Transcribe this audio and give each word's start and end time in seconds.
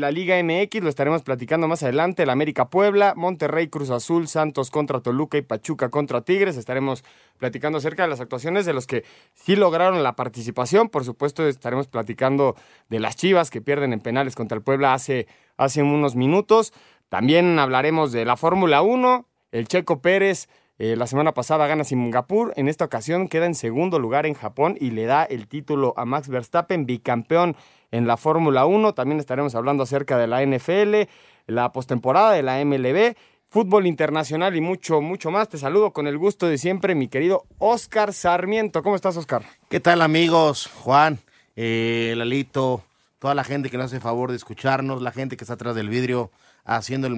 La 0.00 0.10
Liga 0.10 0.42
MX 0.42 0.82
lo 0.82 0.88
estaremos 0.88 1.22
platicando 1.22 1.68
más 1.68 1.82
adelante. 1.82 2.22
El 2.22 2.30
América 2.30 2.70
Puebla, 2.70 3.12
Monterrey 3.16 3.68
Cruz 3.68 3.90
Azul, 3.90 4.28
Santos 4.28 4.70
contra 4.70 5.00
Toluca 5.00 5.36
y 5.36 5.42
Pachuca 5.42 5.90
contra 5.90 6.22
Tigres. 6.22 6.56
Estaremos 6.56 7.04
platicando 7.36 7.76
acerca 7.76 8.04
de 8.04 8.08
las 8.08 8.22
actuaciones 8.22 8.64
de 8.64 8.72
los 8.72 8.86
que 8.86 9.04
sí 9.34 9.56
lograron 9.56 10.02
la 10.02 10.16
participación. 10.16 10.88
Por 10.88 11.04
supuesto, 11.04 11.46
estaremos 11.46 11.86
platicando 11.86 12.56
de 12.88 12.98
las 12.98 13.14
Chivas 13.14 13.50
que 13.50 13.60
pierden 13.60 13.92
en 13.92 14.00
penales 14.00 14.36
contra 14.36 14.56
el 14.56 14.62
Puebla 14.62 14.94
hace, 14.94 15.26
hace 15.58 15.82
unos 15.82 16.16
minutos. 16.16 16.72
También 17.10 17.58
hablaremos 17.58 18.10
de 18.10 18.24
la 18.24 18.38
Fórmula 18.38 18.80
1. 18.80 19.26
El 19.52 19.68
Checo 19.68 20.00
Pérez 20.00 20.48
eh, 20.82 20.96
la 20.96 21.06
semana 21.06 21.34
pasada 21.34 21.66
gana 21.66 21.84
Singapur. 21.84 22.54
En 22.56 22.66
esta 22.66 22.86
ocasión 22.86 23.28
queda 23.28 23.44
en 23.44 23.54
segundo 23.54 23.98
lugar 23.98 24.24
en 24.24 24.32
Japón 24.32 24.78
y 24.80 24.92
le 24.92 25.04
da 25.04 25.24
el 25.24 25.46
título 25.46 25.92
a 25.98 26.06
Max 26.06 26.30
Verstappen, 26.30 26.86
bicampeón 26.86 27.54
en 27.90 28.06
la 28.06 28.16
Fórmula 28.16 28.66
1. 28.66 28.94
También 28.94 29.20
estaremos 29.20 29.54
hablando 29.54 29.82
acerca 29.82 30.18
de 30.18 30.26
la 30.26 30.44
NFL, 30.44 31.08
la 31.46 31.72
postemporada 31.72 32.32
de 32.32 32.42
la 32.42 32.64
MLB, 32.64 33.16
fútbol 33.48 33.86
internacional 33.86 34.56
y 34.56 34.60
mucho, 34.60 35.00
mucho 35.00 35.30
más. 35.30 35.48
Te 35.48 35.58
saludo 35.58 35.92
con 35.92 36.06
el 36.06 36.18
gusto 36.18 36.46
de 36.46 36.58
siempre, 36.58 36.94
mi 36.94 37.08
querido 37.08 37.44
Oscar 37.58 38.12
Sarmiento. 38.12 38.82
¿Cómo 38.82 38.96
estás, 38.96 39.16
Oscar? 39.16 39.44
¿Qué 39.68 39.80
tal, 39.80 40.02
amigos? 40.02 40.68
Juan, 40.82 41.18
eh, 41.56 42.14
Lalito, 42.16 42.82
toda 43.18 43.34
la 43.34 43.44
gente 43.44 43.70
que 43.70 43.76
nos 43.76 43.86
hace 43.86 44.00
favor 44.00 44.30
de 44.30 44.36
escucharnos, 44.36 45.02
la 45.02 45.12
gente 45.12 45.36
que 45.36 45.44
está 45.44 45.54
atrás 45.54 45.74
del 45.74 45.88
vidrio 45.88 46.30
haciendo 46.64 47.06
el, 47.06 47.16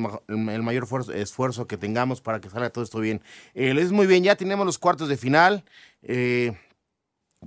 mayor 0.62 0.86
esfuerzo, 1.14 1.66
que 1.66 1.76
tengamos 1.76 2.20
para 2.20 2.40
que 2.40 2.48
salga 2.48 2.70
todo 2.70 2.84
esto 2.84 3.00
bien. 3.00 3.22
Eh, 3.54 3.74
es 3.76 3.92
muy 3.92 4.06
bien, 4.06 4.24
ya 4.24 4.36
tenemos 4.36 4.64
los 4.64 4.78
cuartos 4.78 5.08
de 5.08 5.16
final. 5.16 5.64
Eh, 6.02 6.52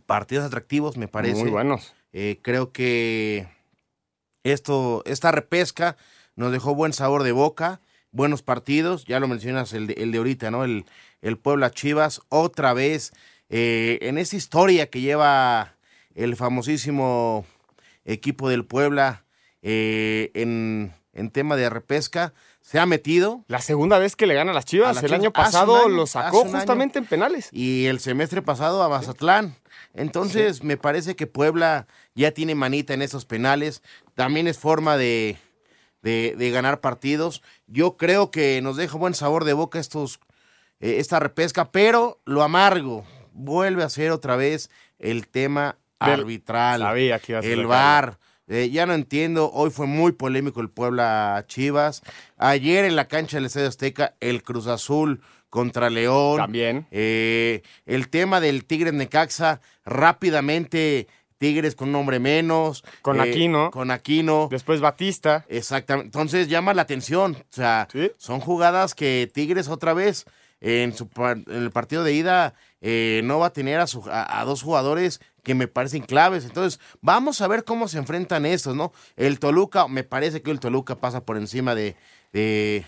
partidos 0.06 0.46
atractivos, 0.46 0.98
me 0.98 1.08
parece. 1.08 1.42
Muy 1.42 1.52
buenos. 1.52 1.96
Eh, 2.18 2.40
creo 2.42 2.72
que 2.72 3.46
esto, 4.46 5.04
esta 5.06 5.34
repesca 5.34 5.98
nos 6.38 6.54
dejó 6.54 6.74
buen 6.74 6.94
sabor 6.94 7.24
de 7.24 7.34
boca, 7.34 7.82
buenos 8.12 8.42
partidos, 8.42 9.04
ya 9.04 9.20
lo 9.20 9.28
mencionas 9.28 9.74
el 9.74 9.88
de, 9.88 9.96
el 9.96 10.14
de 10.14 10.20
ahorita, 10.20 10.50
¿no? 10.50 10.64
El, 10.64 10.86
el 11.22 11.38
Puebla 11.38 11.72
Chivas, 11.72 12.22
otra 12.30 12.74
vez, 12.74 13.12
eh, 13.50 14.00
en 14.04 14.18
esa 14.18 14.38
historia 14.38 14.90
que 14.90 15.02
lleva 15.02 15.76
el 16.14 16.38
famosísimo 16.38 17.46
equipo 18.06 18.48
del 18.48 18.64
Puebla 18.64 19.26
eh, 19.62 20.32
en, 20.36 20.94
en 21.12 21.32
tema 21.32 21.58
de 21.58 21.70
repesca, 21.70 22.34
se 22.62 22.80
ha 22.80 22.86
metido. 22.86 23.44
La 23.50 23.60
segunda 23.60 24.00
vez 24.00 24.16
que 24.16 24.26
le 24.26 24.36
gana 24.36 24.52
a 24.52 24.56
las 24.56 24.64
Chivas. 24.64 25.04
el 25.04 25.14
año 25.14 25.34
pasado 25.34 25.90
lo 25.90 26.08
sacó 26.08 26.46
justamente 26.46 26.98
en 26.98 27.08
penales. 27.08 27.50
Y 27.52 27.88
el 27.88 28.00
semestre 28.00 28.42
pasado 28.42 28.82
a 28.84 28.88
Mazatlán. 28.88 29.58
Entonces, 29.96 30.64
me 30.64 30.78
parece 30.78 31.16
que 31.16 31.26
Puebla 31.26 31.88
ya 32.14 32.32
tiene 32.32 32.54
manita 32.54 32.94
en 32.94 33.02
esos 33.02 33.26
penales. 33.26 33.82
También 34.14 34.48
es 34.48 34.60
forma 34.60 34.98
de, 34.98 35.38
de, 36.02 36.52
ganar 36.52 36.82
partidos. 36.82 37.42
Yo 37.68 37.98
creo 37.98 38.30
que 38.30 38.62
nos 38.62 38.78
deja 38.78 38.98
buen 38.98 39.14
sabor 39.14 39.46
de 39.46 39.54
boca 39.54 39.80
estos, 39.80 40.20
eh, 40.80 40.98
esta 41.00 41.20
repesca, 41.20 41.72
pero 41.72 42.20
lo 42.26 42.44
amargo 42.44 43.06
vuelve 43.32 43.84
a 43.84 43.90
ser 43.90 44.12
otra 44.12 44.36
vez 44.36 44.70
el 45.00 45.28
tema 45.28 45.78
arbitral. 46.00 46.82
Sabía 46.82 47.20
que 47.20 47.32
iba 47.32 47.40
a 47.40 47.44
ser 47.44 47.52
el 47.52 47.66
VAR. 47.66 48.20
Eh, 48.48 48.70
ya 48.70 48.86
no 48.86 48.94
entiendo, 48.94 49.50
hoy 49.52 49.72
fue 49.72 49.88
muy 49.88 50.12
polémico 50.12 50.62
el 50.62 50.70
Puebla 50.70 51.44
Chivas. 51.48 52.04
Ayer 52.38 52.86
en 52.86 52.96
la 52.96 53.08
cancha 53.08 53.38
del 53.38 53.46
Estadio 53.46 53.68
Azteca, 53.68 54.16
el 54.20 54.44
Cruz 54.44 54.68
Azul 54.68 55.22
contra 55.56 55.90
León. 55.90 56.36
También. 56.36 56.86
Eh, 56.92 57.62
el 57.86 58.10
tema 58.10 58.42
del 58.42 58.66
Tigres 58.66 58.94
Necaxa, 58.94 59.62
rápidamente 59.86 61.08
Tigres 61.38 61.76
con 61.76 61.90
un 61.90 61.96
hombre 61.96 62.20
menos. 62.20 62.84
Con 63.02 63.22
eh, 63.22 63.22
Aquino. 63.22 63.72
Con 63.72 63.90
Aquino. 63.90 64.50
Después 64.52 64.82
Batista. 64.82 65.46
Exactamente. 65.48 66.08
Entonces 66.08 66.50
llama 66.50 66.74
la 66.74 66.82
atención. 66.82 67.38
O 67.40 67.54
sea, 67.54 67.88
son 68.18 68.42
jugadas 68.42 68.96
que 68.96 69.32
Tigres 69.34 69.70
otra 69.70 69.94
vez 69.94 70.26
en, 70.60 70.94
su, 70.94 71.10
en 71.18 71.46
el 71.48 71.72
partido 71.72 72.04
de 72.04 72.12
ida 72.12 72.54
eh, 72.82 73.22
no 73.24 73.40
va 73.40 73.48
a 73.48 73.54
tener 73.54 73.80
a, 73.80 73.86
a, 74.42 74.44
dos 74.44 74.62
jugadores 74.62 75.22
que 75.42 75.56
me 75.56 75.70
parecen 75.70 76.04
claves. 76.04 76.44
Entonces, 76.44 76.82
vamos 77.00 77.40
a 77.40 77.48
ver 77.48 77.64
cómo 77.64 77.88
se 77.88 77.98
enfrentan 77.98 78.46
estos, 78.46 78.76
¿no? 78.76 78.92
El 79.16 79.40
Toluca, 79.40 79.88
me 79.88 80.04
parece 80.04 80.42
que 80.42 80.52
el 80.52 80.60
Toluca 80.60 80.98
pasa 80.98 81.24
por 81.24 81.38
encima 81.38 81.76
de, 81.76 81.96
de, 82.34 82.84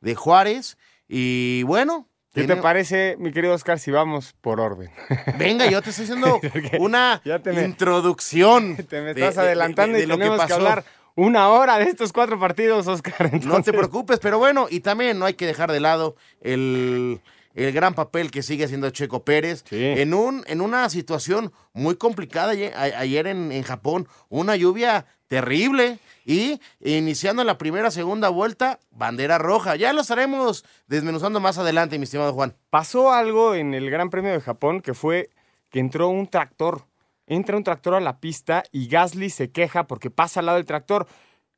de 0.00 0.14
Juárez. 0.14 0.78
Y 1.08 1.62
bueno, 1.64 2.08
¿Qué 2.32 2.44
te 2.44 2.56
parece, 2.56 3.16
mi 3.18 3.30
querido 3.30 3.52
Oscar, 3.52 3.78
si 3.78 3.90
vamos 3.90 4.34
por 4.40 4.58
orden? 4.58 4.90
Venga, 5.38 5.66
yo 5.66 5.82
te 5.82 5.90
estoy 5.90 6.04
haciendo 6.04 6.40
una 6.78 7.20
introducción. 7.44 8.76
Te 8.76 9.02
me 9.02 9.10
estás 9.10 9.36
adelantando 9.38 9.98
y 9.98 10.06
tenemos 10.06 10.44
que, 10.46 10.52
hablar 10.52 10.84
una 11.14 11.50
hora 11.50 11.78
de 11.78 11.84
estos 11.84 12.12
cuatro 12.12 12.40
partidos, 12.40 12.86
Oscar. 12.86 13.44
No 13.44 13.62
te 13.62 13.72
preocupes, 13.72 14.18
pero 14.18 14.38
bueno, 14.38 14.66
y 14.70 14.80
también 14.80 15.18
no 15.18 15.26
hay 15.26 15.34
que 15.34 15.46
dejar 15.46 15.70
de 15.70 15.80
lado 15.80 16.16
el, 16.40 17.20
el 17.54 17.72
gran 17.72 17.94
papel 17.94 18.30
que 18.30 18.42
sigue 18.42 18.64
haciendo 18.64 18.90
Checo 18.90 19.24
Pérez 19.24 19.64
en, 19.70 20.14
un, 20.14 20.44
en 20.46 20.60
una 20.60 20.88
situación 20.88 21.52
muy 21.72 21.96
complicada 21.96 22.52
ayer, 22.52 23.26
en, 23.26 23.52
en 23.52 23.62
Japón, 23.62 24.08
una 24.28 24.56
lluvia 24.56 25.06
terrible 25.28 25.98
y 26.26 26.60
iniciando 26.80 27.42
la 27.44 27.58
primera, 27.58 27.90
segunda 27.90 28.28
vuelta, 28.28 28.80
bandera 28.90 29.38
roja. 29.38 29.76
Ya 29.76 29.92
lo 29.92 30.02
estaremos 30.02 30.64
desmenuzando 30.86 31.40
más 31.40 31.58
adelante, 31.58 31.98
mi 31.98 32.04
estimado 32.04 32.32
Juan. 32.32 32.54
Pasó 32.70 33.12
algo 33.12 33.54
en 33.54 33.74
el 33.74 33.90
Gran 33.90 34.10
Premio 34.10 34.32
de 34.32 34.40
Japón 34.40 34.80
que 34.80 34.94
fue 34.94 35.30
que 35.70 35.80
entró 35.80 36.08
un 36.08 36.28
tractor. 36.28 36.84
Entra 37.26 37.56
un 37.56 37.64
tractor 37.64 37.94
a 37.94 38.00
la 38.00 38.20
pista 38.20 38.62
y 38.72 38.88
Gasly 38.88 39.30
se 39.30 39.50
queja 39.50 39.86
porque 39.86 40.10
pasa 40.10 40.40
al 40.40 40.46
lado 40.46 40.58
del 40.58 40.66
tractor. 40.66 41.06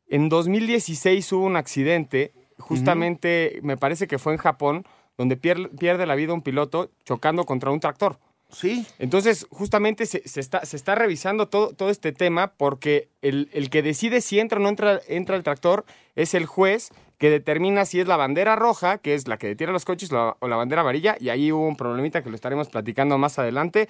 En 0.06 0.28
2016 0.28 1.32
hubo 1.32 1.44
un 1.44 1.56
accidente, 1.56 2.32
justamente 2.58 3.58
me 3.62 3.76
parece 3.76 4.06
que 4.06 4.18
fue 4.18 4.34
en 4.34 4.38
Japón, 4.38 4.86
donde 5.16 5.36
pierde 5.36 6.06
la 6.06 6.14
vida 6.14 6.32
un 6.32 6.42
piloto 6.42 6.90
chocando 7.04 7.44
contra 7.44 7.70
un 7.70 7.80
tractor. 7.80 8.18
Sí. 8.50 8.86
Entonces, 8.98 9.46
justamente 9.50 10.06
se, 10.06 10.22
está, 10.38 10.64
se 10.64 10.76
está 10.76 10.94
revisando 10.94 11.48
todo, 11.48 11.74
todo 11.74 11.90
este 11.90 12.12
tema 12.12 12.52
porque 12.56 13.08
el, 13.20 13.48
que 13.70 13.82
decide 13.82 14.20
si 14.20 14.38
entra 14.38 14.58
o 14.58 14.62
no 14.62 14.68
entra, 14.68 15.00
entra 15.08 15.36
el 15.36 15.42
tractor 15.42 15.84
es 16.14 16.34
el 16.34 16.46
juez 16.46 16.90
que 17.18 17.30
determina 17.30 17.84
si 17.84 18.00
es 18.00 18.06
la 18.06 18.16
bandera 18.16 18.56
roja, 18.56 18.98
que 18.98 19.14
es 19.14 19.28
la 19.28 19.38
que 19.38 19.48
detiene 19.48 19.72
los 19.72 19.84
coches, 19.84 20.10
o 20.12 20.48
la 20.48 20.56
bandera 20.56 20.82
amarilla, 20.82 21.16
y 21.18 21.28
ahí 21.30 21.52
hubo 21.52 21.66
un 21.66 21.76
problemita 21.76 22.22
que 22.22 22.28
lo 22.28 22.34
estaremos 22.34 22.68
platicando 22.68 23.18
más 23.18 23.38
adelante. 23.38 23.88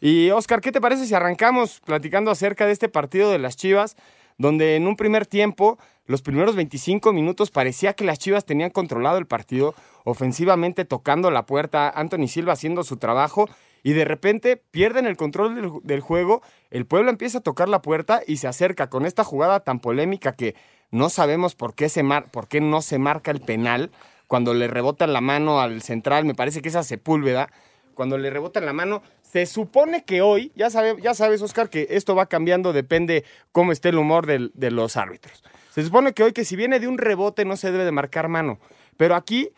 Y 0.00 0.30
Oscar, 0.30 0.60
¿qué 0.60 0.72
te 0.72 0.80
parece 0.80 1.06
si 1.06 1.14
arrancamos 1.14 1.80
platicando 1.80 2.30
acerca 2.30 2.66
de 2.66 2.72
este 2.72 2.88
partido 2.88 3.30
de 3.30 3.38
las 3.38 3.56
Chivas, 3.56 3.96
donde 4.38 4.76
en 4.76 4.86
un 4.86 4.96
primer 4.96 5.26
tiempo, 5.26 5.78
los 6.06 6.22
primeros 6.22 6.56
25 6.56 7.12
minutos, 7.12 7.50
parecía 7.50 7.92
que 7.94 8.04
las 8.04 8.18
Chivas 8.18 8.44
tenían 8.44 8.70
controlado 8.70 9.18
el 9.18 9.26
partido, 9.26 9.74
ofensivamente 10.04 10.84
tocando 10.84 11.30
la 11.30 11.46
puerta, 11.46 11.90
Anthony 11.90 12.28
Silva 12.28 12.52
haciendo 12.52 12.84
su 12.84 12.96
trabajo, 12.96 13.48
y 13.82 13.92
de 13.92 14.04
repente 14.04 14.56
pierden 14.56 15.06
el 15.06 15.16
control 15.16 15.80
del, 15.84 16.00
juego, 16.00 16.42
el 16.70 16.86
pueblo 16.86 17.10
empieza 17.10 17.38
a 17.38 17.42
tocar 17.42 17.68
la 17.68 17.82
puerta 17.82 18.20
y 18.26 18.38
se 18.38 18.48
acerca 18.48 18.90
con 18.90 19.06
esta 19.06 19.22
jugada 19.22 19.60
tan 19.60 19.78
polémica 19.78 20.32
que 20.32 20.56
no 20.90 21.08
sabemos 21.08 21.54
por 21.54 21.74
qué, 21.74 21.88
se 21.88 22.02
por 22.32 22.48
qué 22.48 22.60
no 22.60 22.82
se 22.82 22.98
marca 22.98 23.30
el 23.30 23.40
penal 23.40 23.92
cuando 24.26 24.54
le 24.54 24.66
rebotan 24.66 25.12
la 25.12 25.20
mano 25.20 25.60
al 25.60 25.82
central, 25.82 26.24
me 26.24 26.34
parece 26.34 26.62
que 26.62 26.68
esa 26.68 26.82
Sepúlveda, 26.82 27.48
cuando 27.96 28.18
le 28.18 28.30
rebotan 28.30 28.64
la 28.64 28.72
mano, 28.72 29.02
se 29.22 29.46
supone 29.46 30.04
que 30.04 30.22
hoy, 30.22 30.52
ya, 30.54 30.70
sabe, 30.70 30.96
ya 31.02 31.14
sabes 31.14 31.42
Oscar 31.42 31.68
que 31.68 31.88
esto 31.90 32.14
va 32.14 32.26
cambiando, 32.26 32.72
depende 32.72 33.24
cómo 33.50 33.72
esté 33.72 33.88
el 33.88 33.98
humor 33.98 34.26
de 34.26 34.70
los 34.70 34.96
árbitros. 34.96 35.42
Se 35.74 35.82
supone 35.82 36.12
que 36.12 36.22
hoy 36.22 36.32
que 36.32 36.44
si 36.44 36.54
viene 36.54 36.78
de 36.78 36.86
un 36.86 36.98
rebote 36.98 37.44
no 37.44 37.56
se 37.56 37.72
debe 37.72 37.84
de 37.84 37.92
marcar 37.92 38.28
mano, 38.28 38.60
pero 38.96 39.16
aquí 39.16 39.50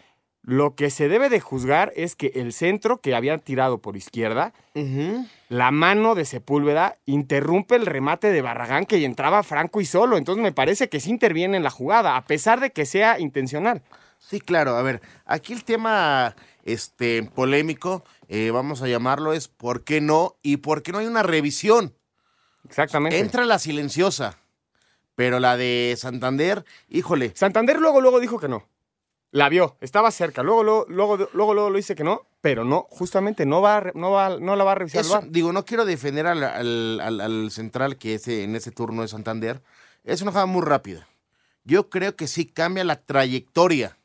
lo 0.42 0.74
que 0.74 0.88
se 0.88 1.08
debe 1.08 1.28
de 1.28 1.40
juzgar 1.40 1.92
es 1.94 2.16
que 2.16 2.32
el 2.36 2.52
centro 2.54 3.02
que 3.02 3.14
había 3.14 3.36
tirado 3.36 3.82
por 3.82 3.96
izquierda, 3.96 4.54
la 5.48 5.70
mano 5.70 6.14
de 6.14 6.24
Sepúlveda 6.24 6.96
interrumpe 7.04 7.74
el 7.74 7.84
remate 7.84 8.32
de 8.32 8.40
Barragán 8.40 8.86
que 8.86 9.04
entraba 9.04 9.42
franco 9.42 9.80
y 9.80 9.84
solo. 9.84 10.16
Entonces 10.16 10.42
me 10.42 10.52
parece 10.52 10.88
que 10.88 11.00
sí 11.00 11.10
interviene 11.10 11.58
en 11.58 11.64
la 11.64 11.70
jugada, 11.70 12.16
a 12.16 12.24
pesar 12.24 12.60
de 12.60 12.70
que 12.70 12.86
sea 12.86 13.18
intencional. 13.18 13.82
Sí, 14.18 14.40
claro. 14.40 14.76
A 14.76 14.82
ver, 14.82 15.02
aquí 15.26 15.52
el 15.52 15.64
tema 15.64 16.34
este, 16.64 17.22
polémico, 17.22 18.04
eh, 18.28 18.50
vamos 18.50 18.82
a 18.82 18.88
llamarlo, 18.88 19.32
es 19.32 19.48
por 19.48 19.82
qué 19.84 20.00
no 20.00 20.36
y 20.42 20.58
por 20.58 20.82
qué 20.82 20.92
no 20.92 20.98
hay 20.98 21.06
una 21.06 21.22
revisión. 21.22 21.94
Exactamente. 22.64 23.18
Entra 23.18 23.44
la 23.46 23.58
silenciosa, 23.58 24.38
pero 25.14 25.40
la 25.40 25.56
de 25.56 25.94
Santander, 25.98 26.64
híjole. 26.88 27.32
Santander 27.34 27.78
luego, 27.80 28.00
luego 28.00 28.20
dijo 28.20 28.38
que 28.38 28.48
no. 28.48 28.66
la 29.30 29.48
vio, 29.48 29.76
estaba 29.80 30.10
cerca. 30.10 30.42
Luego, 30.42 30.62
luego, 30.62 30.86
luego, 30.88 31.16
luego, 31.32 31.54
luego 31.54 31.70
lo 31.70 31.76
dice 31.76 31.94
que 31.94 32.04
no, 32.04 32.26
pero 32.40 32.64
no, 32.64 32.86
justamente 32.90 33.44
no 33.46 33.60
va, 33.60 33.90
no 33.94 34.10
va, 34.10 34.38
no 34.38 34.56
la 34.56 34.64
va 34.64 34.72
a 34.72 34.74
revisar 34.76 35.04
el 35.24 35.32
digo, 35.32 35.52
no 35.52 35.64
quiero 35.64 35.84
defender 35.84 36.26
al, 36.26 36.42
al- 36.44 37.00
al- 37.00 37.20
al 37.20 37.50
central 37.50 37.96
que 37.98 38.14
ese, 38.14 38.44
en 38.44 38.54
ese 38.56 38.70
turno 38.70 39.02
de 39.02 39.08
Santander. 39.08 39.62
Es 40.04 40.22
una 40.22 40.30
jugada 40.30 40.46
muy 40.46 40.62
rápida. 40.62 41.06
Yo 41.64 41.90
creo 41.90 42.16
que 42.16 42.26
sí 42.26 42.46
cambia 42.46 42.84
la 42.84 43.00
trayectoria 43.02 43.97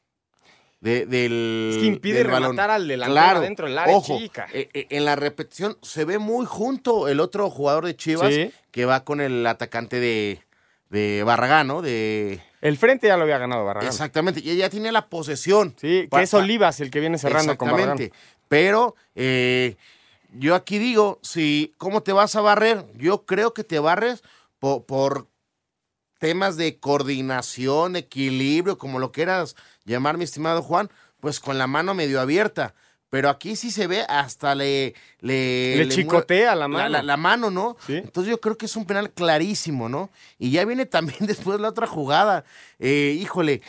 de- 0.83 1.05
del, 1.05 1.69
Es 1.71 1.77
que 1.77 1.85
impide 1.85 2.17
del 2.19 2.27
balón. 2.27 2.51
rematar 2.51 2.71
al 2.71 2.87
delantero 2.87 3.39
dentro 3.39 3.67
del 3.67 3.77
área 3.77 3.95
ojo, 3.95 4.17
chica. 4.19 4.47
eh, 4.53 4.69
eh, 4.73 4.87
en 4.89 5.05
la 5.05 5.15
repetición 5.15 5.77
se 5.81 6.03
ve 6.03 6.19
muy 6.19 6.45
junto 6.45 7.07
el 7.07 7.21
otro 7.21 7.49
jugador 7.49 7.85
de 7.85 7.95
Chivas 7.95 8.33
Sí. 8.33 8.51
que 8.71 8.83
va 8.85 9.05
con 9.05 9.21
el 9.21 9.47
atacante 9.47 10.01
de, 10.01 10.41
de 10.89 11.23
Barragán, 11.23 11.67
¿no? 11.67 11.81
De, 11.81 12.41
El 12.61 12.77
frente 12.77 13.07
ya 13.07 13.15
lo 13.15 13.23
había 13.23 13.37
ganado 13.37 13.63
Barragán. 13.63 13.87
exactamente, 13.89 14.41
y 14.43 14.49
ella 14.49 14.69
tiene 14.69 14.91
la 14.91 15.07
posesión. 15.07 15.73
Sí, 15.79 16.09
que 16.11 16.21
es 16.21 16.33
Olivas 16.33 16.81
el 16.81 16.91
que 16.91 16.99
viene 16.99 17.17
cerrando 17.17 17.57
con 17.57 17.71
Barragán. 17.71 17.97
Exactamente. 18.01 18.17
Pero 18.49 18.95
eh, 19.15 19.77
yo 20.33 20.53
aquí 20.53 20.79
digo, 20.79 21.19
si, 21.23 21.73
¿cómo 21.77 22.03
te 22.03 22.11
vas 22.11 22.35
a 22.35 22.41
barrer? 22.41 22.85
Yo 22.95 23.25
creo 23.25 23.53
que 23.53 23.63
te 23.63 23.79
barres 23.79 24.21
po- 24.59 24.85
por, 24.85 25.27
temas 26.19 26.55
de 26.55 26.77
coordinación, 26.79 27.95
equilibrio, 27.97 28.77
como 28.77 28.97
lo 28.99 29.11
quieras 29.11 29.55
llamar, 29.85 30.17
mi 30.17 30.23
estimado 30.23 30.61
Juan, 30.61 30.89
pues 31.19 31.39
con 31.39 31.57
la 31.57 31.67
mano 31.67 31.93
medio 31.93 32.19
abierta. 32.21 32.73
Pero 33.09 33.29
aquí 33.29 33.55
sí 33.55 33.69
se 33.69 33.85
ve 33.85 34.01
hasta 34.09 34.55
le... 34.55 34.95
Le, 35.19 35.87
chicotea 35.87 36.55
la 36.55 36.67
mano. 36.67 36.89
la- 36.89 37.03
la 37.03 37.15
mano, 37.15 37.51
¿no? 37.51 37.77
Sí. 37.85 37.97
Entonces 37.97 38.31
yo 38.31 38.41
creo 38.41 38.57
que 38.57 38.65
es 38.65 38.75
un 38.75 38.85
penal 38.85 39.11
clarísimo, 39.11 39.87
¿no? 39.87 40.09
Y 40.39 40.49
ya 40.49 40.65
viene 40.65 40.85
también 40.87 41.19
después 41.27 41.59
la 41.59 41.69
otra 41.69 41.85
jugada. 41.85 42.43
Eh, 42.79 43.15
híjole, 43.21 43.61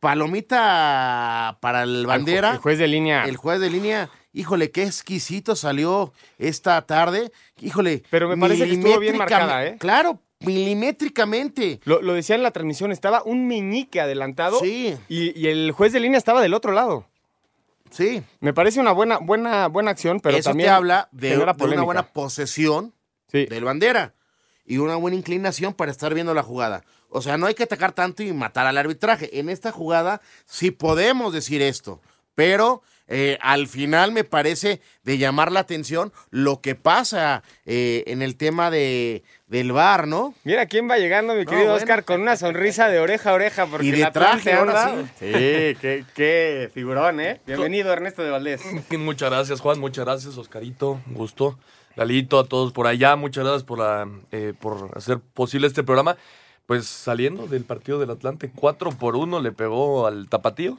palomita 0.00 1.58
para 1.60 1.82
el 1.82 2.06
bandera. 2.06 2.52
El 2.52 2.58
juez 2.58 2.78
de 2.78 2.88
línea. 2.88 3.24
El 3.24 3.36
juez 3.36 3.60
de 3.60 3.70
línea, 3.70 4.08
híjole, 4.32 4.70
qué 4.70 4.84
exquisito 4.84 5.56
salió 5.56 6.12
esta 6.38 6.80
tarde. 6.82 7.32
Híjole. 7.60 8.02
Pero 8.10 8.28
me 8.28 8.36
parece 8.36 8.64
que 8.66 8.72
estuvo 8.74 8.98
bien 8.98 9.16
marcada, 9.18 9.64
¿eh? 9.66 9.76
Claro, 9.78 10.20
milimétricamente. 10.40 11.80
Lo, 11.84 12.00
lo 12.02 12.14
decía 12.14 12.36
en 12.36 12.42
la 12.42 12.50
transmisión, 12.50 12.92
estaba 12.92 13.22
un 13.22 13.46
meñique 13.46 14.00
adelantado 14.00 14.58
Sí. 14.60 14.96
y, 15.08 15.38
y 15.38 15.48
el 15.48 15.72
juez 15.72 15.92
de 15.92 16.00
línea 16.00 16.18
estaba 16.18 16.40
del 16.42 16.54
otro 16.54 16.72
lado. 16.72 17.06
Sí. 17.90 18.22
Me 18.40 18.52
parece 18.52 18.80
una 18.80 18.92
buena, 18.92 19.18
buena, 19.18 19.68
buena 19.68 19.92
acción, 19.92 20.20
pero 20.20 20.36
Eso 20.36 20.50
también 20.50 20.68
te 20.68 20.72
habla 20.72 21.08
de, 21.12 21.38
una 21.38 21.82
buena 21.82 22.02
posesión 22.12 22.92
Sí. 23.30 23.46
del 23.46 23.64
bandera 23.64 24.14
y 24.64 24.78
una 24.78 24.96
buena 24.96 25.16
inclinación 25.16 25.74
para 25.74 25.90
estar 25.90 26.14
viendo 26.14 26.34
la 26.34 26.42
jugada. 26.42 26.84
O 27.08 27.22
sea, 27.22 27.36
no 27.38 27.46
hay 27.46 27.54
que 27.54 27.62
atacar 27.62 27.92
tanto 27.92 28.22
y 28.22 28.32
matar 28.32 28.66
al 28.66 28.76
arbitraje. 28.78 29.38
En 29.38 29.48
esta 29.48 29.70
jugada 29.72 30.20
sí 30.44 30.70
podemos 30.72 31.32
decir 31.32 31.62
esto, 31.62 32.00
pero 32.34 32.82
eh, 33.08 33.38
al 33.40 33.68
final 33.68 34.12
me 34.12 34.24
parece 34.24 34.80
de 35.04 35.18
llamar 35.18 35.52
la 35.52 35.60
atención 35.60 36.12
lo 36.30 36.60
que 36.60 36.74
pasa 36.74 37.42
eh, 37.64 38.02
en 38.08 38.20
el 38.22 38.36
tema 38.36 38.70
de, 38.70 39.22
del 39.46 39.72
VAR, 39.72 40.08
¿no? 40.08 40.34
Mira 40.44 40.66
quién 40.66 40.90
va 40.90 40.98
llegando, 40.98 41.34
mi 41.34 41.44
No, 41.44 41.50
querido 41.50 41.70
bueno. 41.70 41.82
Oscar, 41.82 42.04
con 42.04 42.20
una 42.20 42.36
sonrisa 42.36 42.88
de 42.88 42.98
oreja 42.98 43.30
a 43.30 43.34
oreja. 43.34 43.66
Porque 43.66 43.86
Y 43.86 43.90
de 43.92 43.98
la 43.98 44.12
traje, 44.12 44.52
ahora 44.52 45.04
Sí, 45.18 45.26
qué, 45.80 46.04
qué 46.14 46.70
figurón, 46.74 47.20
¿eh? 47.20 47.40
Bienvenido, 47.46 47.92
Ernesto 47.92 48.22
de 48.22 48.30
Valdés. 48.30 48.62
Muchas 48.98 49.30
gracias, 49.30 49.60
Juan. 49.60 49.78
Muchas 49.78 50.04
gracias, 50.04 50.36
Oscarito. 50.36 51.00
Un 51.06 51.14
gusto. 51.14 51.58
Lalito, 51.94 52.38
a 52.38 52.44
todos 52.44 52.72
por 52.72 52.86
allá. 52.86 53.16
Muchas 53.16 53.44
gracias 53.44 53.64
por, 53.64 53.78
la, 53.78 54.08
eh, 54.32 54.52
por 54.58 54.90
hacer 54.96 55.18
posible 55.20 55.66
este 55.66 55.82
programa. 55.82 56.16
Pues 56.66 56.86
saliendo 56.86 57.46
del 57.46 57.64
partido 57.64 58.00
del 58.00 58.10
Atlante, 58.10 58.50
4 58.54 58.90
por 58.90 59.14
1 59.14 59.40
le 59.40 59.52
pegó 59.52 60.06
al 60.06 60.28
Tapatío. 60.28 60.78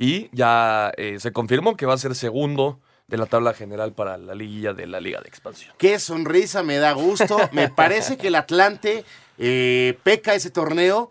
Y 0.00 0.28
ya 0.32 0.92
eh, 0.96 1.16
se 1.18 1.32
confirmó 1.32 1.76
que 1.76 1.84
va 1.84 1.94
a 1.94 1.98
ser 1.98 2.14
segundo 2.14 2.78
de 3.08 3.16
la 3.16 3.26
tabla 3.26 3.52
general 3.52 3.94
para 3.94 4.16
la 4.16 4.32
liguilla 4.32 4.72
de 4.72 4.86
la 4.86 5.00
Liga 5.00 5.20
de 5.20 5.28
Expansión. 5.28 5.74
Qué 5.76 5.98
sonrisa, 5.98 6.62
me 6.62 6.76
da 6.76 6.92
gusto. 6.92 7.36
Me 7.52 7.68
parece 7.68 8.16
que 8.16 8.28
el 8.28 8.36
Atlante 8.36 9.04
eh, 9.38 9.98
peca 10.04 10.34
ese 10.36 10.50
torneo. 10.50 11.10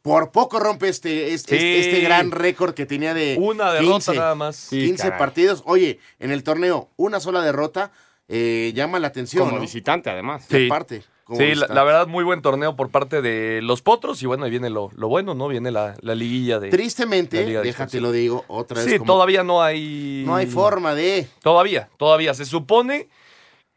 Por 0.00 0.32
poco 0.32 0.58
rompe 0.58 0.88
este, 0.88 1.34
este, 1.34 1.58
Sí. 1.60 1.74
este 1.76 2.00
gran 2.00 2.30
récord 2.30 2.72
que 2.74 2.86
tenía 2.86 3.12
de 3.12 3.36
Una 3.38 3.70
derrota 3.72 3.96
15, 4.12 4.14
nada 4.16 4.34
más. 4.34 4.56
Sí, 4.56 4.80
15 4.86 5.02
caray. 5.04 5.18
partidos. 5.18 5.62
Oye, 5.66 6.00
en 6.18 6.30
el 6.32 6.42
torneo, 6.42 6.88
una 6.96 7.20
sola 7.20 7.42
derrota 7.42 7.92
eh, 8.28 8.72
llama 8.74 8.98
la 8.98 9.08
atención. 9.08 9.44
Como 9.44 9.56
¿no? 9.56 9.60
visitante, 9.62 10.08
además. 10.10 10.46
Sí. 10.48 10.66
Aparte, 10.66 11.04
Sí, 11.36 11.54
la, 11.54 11.84
verdad, 11.84 12.06
muy 12.06 12.24
buen 12.24 12.42
torneo 12.42 12.76
por 12.76 12.90
parte 12.90 13.22
de 13.22 13.60
los 13.62 13.80
Potros. 13.82 14.22
Y 14.22 14.26
bueno, 14.26 14.44
ahí 14.44 14.50
viene 14.50 14.68
lo, 14.70 14.90
lo 14.96 15.08
bueno, 15.08 15.34
¿no? 15.34 15.48
Viene 15.48 15.70
la, 15.70 15.94
la 16.00 16.14
liguilla 16.14 16.58
de. 16.58 16.68
Tristemente, 16.70 17.40
la 17.40 17.46
Liga 17.46 17.60
de 17.60 17.66
déjate 17.66 18.00
lo 18.00 18.12
digo 18.12 18.44
otra 18.48 18.82
vez. 18.82 18.90
Sí, 18.92 18.98
como- 18.98 19.12
todavía 19.14 19.42
no 19.44 19.62
hay. 19.62 20.24
No 20.26 20.34
hay 20.34 20.46
forma 20.46 20.94
de. 20.94 21.28
Todavía, 21.42 21.88
todavía. 21.96 22.34
Se 22.34 22.44
supone, 22.44 23.08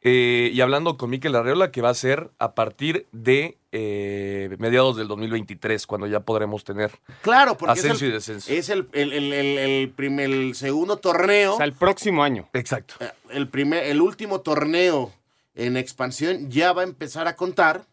eh, 0.02 0.52
y 0.54 0.62
hablando 0.62 0.98
con 0.98 1.10
Miquel 1.10 1.36
Arreola, 1.36 1.72
que 1.72 1.82
va 1.82 1.90
a 1.90 1.94
ser 1.94 2.30
a 2.40 2.54
partir 2.56 3.08
de 3.12 3.58
eh, 3.72 4.56
mediados 4.60 4.98
del 4.98 5.08
2023, 5.08 5.86
cuando 5.88 6.08
ya 6.08 6.22
podremos 6.22 6.64
tener 6.64 6.92
Claro, 7.22 7.58
porque 7.58 7.74
ascenso 7.74 7.98
es 8.06 8.10
y 8.10 8.12
descenso. 8.12 8.52
es 8.54 8.70
el, 8.70 8.88
el, 8.94 9.12
el, 9.14 9.34
el- 9.34 9.58
el 9.58 9.90
primer- 9.90 10.30
el 10.32 10.56
segundo 10.56 10.98
torneo. 10.98 11.54
O 11.56 11.58
sea, 11.58 11.66
el 11.66 11.74
próximo 11.74 12.24
año. 12.24 12.48
Exacto. 12.54 12.96
eh, 13.02 13.10
el, 13.32 13.50
primer, 13.50 13.84
el 13.86 14.02
último 14.02 14.42
torneo 14.42 15.12
en 15.56 15.78
expansión 15.78 16.50
ya 16.50 16.74
va 16.74 16.82
a 16.82 16.86
empezar 16.86 17.28
a 17.28 17.36
contar 17.36 17.86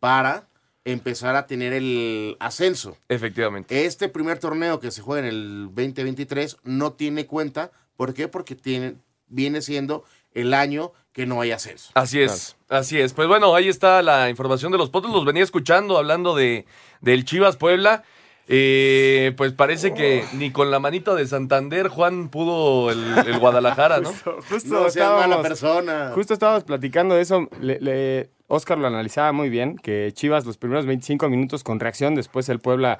para 0.00 0.48
empezar 0.84 1.36
a 1.36 1.46
tener 1.46 1.72
el 1.72 2.36
ascenso. 2.40 2.96
Efectivamente. 3.08 3.84
Este 3.84 4.08
primer 4.08 4.38
torneo 4.38 4.80
que 4.80 4.90
se 4.90 5.02
juega 5.02 5.28
en 5.28 5.34
el 5.34 5.66
2023 5.66 6.56
no 6.64 6.92
tiene 6.94 7.26
cuenta. 7.26 7.70
¿Por 7.96 8.14
qué? 8.14 8.28
Porque 8.28 8.56
tiene, 8.56 8.96
viene 9.28 9.60
siendo 9.60 10.04
el 10.32 10.54
año 10.54 10.92
que 11.12 11.26
no 11.26 11.40
hay 11.40 11.50
ascenso. 11.50 11.90
Así 11.94 12.20
es, 12.22 12.56
así 12.68 12.98
es. 13.00 13.12
Pues 13.12 13.28
bueno, 13.28 13.54
ahí 13.54 13.68
está 13.68 14.00
la 14.02 14.30
información 14.30 14.72
de 14.72 14.78
los 14.78 14.90
Potros. 14.90 15.12
Los 15.12 15.24
venía 15.24 15.42
escuchando 15.42 15.98
hablando 15.98 16.34
de 16.34 16.66
del 17.00 17.24
Chivas 17.24 17.56
Puebla. 17.56 18.04
Eh, 18.52 19.32
pues 19.36 19.52
parece 19.52 19.94
que 19.94 20.24
ni 20.32 20.50
con 20.50 20.72
la 20.72 20.80
manita 20.80 21.14
de 21.14 21.24
Santander 21.24 21.86
Juan 21.86 22.30
pudo 22.30 22.90
el, 22.90 22.98
el 23.28 23.38
Guadalajara, 23.38 24.00
¿no? 24.00 24.08
Justo, 24.12 24.36
justo 24.48 24.74
No 24.82 24.90
seas 24.90 25.08
mala 25.08 25.36
estábamos- 25.36 25.42
persona. 25.46 26.10
Justo 26.14 26.34
estábamos 26.34 26.64
platicando 26.64 27.14
de 27.14 27.20
eso. 27.22 27.48
Le, 27.60 27.78
le- 27.80 28.30
Oscar 28.48 28.78
lo 28.78 28.88
analizaba 28.88 29.30
muy 29.30 29.48
bien, 29.50 29.76
que 29.76 30.10
Chivas 30.12 30.44
los 30.44 30.56
primeros 30.56 30.84
25 30.84 31.28
minutos 31.28 31.62
con 31.62 31.78
reacción, 31.78 32.16
después 32.16 32.48
el 32.48 32.58
Puebla 32.58 32.98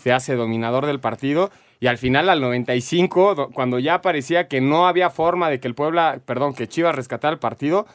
se 0.00 0.12
hace 0.12 0.36
dominador 0.36 0.86
del 0.86 1.00
partido 1.00 1.50
y 1.80 1.88
al 1.88 1.98
final 1.98 2.28
al 2.28 2.40
95, 2.40 3.34
do- 3.34 3.50
cuando 3.50 3.80
ya 3.80 4.00
parecía 4.02 4.46
que 4.46 4.60
no 4.60 4.86
había 4.86 5.10
forma 5.10 5.50
de 5.50 5.58
que 5.58 5.66
el 5.66 5.74
Puebla, 5.74 6.20
perdón, 6.24 6.54
que 6.54 6.68
Chivas 6.68 6.94
rescatara 6.94 7.32
el 7.32 7.40
partido, 7.40 7.86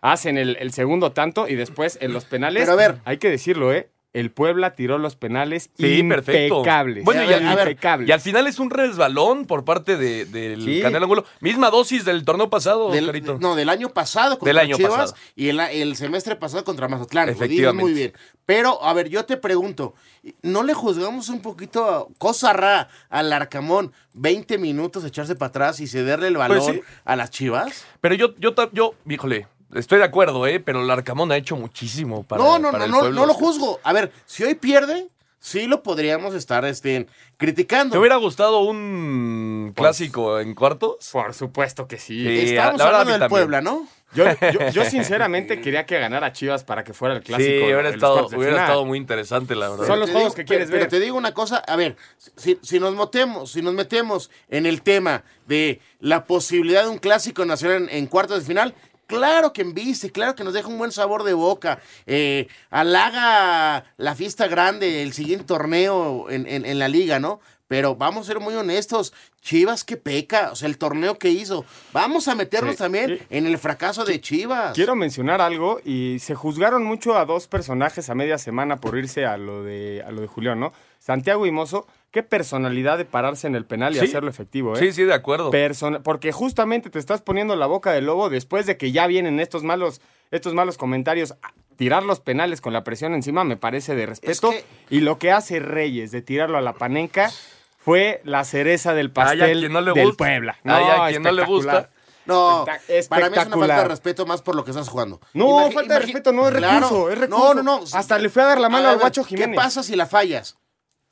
hacen 0.00 0.36
el, 0.38 0.56
el 0.58 0.72
segundo 0.72 1.12
tanto 1.12 1.46
y 1.46 1.54
después 1.54 1.98
en 2.00 2.12
los 2.12 2.24
penales, 2.24 2.62
Pero 2.64 2.72
a 2.72 2.76
ver. 2.76 2.96
hay 3.04 3.18
que 3.18 3.30
decirlo, 3.30 3.72
¿eh? 3.72 3.88
El 4.16 4.30
Puebla 4.30 4.74
tiró 4.74 4.96
los 4.96 5.14
penales 5.14 5.68
Sí, 5.78 6.02
perfecto. 6.02 6.56
impecables. 6.58 7.04
Bueno, 7.04 7.22
y 7.24 7.32
al- 7.34 7.46
a 7.46 7.54
ver, 7.54 7.68
impecables. 7.68 8.08
Y 8.08 8.12
al 8.12 8.20
final 8.20 8.46
es 8.46 8.58
un 8.58 8.70
resbalón 8.70 9.44
por 9.44 9.64
parte 9.66 9.98
de- 9.98 10.24
del 10.24 10.64
Sí. 10.64 10.80
Canelo 10.80 11.04
Angulo. 11.04 11.24
Misma 11.40 11.68
dosis 11.70 12.06
del 12.06 12.24
torneo 12.24 12.48
pasado, 12.48 12.90
Del- 12.90 13.38
no, 13.40 13.54
del 13.56 13.68
año 13.68 13.90
pasado 13.90 14.38
contra 14.38 14.48
Del 14.50 14.58
año 14.58 14.76
Chivas 14.78 14.92
pasado. 15.12 15.14
y 15.34 15.50
el, 15.50 15.60
el 15.60 15.96
semestre 15.96 16.34
pasado 16.36 16.64
contra 16.64 16.88
Mazatlán. 16.88 17.26
Lo 17.26 17.32
Efectivamente. 17.32 17.82
muy 17.82 17.92
bien. 17.92 18.12
Pero, 18.46 18.82
a 18.82 18.94
ver, 18.94 19.08
yo 19.10 19.26
te 19.26 19.36
pregunto, 19.36 19.94
¿no 20.42 20.62
le 20.62 20.72
juzgamos 20.72 21.28
un 21.28 21.42
poquito 21.42 22.08
cosa 22.16 22.54
rara 22.54 22.88
al 23.10 23.30
Arcamón 23.34 23.92
20 24.14 24.56
minutos 24.56 25.04
echarse 25.04 25.34
para 25.34 25.48
atrás 25.50 25.80
y 25.80 25.86
cederle 25.86 26.28
el 26.28 26.36
balón 26.38 26.58
Pues 26.58 26.74
sí. 26.76 26.80
a 27.04 27.16
las 27.16 27.30
Chivas? 27.30 27.84
Pero 28.00 28.14
yo, 28.14 28.34
yo, 28.38 28.54
yo, 28.72 28.94
híjole, 29.08 29.46
estoy 29.74 29.98
de 29.98 30.04
acuerdo, 30.04 30.46
¿eh? 30.46 30.60
Pero 30.60 30.82
el 30.82 30.90
Arcamón 30.90 31.32
ha 31.32 31.36
hecho 31.36 31.56
muchísimo 31.56 32.22
para 32.22 32.42
no, 32.42 32.58
no, 32.58 32.70
para 32.72 32.78
no, 32.78 32.84
el 32.86 32.90
no, 32.92 32.98
pueblo. 33.00 33.20
no 33.20 33.26
lo 33.26 33.34
juzgo. 33.34 33.80
A 33.82 33.92
ver, 33.92 34.12
si 34.24 34.44
hoy 34.44 34.54
pierde, 34.54 35.08
sí 35.40 35.66
lo 35.66 35.82
podríamos 35.82 36.34
estar 36.34 36.64
este, 36.64 37.06
criticando. 37.36 37.92
¿Te 37.92 37.98
hubiera 37.98 38.16
gustado 38.16 38.60
un 38.60 39.72
clásico 39.76 40.38
en 40.40 40.54
cuartos? 40.54 41.08
Por 41.12 41.34
supuesto 41.34 41.86
que 41.86 41.98
sí. 41.98 42.22
Sí. 42.24 42.54
Estamos 42.54 42.78
la 42.78 42.86
hablando 42.86 43.12
del 43.12 43.20
también. 43.20 43.28
Puebla, 43.40 43.60
¿no? 43.60 43.86
Yo, 44.14 44.24
yo- 44.52 44.70
yo 44.70 44.84
sinceramente 44.90 45.60
quería 45.60 45.84
que 45.84 45.98
ganara 45.98 46.32
Chivas 46.32 46.62
para 46.64 46.84
que 46.84 46.92
fuera 46.94 47.16
el 47.16 47.22
clásico. 47.22 47.48
sí, 47.50 47.64
hubiera, 47.64 47.88
estado, 47.88 48.28
hubiera 48.28 48.60
estado 48.62 48.84
muy 48.84 48.98
interesante, 48.98 49.54
la 49.56 49.68
verdad. 49.68 49.86
Son 49.86 49.98
los 50.00 50.10
juegos 50.10 50.32
digo- 50.32 50.36
que 50.36 50.44
quieres 50.44 50.66
pero, 50.68 50.78
ver. 50.80 50.88
Pero 50.88 50.98
te 51.00 51.04
digo 51.04 51.18
una 51.18 51.34
cosa, 51.34 51.56
a 51.58 51.76
ver, 51.76 51.96
si, 52.36 52.58
si 52.62 52.78
nos 52.80 52.94
metemos, 52.94 53.50
si 53.50 53.62
nos 53.62 53.74
metemos 53.74 54.30
en 54.48 54.64
el 54.64 54.82
tema 54.82 55.24
de 55.46 55.80
la 56.00 56.24
posibilidad 56.24 56.84
de 56.84 56.88
un 56.90 56.98
clásico 56.98 57.44
nacional 57.44 57.88
en, 57.90 57.96
en 57.98 58.06
cuartos 58.06 58.38
de 58.40 58.44
final, 58.46 58.74
claro 59.06 59.52
que 59.52 59.62
enviste, 59.62 60.10
claro 60.12 60.34
que 60.34 60.44
nos 60.44 60.54
deja 60.54 60.68
un 60.68 60.78
buen 60.78 60.92
sabor 60.92 61.22
de 61.24 61.32
boca. 61.34 61.80
Eh, 62.06 62.48
halaga 62.70 63.84
la 63.96 64.14
fiesta 64.14 64.46
grande, 64.48 65.02
el 65.02 65.12
siguiente 65.12 65.44
torneo 65.46 66.30
en, 66.30 66.46
en- 66.46 66.64
en 66.66 66.78
la 66.78 66.88
liga, 66.88 67.18
¿no? 67.20 67.40
Pero 67.68 67.96
vamos 67.96 68.26
a 68.28 68.32
ser 68.32 68.40
muy 68.40 68.54
honestos, 68.54 69.12
Chivas 69.40 69.82
que 69.84 69.96
peca, 69.96 70.50
o 70.52 70.56
sea, 70.56 70.68
el 70.68 70.78
torneo 70.78 71.18
que 71.18 71.30
hizo. 71.30 71.64
Vamos 71.92 72.28
a 72.28 72.34
meternos 72.36 72.72
Sí. 72.72 72.78
también 72.78 73.18
Sí. 73.18 73.24
en 73.30 73.46
el 73.46 73.58
fracaso 73.58 74.04
de 74.04 74.20
Chivas. 74.20 74.72
Quiero 74.74 74.94
mencionar 74.94 75.40
algo 75.40 75.80
y 75.84 76.18
se 76.20 76.34
juzgaron 76.36 76.84
mucho 76.84 77.16
a 77.16 77.24
dos 77.24 77.48
personajes 77.48 78.08
a 78.08 78.14
media 78.14 78.38
semana 78.38 78.76
por 78.76 78.96
irse 78.96 79.24
a 79.26 79.36
lo 79.36 79.64
de, 79.64 80.02
a 80.06 80.10
lo 80.12 80.20
de 80.20 80.26
Julián, 80.28 80.60
¿no? 80.60 80.72
Santiago 81.00 81.44
y 81.46 81.50
Mozo, 81.50 81.86
qué 82.16 82.22
personalidad 82.22 82.96
de 82.96 83.04
pararse 83.04 83.46
en 83.46 83.54
el 83.56 83.66
penal 83.66 83.94
y 83.94 83.98
Sí. 83.98 84.06
hacerlo 84.06 84.30
efectivo, 84.30 84.74
¿eh? 84.74 84.78
Sí, 84.78 84.90
sí, 84.92 85.04
de 85.04 85.12
acuerdo. 85.12 85.50
Persona- 85.50 86.00
porque 86.02 86.32
justamente 86.32 86.88
te 86.88 86.98
estás 86.98 87.20
poniendo 87.20 87.56
la 87.56 87.66
boca 87.66 87.92
del 87.92 88.06
lobo 88.06 88.30
después 88.30 88.64
de 88.64 88.78
que 88.78 88.90
ya 88.90 89.06
vienen 89.06 89.38
estos 89.38 89.64
malos, 89.64 90.00
estos 90.30 90.54
malos 90.54 90.78
comentarios. 90.78 91.34
Tirar 91.76 92.04
los 92.04 92.20
penales 92.20 92.62
con 92.62 92.72
la 92.72 92.84
presión 92.84 93.12
encima 93.12 93.44
me 93.44 93.58
parece 93.58 93.94
de 93.94 94.06
respeto. 94.06 94.50
que- 94.50 94.64
Y 94.88 95.00
lo 95.00 95.18
que 95.18 95.30
hace 95.30 95.58
Reyes 95.60 96.10
de 96.10 96.22
tirarlo 96.22 96.56
a 96.56 96.62
la 96.62 96.72
panenca 96.72 97.30
fue 97.76 98.22
la 98.24 98.44
cereza 98.44 98.94
del 98.94 99.08
Ay, 99.08 99.10
a 99.10 99.14
pastel 99.14 99.58
quien 99.60 99.72
no 99.74 99.80
le 99.82 99.92
del 99.92 100.06
gusta. 100.06 100.16
Puebla. 100.24 100.56
Ay, 100.64 100.84
a 100.98 101.08
quien 101.10 101.22
no 101.22 101.32
le 101.32 101.44
gusta. 101.44 101.90
No, 102.24 102.64
para 102.64 103.28
mí 103.28 103.36
es 103.36 103.46
una 103.46 103.56
falta 103.58 103.78
de 103.82 103.88
respeto 103.88 104.24
más 104.24 104.40
por 104.40 104.54
lo 104.56 104.64
que 104.64 104.70
estás 104.70 104.88
jugando. 104.88 105.20
No, 105.34 105.70
falta 105.70 105.92
de 105.94 106.00
respeto, 106.00 106.32
no 106.32 106.48
es 106.48 106.54
Claro. 106.54 106.80
recurso, 106.88 107.10
es 107.10 107.18
recurso. 107.18 107.54
No, 107.54 107.62
no, 107.62 107.78
no. 107.80 107.84
Hasta 107.92 108.18
le 108.18 108.30
fue 108.30 108.42
a 108.42 108.46
dar 108.46 108.58
la 108.58 108.70
mano 108.70 108.88
A 108.88 108.92
al 108.92 108.98
guacho 109.00 109.22
Jiménez. 109.22 109.50
¿Qué 109.50 109.54
pasa 109.54 109.82
si 109.82 109.94
la 109.96 110.06
fallas? 110.06 110.56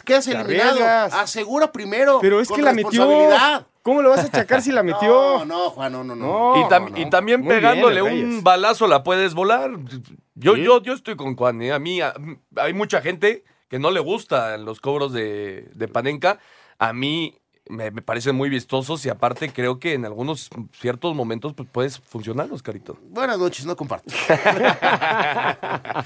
Quedas 0.04 0.26
eliminado. 0.28 0.78
Asegura 1.16 1.72
primero. 1.72 2.18
Pero 2.20 2.40
es 2.40 2.48
con 2.48 2.56
que 2.56 2.62
la 2.62 2.72
metió. 2.72 3.08
¿Cómo 3.82 4.00
le 4.00 4.08
vas 4.08 4.20
a 4.20 4.28
achacar 4.28 4.62
si 4.62 4.72
la 4.72 4.82
metió? 4.82 5.08
No, 5.10 5.44
no, 5.44 5.70
Juan, 5.70 5.92
no, 5.92 6.04
no, 6.04 6.14
no. 6.16 6.56
Y, 6.58 6.62
tam- 6.64 6.92
y 6.98 7.08
también 7.10 7.42
Muy 7.42 7.54
pegándole 7.54 8.00
un 8.02 8.42
balazo 8.42 8.86
la 8.86 9.02
puedes 9.02 9.34
volar. 9.34 9.72
Yo, 10.34 10.54
Sí. 10.54 10.62
yo, 10.62 10.82
yo 10.82 10.92
estoy 10.94 11.16
con 11.16 11.36
Juan. 11.36 11.60
¿eh? 11.62 11.72
A 11.72 11.78
mí 11.78 12.00
a- 12.00 12.14
hay 12.56 12.72
mucha 12.72 13.02
gente 13.02 13.44
que 13.68 13.78
no 13.78 13.90
le 13.90 14.00
gustan 14.00 14.64
los 14.64 14.80
cobros 14.80 15.12
de, 15.12 15.68
de 15.74 15.88
Panenka. 15.88 16.38
A 16.78 16.92
mí 16.94 17.38
me, 17.68 17.90
me 17.90 18.00
parecen 18.02 18.34
muy 18.36 18.48
vistosos 18.48 19.04
y 19.06 19.10
aparte 19.10 19.50
creo 19.52 19.78
que 19.78 19.92
en 19.94 20.04
algunos 20.06 20.48
ciertos 20.72 21.14
momentos 21.14 21.52
pues, 21.54 21.68
puedes 21.70 21.98
funcionar, 21.98 22.48
Oscarito. 22.52 22.96
Buenas 23.10 23.38
noches, 23.38 23.66
no 23.66 23.76
comparto. 23.76 24.12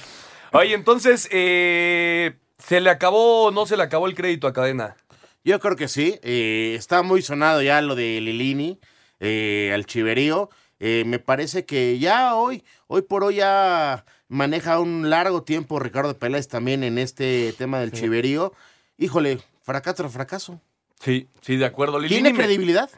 Oye, 0.53 0.75
entonces, 0.75 1.29
eh, 1.31 2.37
¿se 2.59 2.81
le 2.81 2.91
acabó 2.91 3.45
o 3.45 3.51
no 3.51 3.67
se 3.67 3.77
le 3.77 3.83
acabó 3.83 4.07
el 4.07 4.15
crédito 4.15 4.47
a 4.47 4.53
Cadena? 4.53 4.97
Yo 5.45 5.61
creo 5.61 5.77
que 5.77 5.89
sí. 5.89 6.19
eh, 6.23 6.75
está 6.77 7.03
muy 7.03 7.23
sonado 7.23 7.63
ya 7.63 7.81
lo 7.81 7.95
de 7.95 8.21
Lilini, 8.21 8.79
eh, 9.21 9.71
al 9.75 9.87
chiverío. 9.87 10.51
Eh, 10.81 11.05
me 11.07 11.19
parece 11.19 11.65
que 11.65 11.99
ya 11.99 12.35
hoy, 12.37 12.63
hoy 12.87 13.03
por 13.03 13.25
hoy 13.25 13.37
ya 13.37 14.05
maneja 14.29 14.79
un 14.79 15.11
largo 15.11 15.43
tiempo 15.43 15.79
Ricardo 15.81 16.17
Peláez 16.19 16.49
también 16.49 16.85
en 16.85 16.99
este 16.99 17.53
tema 17.57 17.81
del 17.81 17.93
chiverío. 17.93 18.53
Híjole, 18.99 19.41
fracaso 19.63 19.97
tras 19.97 20.13
fracaso. 20.13 20.61
Sí, 21.01 21.29
sí, 21.41 21.57
de 21.57 21.65
acuerdo. 21.65 21.99
Lilini 21.99 22.23
¿Tiene 22.23 22.33
me- 22.37 22.45
credibilidad? 22.45 22.91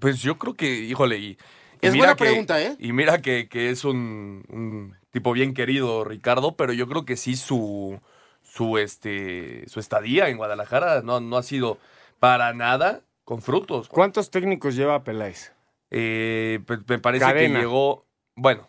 Pues 0.00 0.20
yo 0.22 0.38
creo 0.38 0.54
que, 0.54 0.80
híjole, 0.80 1.18
y, 1.18 1.26
y 1.30 1.38
Es 1.82 1.92
mira 1.92 2.14
buena 2.14 2.16
que- 2.16 2.24
pregunta, 2.24 2.62
¿eh? 2.62 2.76
Y 2.78 2.92
mira 2.92 3.20
que, 3.22 3.48
que 3.48 3.70
es 3.70 3.84
un, 3.84 4.44
un 4.48 4.96
tipo 5.10 5.32
bien 5.32 5.54
querido, 5.54 6.04
Ricardo, 6.04 6.56
pero 6.56 6.72
yo 6.72 6.88
creo 6.88 7.04
que 7.04 7.16
sí 7.16 7.36
su, 7.36 8.00
su, 8.58 8.76
este, 8.78 9.68
su 9.68 9.78
estadía 9.78 10.28
en 10.28 10.36
Guadalajara 10.36 11.00
no, 11.02 11.20
no 11.20 11.36
ha 11.36 11.42
sido 11.44 11.78
para 12.18 12.52
nada 12.54 13.02
con 13.24 13.40
frutos. 13.40 13.88
¿Cuántos 13.88 14.30
técnicos 14.30 14.74
lleva 14.74 15.04
Peláez? 15.04 15.52
Eh, 15.92 16.58
me 16.88 16.98
parece 16.98 17.24
Cadena. 17.24 17.54
que 17.54 17.60
llegó, 17.60 18.04
bueno, 18.34 18.66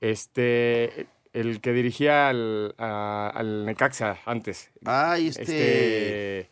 Este, 0.00 1.08
el 1.32 1.60
que 1.60 1.72
dirigía 1.72 2.28
al, 2.28 2.74
a- 2.78 3.32
al 3.34 3.66
Necaxa 3.66 4.18
antes. 4.26 4.70
Ay, 4.84 5.26
este... 5.28 5.42
Este, 5.42 6.50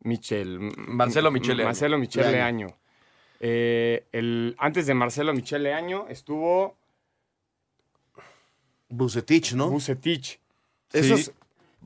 Michel. 0.00 0.58
Marcelo 0.78 1.30
Michel 1.30 1.58
Leaño. 1.58 1.68
Marcelo 1.68 1.98
Michel 1.98 2.22
Leaño. 2.32 2.66
Leaño. 2.66 2.76
Eh, 3.40 4.06
el, 4.12 4.56
antes 4.58 4.86
de 4.86 4.94
Marcelo 4.94 5.32
Michel 5.34 5.62
Leaño 5.62 6.06
estuvo 6.08 6.74
Bucetich, 8.88 9.52
¿no? 9.54 9.68
Bucetich. 9.70 10.40
Sí. 10.88 10.98
Esos, 10.98 11.32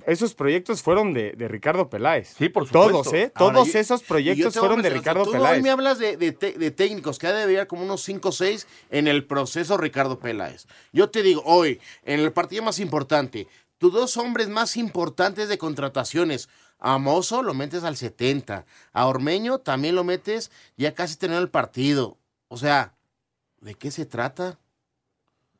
esos 0.04 0.34
proyectos 0.34 0.82
fueron 0.82 1.12
de, 1.14 1.32
de 1.32 1.48
Ricardo 1.48 1.88
Peláez. 1.88 2.34
sí, 2.36 2.48
por 2.48 2.66
supuesto. 2.66 2.90
Todos, 3.02 3.12
¿eh? 3.14 3.32
Ahora, 3.34 3.54
Todos 3.54 3.72
yo- 3.72 3.78
esos 3.78 4.02
proyectos 4.02 4.54
fueron 4.54 4.82
de 4.82 4.90
Ricardo 4.90 5.24
tú 5.24 5.32
Peláez. 5.32 5.56
hoy 5.56 5.62
me 5.62 5.70
hablas 5.70 5.98
de, 5.98 6.16
de 6.16 6.70
técnicos 6.70 7.18
que 7.18 7.26
ha 7.26 7.32
de 7.32 7.42
haber 7.44 7.66
como 7.66 7.82
unos 7.82 8.02
5 8.02 8.28
o 8.28 8.32
6 8.32 8.66
en 8.90 9.08
el 9.08 9.24
proceso 9.26 9.76
Ricardo 9.76 10.18
Peláez. 10.18 10.66
Yo 10.92 11.10
te 11.10 11.22
digo, 11.22 11.42
hoy, 11.44 11.80
en 12.04 12.20
el 12.20 12.32
partido 12.32 12.62
más 12.62 12.78
importante, 12.78 13.48
tus 13.78 13.92
dos 13.92 14.16
hombres 14.16 14.48
más 14.48 14.76
importantes 14.76 15.48
de 15.48 15.58
contrataciones, 15.58 16.48
a 16.78 16.98
Mozo 16.98 17.42
lo 17.42 17.54
metes 17.54 17.84
al 17.84 17.96
70, 17.96 18.66
a 18.92 19.06
Ormeño 19.06 19.58
también 19.58 19.94
lo 19.94 20.04
metes 20.04 20.50
ya 20.76 20.92
casi 20.94 21.16
terminó 21.16 21.40
el 21.40 21.48
partido. 21.50 22.18
O 22.48 22.58
sea, 22.58 22.94
¿de 23.60 23.74
qué 23.74 23.90
se 23.90 24.04
trata? 24.06 24.58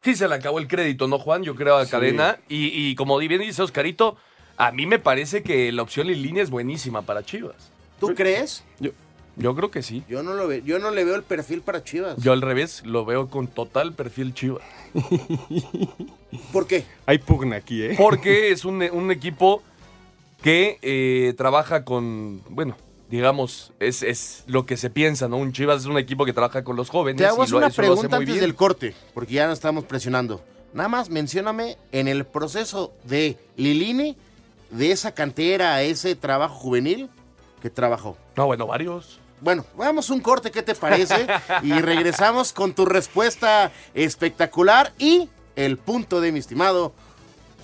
Sí 0.07 0.15
se 0.15 0.29
le 0.29 0.37
acabó 0.37 0.61
el 0.61 0.69
crédito, 0.69 1.09
¿no, 1.09 1.19
Juan? 1.19 1.43
Yo 1.43 1.57
creo 1.57 1.75
a 1.79 1.85
Sí. 1.85 1.91
Cadena. 1.91 2.39
Y, 2.49 2.67
y 2.73 2.95
como 2.95 3.19
bien 3.19 3.41
dice 3.41 3.61
Oscarito, 3.61 4.17
a 4.57 4.71
mí 4.71 4.87
me 4.87 5.01
parece 5.01 5.43
que 5.43 5.73
la 5.73 5.83
opción 5.83 6.09
en 6.11 6.23
línea 6.23 6.45
es 6.45 6.51
buenísima 6.51 7.03
para 7.03 7.25
Chivas. 7.25 7.73
¿Tú 7.99 8.15
crees? 8.15 8.63
Yo 9.35 9.57
creo 9.57 9.73
que 9.73 9.83
sí. 9.83 10.05
Yo 10.09 10.23
no 10.23 10.35
lo 10.35 10.47
veo, 10.47 10.63
yo 10.65 10.79
no 10.79 10.93
le 10.93 11.03
veo 11.03 11.17
el 11.17 11.25
perfil 11.25 11.61
para 11.61 11.83
Chivas. 11.83 12.19
Yo 12.19 12.33
al 12.33 12.41
revés 12.41 12.85
lo 12.87 13.05
veo 13.05 13.27
con 13.29 13.49
total 13.49 13.95
perfil 13.95 14.33
Chivas. 14.33 14.63
¿Por 16.53 16.69
qué? 16.69 16.85
Hay 17.07 17.19
pugna 17.19 17.57
aquí, 17.57 17.83
¿eh? 17.83 17.95
Porque 17.99 18.53
es 18.53 18.65
un, 18.65 18.81
un 18.93 19.11
equipo 19.11 19.61
que 20.41 20.79
eh, 20.83 21.35
trabaja 21.37 21.85
con, 21.85 22.43
bueno, 22.49 22.77
digamos, 23.11 23.73
es, 23.81 24.03
es 24.03 24.45
lo 24.47 24.67
que 24.67 24.77
se 24.77 24.91
piensa, 24.91 25.29
¿no? 25.29 25.37
Un 25.37 25.53
Chivas 25.53 25.81
es 25.83 25.87
un 25.87 25.99
equipo 25.99 26.25
que 26.25 26.33
trabaja 26.33 26.65
con 26.65 26.77
los 26.77 26.91
jóvenes. 26.91 27.19
Te 27.21 27.27
hago 27.27 27.45
y 27.45 27.49
lo- 27.49 27.59
una 27.59 27.71
pregunta 27.71 28.17
antes 28.17 28.27
bien. 28.35 28.41
del 28.41 28.55
corte, 28.55 28.95
porque 29.15 29.35
ya 29.35 29.47
nos 29.47 29.55
estamos 29.59 29.85
presionando. 29.85 30.43
Nada 30.73 30.89
más 30.89 31.09
mencióname 31.09 31.77
en 31.93 32.09
el 32.09 32.27
proceso 32.27 32.93
de 33.05 33.39
Lilini, 33.57 34.17
de 34.71 34.93
esa 34.93 35.13
cantera, 35.13 35.81
ese 35.83 36.17
trabajo 36.17 36.55
juvenil 36.57 37.09
que 37.63 37.71
trabajó. 37.71 38.17
No, 38.37 38.47
bueno, 38.47 38.67
varios. 38.67 39.21
Bueno, 39.41 39.65
vamos 39.77 40.11
un 40.11 40.21
corte, 40.21 40.51
¿qué 40.51 40.63
te 40.63 40.75
parece? 40.75 41.27
y 41.63 41.73
regresamos 41.73 42.53
con 42.53 42.75
tu 42.75 42.85
respuesta 42.85 43.71
espectacular 43.95 44.93
y 44.99 45.29
el 45.57 45.77
punto 45.79 46.21
de 46.21 46.33
mi 46.33 46.39
estimado 46.41 46.93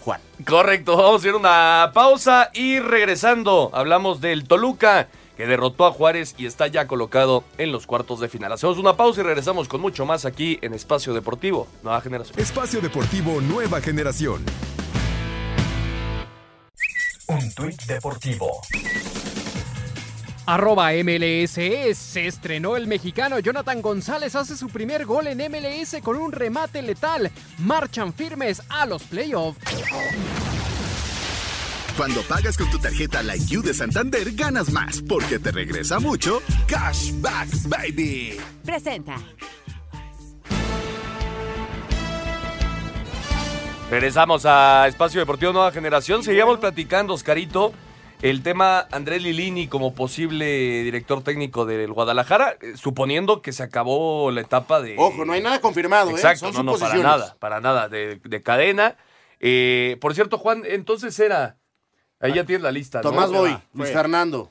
Juan. 0.05 0.21
Correcto, 0.47 0.97
vamos 0.97 1.25
a 1.25 1.29
ir 1.29 1.35
a 1.35 1.37
una 1.37 1.91
pausa 1.95 2.51
y 2.55 2.79
regresando 2.81 3.71
hablamos 3.73 4.21
del 4.21 4.45
Toluca 4.49 5.09
que 5.43 5.49
derrotó 5.49 5.87
a 5.87 5.91
Juárez 5.91 6.37
y 6.39 6.47
está 6.47 6.69
ya 6.69 6.87
colocado 6.87 7.43
en 7.59 7.73
los 7.73 7.89
cuartos 7.89 8.21
de 8.21 8.29
final. 8.29 8.53
Hacemos 8.53 8.79
una 8.79 8.97
pausa 8.97 9.23
y 9.23 9.25
regresamos 9.25 9.67
con 9.67 9.81
mucho 9.81 10.07
más 10.07 10.25
aquí 10.25 10.61
en 10.63 10.73
Espacio 10.73 11.15
Deportivo, 11.15 11.67
Nueva 11.83 12.01
Generación. 12.01 12.39
Espacio 12.39 12.81
Deportivo 12.81 13.41
Nueva 13.41 13.81
Generación. 13.81 14.45
Un 17.27 17.53
tuit 17.57 17.83
deportivo. 17.87 18.61
Arroba 20.47 20.93
MLS 21.03 21.51
se 21.51 22.27
estrenó 22.29 22.77
el 22.77 22.87
mexicano 22.87 23.41
Jonathan 23.41 23.83
González 23.83 24.37
hace 24.37 24.57
su 24.57 24.69
primer 24.69 25.07
gol 25.07 25.27
en 25.27 25.39
MLS 25.39 25.97
con 26.05 26.19
un 26.19 26.31
remate 26.31 26.83
letal. 26.83 27.33
Marchan 27.59 28.13
firmes 28.13 28.63
a 28.69 28.87
los 28.87 29.03
playoffs. 29.03 29.59
Cuando 31.97 32.23
pagas 32.23 32.57
con 32.57 32.71
tu 32.71 32.79
tarjeta 32.79 33.23
Like 33.23 33.47
You 33.47 33.63
de 33.63 33.75
Santander, 33.75 34.33
ganas 34.33 34.73
más 34.73 35.03
porque 35.07 35.39
te 35.39 35.53
regresa 35.53 36.01
mucho 36.01 36.41
Cashback 36.67 37.49
Baby. 37.69 38.41
Presenta. 38.65 39.17
Regresamos 43.91 44.47
a 44.47 44.89
Espacio 44.89 45.21
Deportivo 45.21 45.53
Nueva 45.53 45.71
Generación. 45.71 46.25
Seguíamos 46.25 46.59
platicando, 46.59 47.13
Oscarito, 47.13 47.75
el 48.23 48.43
tema 48.43 48.89
Andrés 48.91 49.23
Lilini 49.23 49.69
como 49.69 49.95
posible 49.95 50.83
director 50.83 51.23
técnico 51.23 51.67
del 51.67 51.93
Guadalajara, 51.93 52.57
eh, 52.63 52.73
suponiendo 52.75 53.43
que 53.43 53.53
se 53.53 53.63
acabó 53.63 54.31
la 54.31 54.41
etapa 54.41 54.81
de... 54.81 54.97
Ojo, 54.99 55.27
no 55.27 55.35
hay 55.35 55.43
nada 55.43 55.61
confirmado, 55.61 56.09
¿eh? 56.11 56.15
Exacto, 56.15 56.53
Son 56.55 56.65
no, 56.65 56.73
no, 56.73 56.79
para 56.79 56.95
nada, 56.97 57.37
para 57.39 57.61
nada, 57.61 57.91
de, 57.91 58.19
de 58.25 58.43
cadena. 58.43 58.97
Eh, 59.41 59.99
por 60.01 60.15
cierto, 60.15 60.39
Juan, 60.39 60.63
entonces 60.67 61.21
era... 61.21 61.59
Ahí 62.23 62.33
ya 62.35 62.45
tienes 62.47 62.63
la 62.63 62.73
lista, 62.73 62.99
¿no? 63.03 63.11
Tomás 63.11 63.31
Boy, 63.31 63.51
Luis 63.51 63.63
fue. 63.75 63.87
Fernando, 63.93 64.51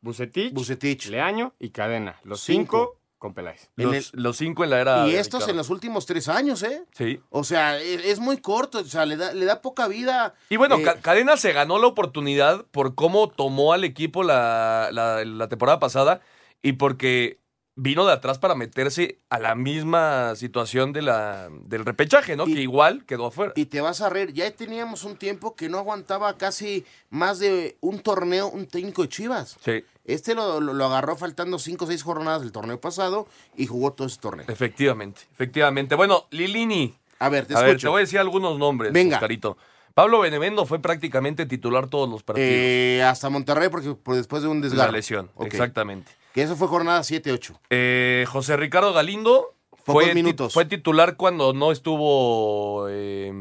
Bucetich, 0.00 0.52
Bucetich. 0.52 1.06
Leaño 1.08 1.54
y 1.58 1.70
Cadena. 1.70 2.16
Los 2.24 2.40
Cinco. 2.40 2.78
cinco, 2.94 2.98
con 3.18 3.34
Peláez. 3.34 3.70
en 3.76 3.84
Los, 3.92 3.94
el- 4.14 4.22
los 4.22 4.36
cinco 4.36 4.64
en 4.64 4.70
la 4.70 4.80
era... 4.80 5.06
Y 5.06 5.12
de 5.12 5.20
estos 5.20 5.42
en 5.42 5.46
Ricardo. 5.46 5.58
los 5.58 5.70
últimos 5.70 6.06
tres 6.06 6.28
años, 6.28 6.62
¿eh? 6.64 6.84
Sí. 6.92 7.20
O 7.30 7.44
sea, 7.44 7.80
e- 7.80 8.10
es, 8.10 8.18
muy 8.18 8.38
corto, 8.38 8.80
o 8.80 8.84
sea, 8.84 9.06
le 9.06 9.16
da, 9.16 9.32
le 9.32 9.44
da 9.44 9.62
poca 9.62 9.86
vida. 9.86 10.34
Y 10.50 10.56
bueno, 10.56 10.76
Eh, 10.78 10.82
Ca- 10.82 11.00
Cadena 11.00 11.36
se 11.36 11.52
ganó 11.52 11.78
la 11.78 11.86
oportunidad 11.86 12.66
por 12.72 12.96
cómo 12.96 13.28
tomó 13.28 13.72
al 13.72 13.84
equipo 13.84 14.24
la, 14.24 14.88
la- 14.90 15.24
la 15.24 15.48
temporada 15.48 15.78
pasada 15.78 16.20
y 16.62 16.72
porque 16.72 17.38
vino 17.82 18.06
de 18.06 18.12
atrás 18.12 18.38
para 18.38 18.54
meterse 18.54 19.18
a 19.28 19.40
la 19.40 19.56
misma 19.56 20.36
situación 20.36 20.92
de 20.92 21.02
la, 21.02 21.48
del 21.64 21.84
repechaje, 21.84 22.36
¿no? 22.36 22.46
Y- 22.46 22.54
que 22.54 22.60
igual 22.62 23.04
quedó 23.06 23.26
afuera. 23.26 23.52
Y 23.56 23.66
te 23.66 23.80
vas 23.80 24.00
a 24.00 24.08
reír, 24.08 24.32
ya 24.32 24.48
teníamos 24.52 25.02
un 25.02 25.16
tiempo 25.16 25.56
que 25.56 25.68
no 25.68 25.78
aguantaba 25.78 26.38
casi 26.38 26.84
más 27.10 27.40
de 27.40 27.76
un 27.80 27.98
torneo, 27.98 28.46
un 28.48 28.66
técnico 28.66 29.02
de 29.02 29.08
Chivas. 29.08 29.56
Sí, 29.64 29.84
Este 30.04 30.34
lo, 30.36 30.60
lo- 30.60 30.74
lo 30.74 30.84
agarró 30.84 31.16
faltando 31.16 31.58
cinco 31.58 31.84
o 31.84 31.88
seis 31.88 32.02
jornadas 32.04 32.42
del 32.42 32.52
torneo 32.52 32.80
pasado 32.80 33.26
y 33.56 33.66
jugó 33.66 33.92
todo 33.92 34.06
ese 34.06 34.20
torneo. 34.20 34.46
efectivamente, 34.48 35.22
efectivamente. 35.32 35.94
Bueno, 35.96 36.26
Lilini, 36.30 36.94
A 37.18 37.28
ver, 37.28 37.46
te 37.46 37.54
a 37.54 37.60
ver, 37.60 37.70
escucho. 37.70 37.86
te 37.88 37.90
voy 37.90 37.98
a 37.98 38.04
decir 38.04 38.18
algunos 38.20 38.58
nombres, 38.58 38.92
Venga. 38.92 39.16
Oscarito. 39.16 39.56
Pablo 39.94 40.20
Benevendo 40.20 40.64
fue 40.66 40.78
prácticamente 40.80 41.46
titular 41.46 41.88
todos 41.88 42.08
los 42.08 42.22
partidos. 42.22 42.48
Eh, 42.50 43.02
hasta 43.04 43.28
Monterrey, 43.28 43.68
porque 43.68 43.92
por 43.94 44.14
después 44.16 44.42
de 44.42 44.48
un 44.48 44.60
la 44.60 44.68
desgarro. 44.68 44.92
lesión, 44.92 45.30
Ok. 45.34 45.46
exactamente. 45.46 46.10
Que 46.32 46.42
eso 46.42 46.56
fue 46.56 46.68
jornada 46.68 47.00
7-8. 47.00 47.58
Eh, 47.70 48.24
José 48.28 48.56
Ricardo 48.56 48.92
Galindo 48.92 49.54
Pocos 49.84 50.04
fue, 50.04 50.14
minutos. 50.14 50.52
fue 50.54 50.64
titular 50.64 51.16
cuando 51.16 51.52
no 51.52 51.72
estuvo. 51.72 52.86
Eh, 52.88 53.32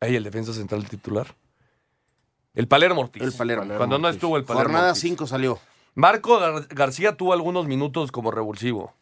ahí 0.00 0.14
el 0.16 0.24
defensa 0.24 0.52
central 0.52 0.86
titular. 0.88 1.34
El 2.54 2.68
Palermo 2.68 3.02
Ortiz. 3.02 3.22
El 3.22 3.32
Palermo. 3.32 3.74
Cuando 3.76 3.98
no 3.98 4.08
estuvo 4.08 4.36
el 4.36 4.44
Palermo. 4.44 4.64
Jornada 4.64 4.90
Ortiz. 4.90 5.02
5 5.02 5.26
salió. 5.26 5.58
Marco 5.94 6.38
Gar- 6.40 6.66
García 6.68 7.16
tuvo 7.16 7.32
algunos 7.32 7.66
minutos 7.66 8.12
como 8.12 8.30
revulsivo. 8.30 8.94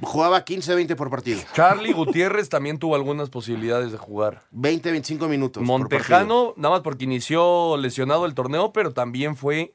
Jugaba 0.00 0.44
15-20 0.44 0.94
por 0.94 1.10
partido. 1.10 1.40
Charlie 1.54 1.92
Gutiérrez 1.92 2.48
también 2.48 2.78
tuvo 2.78 2.94
algunas 2.94 3.30
posibilidades 3.30 3.90
de 3.90 3.98
jugar. 3.98 4.42
20-25 4.52 5.26
minutos. 5.28 5.60
por 5.66 5.66
partido. 5.66 5.98
Montejano, 5.98 6.54
nada 6.56 6.74
más 6.76 6.82
porque 6.82 7.04
inició 7.04 7.76
lesionado 7.76 8.26
el 8.26 8.34
torneo, 8.34 8.72
pero 8.72 8.92
también 8.92 9.34
fue 9.36 9.74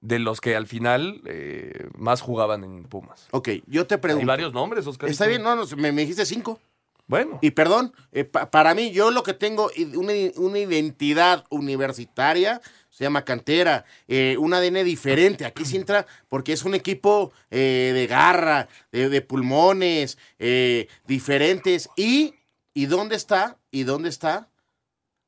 de 0.00 0.18
los 0.18 0.40
que 0.40 0.54
al 0.56 0.66
final 0.66 1.20
eh, 1.26 1.88
más 1.96 2.20
jugaban 2.20 2.62
en 2.64 2.84
Pumas. 2.84 3.26
Ok, 3.32 3.48
yo 3.66 3.86
te 3.86 3.94
Hay 3.96 4.00
pregunto. 4.00 4.26
varios 4.26 4.52
nombres, 4.52 4.86
Oscar. 4.86 5.08
Está 5.10 5.26
bien, 5.26 5.42
no, 5.42 5.56
no, 5.56 5.64
me, 5.76 5.90
me 5.92 6.02
dijiste 6.02 6.24
5. 6.26 6.60
Bueno, 7.08 7.38
Y 7.40 7.52
perdón, 7.52 7.94
eh, 8.12 8.24
pa- 8.24 8.50
para 8.50 8.74
mí, 8.74 8.90
yo 8.90 9.10
lo 9.10 9.22
que 9.22 9.32
tengo, 9.32 9.70
una, 9.94 10.12
una 10.36 10.58
identidad 10.58 11.46
universitaria, 11.48 12.60
se 12.90 13.04
llama 13.04 13.24
cantera, 13.24 13.86
eh, 14.08 14.36
un 14.38 14.52
ADN 14.52 14.84
diferente. 14.84 15.46
Aquí 15.46 15.64
sí 15.64 15.76
entra 15.78 16.06
porque 16.28 16.52
es 16.52 16.64
un 16.64 16.74
equipo 16.74 17.32
eh, 17.50 17.92
de 17.94 18.06
garra, 18.06 18.68
de, 18.92 19.08
de 19.08 19.22
pulmones, 19.22 20.18
eh, 20.38 20.86
diferentes. 21.06 21.88
Y, 21.96 22.34
¿Y 22.74 22.86
dónde 22.86 23.16
está? 23.16 23.56
¿Y 23.70 23.84
dónde 23.84 24.10
está 24.10 24.48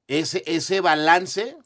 ese, 0.06 0.42
ese 0.46 0.80
balance 0.82 1.56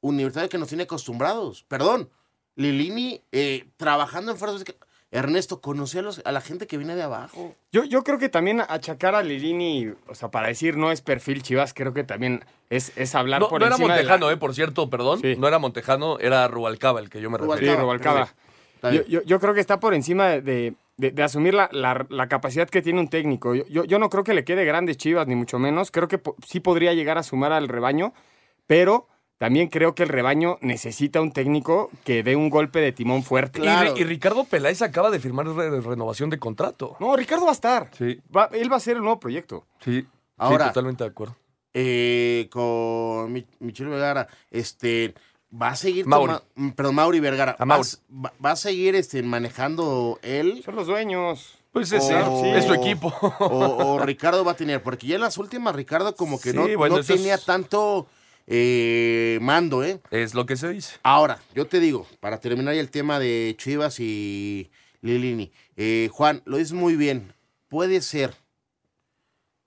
universitario 0.00 0.48
que 0.48 0.58
nos 0.58 0.68
tiene 0.68 0.84
acostumbrados? 0.84 1.64
Perdón, 1.66 2.10
Lilini 2.58 3.22
eh, 3.32 3.66
trabajando 3.76 4.32
en 4.32 4.38
fuerzas... 4.38 4.64
Ernesto, 5.10 5.62
conocí 5.62 5.96
a, 5.96 6.02
los- 6.02 6.20
a 6.26 6.32
la 6.32 6.42
gente 6.42 6.66
que 6.66 6.76
viene 6.76 6.94
de 6.94 7.02
abajo. 7.02 7.54
Yo, 7.72 7.84
yo 7.84 8.04
creo 8.04 8.18
que 8.18 8.28
también 8.28 8.60
achacar 8.60 9.14
a 9.14 9.22
Lilini, 9.22 9.90
o 10.06 10.14
sea, 10.14 10.30
para 10.30 10.48
decir 10.48 10.76
no 10.76 10.92
es 10.92 11.00
perfil 11.00 11.42
Chivas, 11.42 11.72
creo 11.72 11.94
que 11.94 12.04
también 12.04 12.44
es, 12.68 12.92
es 12.94 13.14
hablar 13.14 13.40
no, 13.40 13.48
por 13.48 13.60
no 13.60 13.66
era 13.68 13.76
encima 13.76 13.96
de 13.96 14.02
la- 14.02 14.10
Montejano, 14.10 14.30
eh, 14.30 14.36
por 14.36 14.54
cierto, 14.54 14.90
perdón. 14.90 15.20
Sí. 15.22 15.34
No 15.38 15.48
era 15.48 15.58
Montejano, 15.58 16.18
era 16.18 16.46
Rubalcaba 16.48 17.00
el 17.00 17.08
que 17.08 17.22
yo 17.22 17.30
me 17.30 17.38
refería. 17.38 17.72
Sí, 17.74 17.80
Rubalcaba. 17.80 18.28
Yo, 18.82 19.02
yo- 19.06 19.22
yo 19.22 19.40
creo 19.40 19.54
que 19.54 19.60
está 19.60 19.80
por 19.80 19.94
encima 19.94 20.28
de, 20.28 20.42
de- 20.42 20.74
de- 20.98 21.10
de 21.12 21.22
asumir 21.22 21.54
la, 21.54 21.70
la- 21.72 22.04
la 22.10 22.28
capacidad 22.28 22.68
que 22.68 22.82
tiene 22.82 23.00
un 23.00 23.08
técnico. 23.08 23.54
Yo, 23.54 23.64
yo- 23.68 23.84
yo 23.84 23.98
no 23.98 24.10
creo 24.10 24.24
que 24.24 24.34
le 24.34 24.44
quede 24.44 24.66
grandes 24.66 24.98
chivas, 24.98 25.26
ni 25.26 25.36
mucho 25.36 25.58
menos. 25.58 25.90
Creo 25.90 26.06
que 26.08 26.18
po- 26.18 26.36
sí 26.46 26.60
podría 26.60 26.92
llegar 26.92 27.16
a 27.16 27.22
sumar 27.22 27.52
al 27.52 27.68
rebaño, 27.68 28.12
pero 28.66 29.08
también 29.38 29.68
creo 29.68 29.94
que 29.94 30.02
el 30.02 30.08
rebaño 30.08 30.58
necesita 30.60 31.20
un 31.20 31.32
técnico 31.32 31.90
que 32.04 32.22
dé 32.22 32.36
un 32.36 32.50
golpe 32.50 32.80
de 32.80 32.92
timón 32.92 33.22
fuerte. 33.22 33.60
Y- 33.60 33.62
Claro. 33.62 33.94
Y, 33.96 34.04
Ricardo 34.04 34.44
Peláez 34.44 34.82
acaba 34.82 35.10
de 35.10 35.20
firmar 35.20 35.46
re- 35.46 35.80
renovación 35.80 36.28
de 36.30 36.38
contrato. 36.38 36.96
No, 37.00 37.16
Ricardo 37.16 37.44
va 37.44 37.50
a 37.50 37.54
estar. 37.54 37.90
Sí, 37.96 38.20
Va- 38.36 38.50
él 38.52 38.70
va 38.70 38.76
a 38.76 38.80
ser 38.80 38.96
el 38.96 39.02
nuevo 39.02 39.18
proyecto. 39.20 39.64
sí. 39.80 40.06
Ahora- 40.36 40.64
sí, 40.66 40.70
totalmente 40.70 41.02
de 41.04 41.10
acuerdo. 41.10 41.36
eh, 41.74 42.48
con 42.50 43.32
Mi- 43.32 43.46
Michelle 43.60 43.90
Vergara, 43.90 44.26
este, 44.50 45.14
va 45.52 45.68
a 45.70 45.76
seguir, 45.76 46.06
Mauri. 46.06 46.32
toma- 46.32 46.42
mm, 46.56 46.70
perdón, 46.70 46.94
Mauri 46.96 47.20
Vergara, 47.20 47.52
A 47.52 47.56
va, 47.58 47.66
Mauri. 47.66 47.88
va- 48.24 48.32
va 48.44 48.50
a 48.52 48.56
seguir 48.56 48.94
este, 48.96 49.22
manejando 49.22 50.18
él 50.22 50.62
Son 50.64 50.74
los 50.76 50.86
dueños. 50.86 51.54
Pues 51.72 51.92
es, 51.92 52.02
Oh. 52.26 52.44
es 52.44 52.64
su 52.64 52.74
equipo. 52.74 53.08
o, 53.40 53.94
o 53.94 53.98
Ricardo 54.00 54.44
va 54.44 54.52
a 54.52 54.56
tener, 54.56 54.82
porque 54.82 55.06
ya 55.06 55.16
en 55.16 55.20
las 55.20 55.38
últimas 55.38 55.74
Ricardo 55.76 56.16
como 56.16 56.40
que 56.40 56.50
Sí, 56.50 56.56
no, 56.56 56.66
bueno, 56.76 56.96
no 56.96 57.00
es- 57.02 57.06
tenía 57.06 57.36
tanto 57.38 58.06
eh, 58.50 59.38
mando, 59.42 59.84
¿eh? 59.84 60.00
es 60.10 60.32
lo 60.34 60.46
que 60.46 60.56
se 60.56 60.68
dice. 60.70 60.96
Ahora, 61.02 61.38
yo 61.54 61.66
te 61.66 61.80
digo, 61.80 62.06
para 62.20 62.40
terminar 62.40 62.74
ya 62.74 62.80
el 62.80 62.90
tema 62.90 63.18
de 63.18 63.54
Chivas 63.58 64.00
y 64.00 64.70
Lilini, 65.02 65.52
eh, 65.76 66.08
Juan, 66.10 66.40
lo 66.46 66.56
dices 66.56 66.72
muy 66.72 66.96
bien, 66.96 67.34
puede 67.68 68.00
ser. 68.00 68.34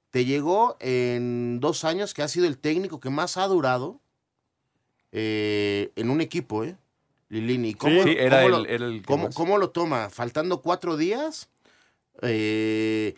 Te 0.09 0.25
llegó 0.25 0.75
en 0.79 1.59
dos 1.61 1.83
años 1.85 2.13
que 2.13 2.21
ha 2.23 2.27
sido 2.27 2.47
el 2.47 2.57
técnico 2.57 2.99
que 2.99 3.09
más 3.11 3.37
ha 3.37 3.45
durado 3.47 4.01
eh, 5.11 5.91
en 5.95 6.09
un 6.09 6.19
equipo, 6.21 6.63
¿eh? 6.63 6.75
Lilini. 7.29 7.75
¿Cómo, 7.75 8.03
Sí, 8.03 8.15
era 8.17 8.41
cómo 8.41 8.57
el- 8.57 8.63
lo, 8.63 8.69
era 8.69 8.85
el 8.87 8.99
que 9.01 9.05
cómo- 9.05 9.25
más. 9.25 9.35
cómo 9.35 9.57
lo 9.57 9.69
toma? 9.69 10.09
Faltando 10.09 10.61
cuatro 10.61 10.97
días 10.97 11.49
eh, 12.23 13.15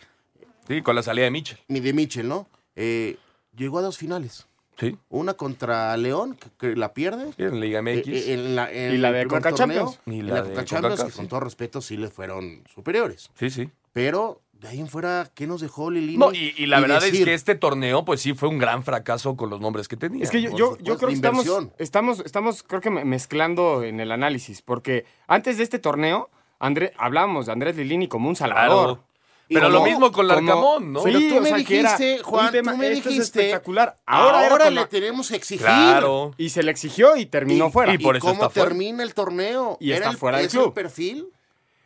Sí, 0.68 0.82
con 0.82 0.94
la 0.94 1.02
salida 1.02 1.24
de 1.24 1.30
Mitchell. 1.32 1.58
mi- 1.68 1.80
de 1.80 1.92
Mitchell, 1.92 2.28
¿no? 2.28 2.46
Eh, 2.76 3.16
llegó 3.56 3.78
a 3.78 3.82
dos 3.82 3.98
finales. 3.98 4.46
Sí, 4.78 4.96
Una 5.08 5.34
contra 5.34 5.96
León, 5.96 6.34
que, 6.36 6.48
que 6.58 6.76
la 6.76 6.92
pierde. 6.94 7.32
sí, 7.36 7.42
en 7.44 7.60
Liga 7.60 7.80
MX. 7.80 8.06
Eh, 8.08 8.10
eh, 8.12 8.34
en 8.34 8.56
la- 8.56 8.70
en 8.72 8.94
Y 8.94 8.98
la 8.98 9.12
de 9.12 9.26
torneo, 9.26 9.52
Champions. 9.54 10.00
Y 10.06 10.22
la 10.22 10.34
la, 10.34 10.42
de 10.42 10.48
Conca 10.48 10.64
Champions, 10.64 11.04
que 11.04 11.12
con 11.12 11.28
todo 11.28 11.40
respeto 11.40 11.80
sí 11.80 11.96
le 11.96 12.08
fueron 12.08 12.64
superiores. 12.74 13.30
Sí, 13.38 13.50
sí. 13.50 13.70
Pero 13.92 14.40
de 14.52 14.68
ahí 14.68 14.80
en 14.80 14.88
fuera, 14.88 15.30
¿qué 15.34 15.46
nos 15.46 15.60
dejó 15.60 15.90
Lilini? 15.90 16.16
No, 16.16 16.32
y, 16.32 16.54
y 16.56 16.66
la 16.66 16.80
verdad 16.80 17.04
es 17.04 17.22
que 17.24 17.34
este 17.34 17.54
torneo, 17.54 18.04
pues 18.04 18.20
sí, 18.22 18.32
fue 18.34 18.48
un 18.48 18.58
gran 18.58 18.82
fracaso 18.82 19.36
con 19.36 19.50
los 19.50 19.60
nombres 19.60 19.86
que 19.88 19.96
tenía. 19.96 20.24
Es 20.24 20.30
que 20.30 20.40
yo, 20.42 20.50
yo, 20.50 20.56
supuesto, 20.70 20.84
yo 20.84 20.96
creo 20.96 21.08
que 21.08 21.14
estamos, 21.14 21.46
estamos, 21.78 22.20
estamos, 22.24 22.62
creo 22.62 22.80
que 22.80 22.90
me- 22.90 23.04
mezclando 23.04 23.82
en 23.84 24.00
el 24.00 24.10
análisis, 24.10 24.62
porque 24.62 25.04
antes 25.28 25.58
de 25.58 25.64
este 25.64 25.78
torneo, 25.78 26.30
André, 26.58 26.92
hablábamos 26.96 27.46
de 27.46 27.52
Andrés 27.52 27.76
Lilini 27.76 28.08
como 28.08 28.28
un 28.28 28.36
salvador. 28.36 28.86
Claro. 28.96 29.04
Pero 29.48 29.68
lo 29.68 29.82
mismo 29.84 30.10
con 30.10 30.26
Larcamón, 30.26 30.92
¿no? 30.92 31.00
Sí, 31.00 31.04
Pero 31.12 31.18
tú 31.28 31.36
o 31.36 31.40
me 31.42 31.48
sea, 31.50 31.64
que 31.64 31.78
era 31.80 31.96
dijiste, 31.96 32.16
un 32.18 32.22
Juan, 32.24 32.52
tema- 32.52 32.72
tú 32.72 32.78
me 32.78 32.86
esto 32.92 33.08
es 33.08 33.14
dijiste, 33.14 33.40
espectacular. 33.40 33.96
Ahora, 34.06 34.48
Ahora, 34.48 34.68
era 34.68 34.70
le 34.70 34.86
tenemos 34.86 35.28
que 35.28 35.36
exigir. 35.36 35.64
Claro. 35.66 36.34
Y 36.38 36.48
se 36.48 36.62
le 36.62 36.70
exigió 36.70 37.16
y 37.16 37.26
terminó 37.26 37.70
fuera. 37.70 37.92
y 37.94 37.98
por 37.98 38.16
eso 38.16 38.22
cómo 38.26 38.34
está 38.34 38.50
fuera. 38.50 38.68
termina 38.68 39.02
el 39.02 39.12
torneo? 39.14 39.76
Y 39.80 39.90
¿Era 39.90 39.98
está 39.98 40.10
el- 40.10 40.16
fuera 40.16 40.38
del 40.38 40.46
¿es 40.46 40.54
el 40.54 40.60
club. 40.60 40.74
perfil? 40.74 41.26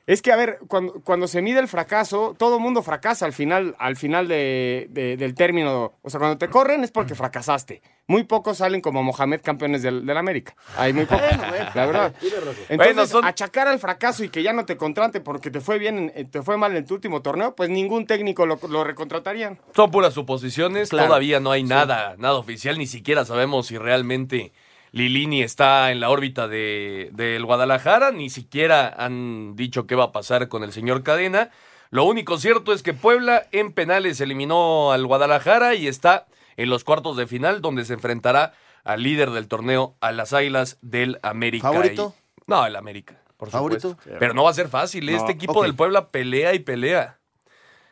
Es 0.08 0.22
que, 0.22 0.32
a 0.32 0.36
ver, 0.36 0.58
cuando, 0.68 0.94
cuando 1.04 1.28
se 1.28 1.42
mide 1.42 1.60
el 1.60 1.68
fracaso, 1.68 2.34
todo 2.38 2.58
mundo 2.58 2.82
fracasa 2.82 3.26
al 3.26 3.34
final, 3.34 3.76
al 3.78 3.94
final 3.94 4.26
de- 4.26 4.86
de- 4.88 5.18
del 5.18 5.34
término. 5.34 5.92
O 6.00 6.08
sea, 6.08 6.18
cuando 6.18 6.38
te 6.38 6.48
corren 6.48 6.82
es 6.82 6.90
porque 6.90 7.14
fracasaste. 7.14 7.82
Muy 8.06 8.24
pocos 8.24 8.56
salen 8.56 8.80
como 8.80 9.02
Mohamed 9.02 9.42
campeones 9.42 9.82
del, 9.82 10.06
del 10.06 10.16
América. 10.16 10.56
Hay 10.78 10.94
muy 10.94 11.04
pocos, 11.04 11.26
la 11.74 11.84
verdad. 11.86 12.14
Entonces, 12.22 12.76
Bueno, 12.78 13.06
son- 13.06 13.22
achacar 13.26 13.68
al 13.68 13.78
fracaso 13.78 14.24
y 14.24 14.30
que 14.30 14.42
ya 14.42 14.54
no 14.54 14.64
te 14.64 14.78
contrate 14.78 15.20
porque 15.20 15.50
te 15.50 15.60
fue 15.60 15.78
bien, 15.78 16.10
en- 16.14 16.30
te 16.30 16.40
fue 16.40 16.56
mal 16.56 16.74
en 16.74 16.86
tu 16.86 16.94
último 16.94 17.20
torneo, 17.20 17.54
pues 17.54 17.68
ningún 17.68 18.06
técnico 18.06 18.46
lo, 18.46 18.58
lo 18.66 18.84
recontratarían. 18.84 19.60
Son 19.76 19.90
puras 19.90 20.14
suposiciones, 20.14 20.88
Claro. 20.88 21.08
todavía 21.08 21.38
no 21.38 21.50
hay 21.50 21.64
nada, 21.64 22.14
nada 22.16 22.36
oficial, 22.38 22.78
ni 22.78 22.86
siquiera 22.86 23.26
sabemos 23.26 23.66
si 23.66 23.76
realmente 23.76 24.52
Lilini 24.92 25.42
está 25.42 25.90
en 25.90 26.00
la 26.00 26.10
órbita 26.10 26.48
de, 26.48 27.10
del 27.12 27.44
Guadalajara, 27.44 28.10
ni 28.10 28.30
siquiera 28.30 28.88
han 28.96 29.54
dicho 29.56 29.86
qué 29.86 29.94
va 29.94 30.04
a 30.04 30.12
pasar 30.12 30.48
con 30.48 30.62
el 30.64 30.72
señor 30.72 31.02
Cadena. 31.02 31.50
Lo 31.90 32.04
único 32.04 32.38
cierto 32.38 32.72
es 32.72 32.82
que 32.82 32.94
Puebla 32.94 33.46
en 33.52 33.72
penales 33.72 34.20
eliminó 34.20 34.92
al 34.92 35.06
Guadalajara 35.06 35.74
y 35.74 35.88
está 35.88 36.26
en 36.56 36.70
los 36.70 36.84
cuartos 36.84 37.16
de 37.16 37.26
final 37.26 37.60
donde 37.60 37.84
se 37.84 37.94
enfrentará 37.94 38.54
al 38.84 39.02
líder 39.02 39.30
del 39.30 39.48
torneo, 39.48 39.96
a 40.00 40.12
las 40.12 40.32
Águilas 40.32 40.78
del 40.82 41.18
América. 41.22 41.70
¿Favorito? 41.70 42.14
Y- 42.16 42.40
No, 42.46 42.64
el 42.66 42.76
América, 42.76 43.20
por 43.36 43.50
¿Favorito? 43.50 43.90
supuesto. 43.90 44.18
Pero 44.18 44.32
no 44.34 44.44
va 44.44 44.50
a 44.50 44.54
ser 44.54 44.68
fácil, 44.68 45.06
No, 45.06 45.12
este 45.16 45.32
equipo 45.32 45.62
del 45.62 45.74
Puebla 45.74 46.08
pelea 46.08 46.54
y 46.54 46.60
pelea. 46.60 47.18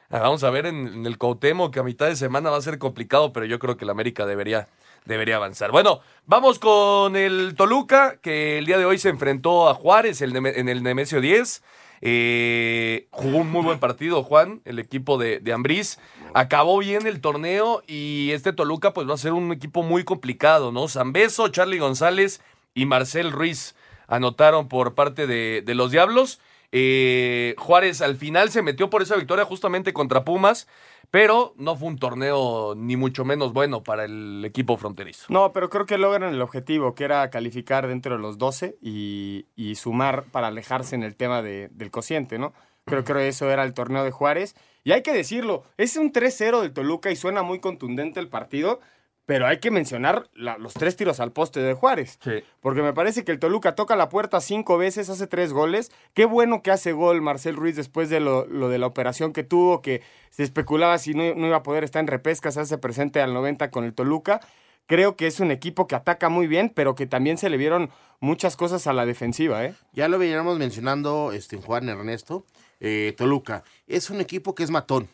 Ah, 0.09 0.21
Vamos 0.21 0.45
a 0.45 0.51
ver 0.51 0.67
en, 0.67 0.87
en 0.89 1.07
el 1.07 1.19
Cuauhtémoc 1.19 1.73
que 1.75 1.81
a 1.81 1.83
mitad 1.83 2.07
de 2.07 2.17
semana 2.17 2.49
va 2.51 2.57
a 2.57 2.63
ser 2.63 2.79
complicado, 2.79 3.33
pero 3.33 3.45
yo 3.47 3.59
creo 3.59 3.77
que 3.77 3.85
el 3.85 3.91
América 3.91 4.25
debería, 4.25 4.69
debería 5.07 5.37
avanzar. 5.37 5.71
Bueno, 5.71 6.01
vamos 6.27 6.59
con 6.59 7.17
el 7.17 7.55
Toluca, 7.57 8.19
que 8.21 8.59
el 8.59 8.67
día 8.67 8.79
de 8.79 8.85
hoy 8.85 8.99
se 8.99 9.09
enfrentó 9.09 9.69
a 9.69 9.75
Juárez 9.75 10.21
en 10.21 10.69
el 10.69 10.83
Nemesio 10.83 11.21
10. 11.21 11.63
Eh, 12.03 13.07
jugó 13.11 13.39
un 13.39 13.51
muy 13.51 13.63
buen 13.63 13.79
partido, 13.79 14.23
Juan, 14.23 14.61
el 14.65 14.79
equipo 14.79 15.19
de, 15.19 15.41
de 15.41 15.53
Ambriz. 15.53 15.99
Acabó 16.35 16.79
bien 16.79 17.07
el 17.07 17.21
torneo 17.21 17.83
y 17.87 18.31
este 18.33 18.53
Toluca 18.53 18.93
pues 18.93 19.09
va 19.09 19.15
a 19.15 19.19
ser 19.19 19.33
un 19.33 19.53
equipo 19.53 19.83
muy 19.83 20.05
complicado, 20.05 20.73
¿no? 20.73 20.89
Zambeso, 20.89 21.49
Charlie 21.49 21.79
González 21.79 22.43
y 22.75 22.85
Marcel 22.85 23.33
Ruiz 23.33 23.75
anotaron 24.09 24.69
por 24.69 24.95
parte 24.95 25.27
de, 25.27 25.63
de 25.65 25.75
los 25.75 25.91
Diablos. 25.91 26.41
Eh, 26.73 27.55
Juárez 27.59 28.01
al 28.03 28.17
final 28.17 28.51
se 28.51 28.63
metió 28.63 28.91
por 28.91 29.03
esa 29.03 29.17
victoria 29.17 29.45
justamente 29.45 29.93
contra 29.93 30.25
Pumas, 30.25 30.67
pero 31.11 31.55
no 31.57 31.77
fue 31.77 31.89
un 31.89 31.99
torneo 31.99 32.75
ni 32.77 32.97
mucho 32.97 33.25
menos 33.25 33.53
bueno 33.53 33.83
para 33.83 34.05
el 34.05 34.45
equipo 34.45 34.77
fronterizo. 34.77 35.27
No, 35.29 35.53
pero 35.53 35.71
creo 35.71 35.87
que 35.87 35.99
logran 35.99 36.35
el 36.35 36.43
objetivo, 36.43 36.95
que 36.95 37.05
era 37.05 37.31
calificar 37.31 37.87
dentro 37.87 38.17
de 38.17 38.23
los 38.23 38.39
12 38.39 38.77
y, 38.83 39.47
y 39.55 39.77
sumar 39.77 40.25
para 40.33 40.49
alejarse 40.49 40.95
en 40.97 41.03
el 41.05 41.17
tema 41.17 41.43
de- 41.43 41.69
del 41.71 41.91
cociente, 41.91 42.39
¿no? 42.39 42.53
Creo 42.85 43.03
que 43.03 43.27
eso 43.27 43.51
era 43.51 43.65
el 43.65 43.75
torneo 43.75 44.05
de 44.05 44.13
Juárez. 44.13 44.55
Y 44.85 44.93
hay 44.93 45.03
que 45.03 45.13
decirlo, 45.13 45.65
es 45.77 45.97
un 45.97 46.13
3-0 46.13 46.61
del 46.61 46.73
Toluca 46.73 47.11
y 47.11 47.17
suena 47.17 47.43
muy 47.43 47.59
contundente 47.59 48.21
el 48.21 48.29
partido, 48.29 48.79
pero 49.27 49.47
hay 49.47 49.59
que 49.59 49.71
mencionar 49.71 50.29
la- 50.35 50.57
los 50.57 50.73
tres 50.73 50.97
tiros 50.97 51.21
al 51.21 51.33
poste 51.33 51.61
de 51.61 51.75
Juárez. 51.75 52.19
Sí. 52.23 52.43
Porque 52.61 52.81
me 52.83 52.93
parece 52.93 53.25
que 53.25 53.33
el 53.33 53.39
Toluca 53.39 53.75
toca 53.75 53.97
la 53.97 54.09
puerta 54.09 54.41
cinco 54.41 54.79
veces, 54.79 55.11
hace 55.11 55.27
tres 55.27 55.53
goles. 55.53 55.91
Qué 56.15 56.25
bueno 56.25 56.63
que 56.63 56.71
hace 56.71 56.93
gol 56.93 57.21
Marcel 57.23 57.57
Ruiz 57.57 57.77
después 57.77 58.09
de 58.09 58.21
lo, 58.21 58.47
lo 58.47 58.69
de 58.69 58.79
la 58.79 58.87
operación 58.87 59.33
que 59.33 59.43
tuvo, 59.43 59.83
que 59.83 60.01
se 60.31 60.43
especulaba 60.45 60.97
si 60.99 61.13
no, 61.15 61.35
no 61.35 61.47
iba 61.49 61.57
a 61.57 61.63
poder 61.63 61.83
estar 61.85 62.01
en 62.01 62.07
repesca, 62.07 62.51
se 62.53 62.61
hace 62.61 62.79
presente 62.79 63.21
al 63.21 63.35
90 63.35 63.71
con 63.71 63.85
el 63.85 63.93
Toluca. 63.95 64.41
creo 64.87 65.17
que 65.17 65.27
es 65.27 65.41
un 65.41 65.51
equipo 65.51 65.89
que 65.89 65.97
ataca 65.97 66.29
muy 66.29 66.47
bien, 66.47 66.71
pero 66.73 66.95
que 66.95 67.07
también 67.09 67.37
se 67.39 67.51
le 67.51 67.57
vieron 67.57 67.91
muchas 68.21 68.57
cosas 68.57 68.87
a 68.87 68.93
la 68.93 69.05
defensiva, 69.05 69.65
¿eh? 69.65 69.75
Ya 69.93 70.07
lo 70.07 70.17
veníamos 70.19 70.57
mencionando 70.61 71.33
este, 71.33 71.57
Juan 71.57 71.89
Ernesto, 71.89 72.45
eh, 72.79 73.13
Toluca. 73.17 73.65
Es 73.89 74.11
un 74.11 74.21
equipo 74.21 74.55
que 74.55 74.63
es 74.63 74.71
matón, 74.71 75.09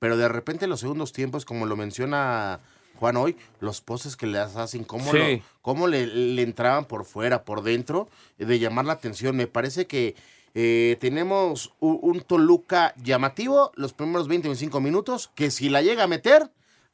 pero 0.00 0.16
de 0.16 0.26
repente 0.28 0.64
en 0.64 0.70
los 0.70 0.80
segundos 0.80 1.12
tiempos, 1.12 1.44
como 1.44 1.64
lo 1.64 1.76
menciona 1.76 2.58
Juan 2.98 3.16
hoy, 3.16 3.36
los 3.60 3.80
poses 3.80 4.16
que 4.16 4.26
le 4.26 4.38
hacen, 4.38 4.84
cómo, 4.84 5.10
Sí. 5.10 5.18
lo- 5.18 5.42
cómo 5.62 5.86
le, 5.88 6.06
le 6.06 6.42
entraban 6.42 6.84
por 6.84 7.04
fuera, 7.04 7.44
por 7.44 7.62
dentro, 7.62 8.08
de 8.38 8.58
llamar 8.58 8.84
la 8.84 8.92
atención. 8.94 9.36
Me 9.36 9.46
parece 9.46 9.86
que 9.86 10.14
eh, 10.54 10.96
tenemos 11.00 11.72
un, 11.80 11.98
un 12.02 12.20
Toluca 12.20 12.94
llamativo 13.02 13.72
los 13.74 13.92
primeros 13.92 14.28
20-25 14.28 14.80
minutos, 14.80 15.30
que 15.34 15.50
si 15.50 15.68
la 15.68 15.82
llega 15.82 16.04
a 16.04 16.06
meter, 16.06 16.50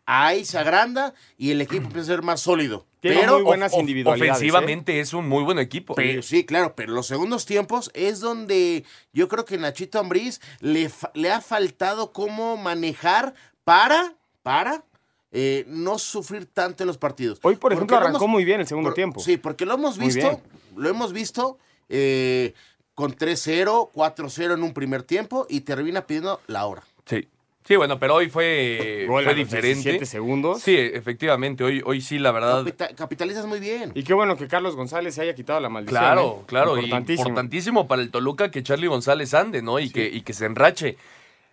ahí 0.07 0.45
se 0.47 0.59
agranda 0.59 1.13
y 1.37 1.51
el 1.51 1.61
equipo 1.61 1.85
empieza 1.87 2.13
a 2.13 2.17
ser 2.17 2.23
más 2.23 2.41
sólido. 2.41 2.87
Tiene 3.01 3.21
pero 3.21 3.35
muy 3.35 3.43
buenas 3.43 3.73
individualidades. 3.75 4.31
¿eh? 4.31 4.33
Ofensivamente 4.33 5.01
es 5.01 5.13
un 5.15 5.29
muy 5.29 5.43
buen 5.45 5.59
equipo. 5.59 5.95
pero, 5.95 6.23
sí, 6.23 6.45
claro, 6.45 6.75
pero 6.75 6.93
los 6.93 7.07
segundos 7.07 7.47
tiempos 7.47 7.91
es 7.95 8.21
donde 8.21 8.85
yo 9.13 9.29
creo 9.29 9.45
que 9.45 9.57
Nachito 9.59 9.99
Ambriz 9.99 10.41
le, 10.61 10.91
le 11.15 11.31
ha 11.31 11.41
faltado 11.41 12.13
cómo 12.13 12.57
manejar 12.57 13.35
para, 13.65 14.15
para 14.43 14.85
eh, 15.33 15.65
no 15.69 15.99
sufrir 15.99 16.47
tanto 16.47 16.83
en 16.83 16.87
los 16.89 16.99
partidos. 16.99 17.39
Hoy, 17.43 17.57
por 17.57 17.73
ejemplo, 17.73 17.97
lo 17.97 18.03
arrancó 18.03 18.19
hemos- 18.25 18.29
muy 18.31 18.45
bien 18.45 18.61
el 18.61 18.67
segundo 18.67 18.89
por- 18.91 18.95
tiempo. 18.95 19.21
Sí, 19.21 19.37
porque 19.37 19.65
lo 19.67 19.75
hemos 19.75 19.97
visto, 19.99 20.41
lo 20.77 20.89
hemos 20.89 21.13
visto 21.13 21.59
eh, 21.89 22.55
con 22.95 23.13
3-0, 23.17 23.91
4-0 23.93 24.55
en 24.55 24.63
un 24.63 24.73
primer 24.75 25.03
tiempo 25.03 25.47
y 25.49 25.61
termina 25.63 26.07
pidiendo 26.07 26.41
la 26.47 26.67
hora. 26.67 26.83
Sí. 27.07 27.27
Sí, 27.63 27.77
bueno, 27.77 27.99
pero 28.01 28.15
hoy 28.17 28.29
fue, 28.29 29.07
diferente. 29.37 29.91
17 29.91 30.07
segundos. 30.07 30.61
Sí, 30.63 30.75
efectivamente, 30.77 31.63
hoy, 31.63 31.83
hoy 31.85 32.01
sí, 32.01 32.19
la 32.19 32.33
verdad. 32.33 32.59
Capita- 32.65 32.95
capitalizas 32.97 33.47
muy 33.47 33.61
bien. 33.61 33.93
Y 33.95 34.03
qué 34.03 34.15
bueno 34.15 34.37
que 34.37 34.49
Carlos 34.49 34.75
González 34.75 35.15
se 35.15 35.23
haya 35.23 35.35
quitado 35.35 35.61
la 35.61 35.69
maldición. 35.69 36.01
Claro, 36.03 36.39
¿eh? 36.41 36.45
claro. 36.47 36.77
y 36.79 36.85
Importantísimo. 36.85 37.29
Importantísimo 37.29 37.87
para 37.87 38.03
el 38.03 38.11
Toluca 38.11 38.51
que 38.51 38.63
Charlie 38.63 38.89
González 38.89 39.35
ande, 39.35 39.63
¿no? 39.63 39.79
Y, 39.79 39.91
que, 39.91 40.09
y 40.09 40.23
que 40.23 40.33
se 40.33 40.47
enrache. 40.47 40.97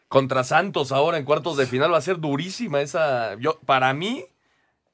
Contra 0.08 0.44
Santos 0.44 0.92
ahora 0.92 1.18
en 1.18 1.26
cuartos 1.26 1.58
de 1.58 1.66
final 1.66 1.92
va 1.92 1.98
a 1.98 2.02
ser 2.02 2.20
durísima 2.20 2.82
esa. 2.82 3.36
Yo, 3.40 3.60
para 3.66 3.94
mí, 3.94 4.24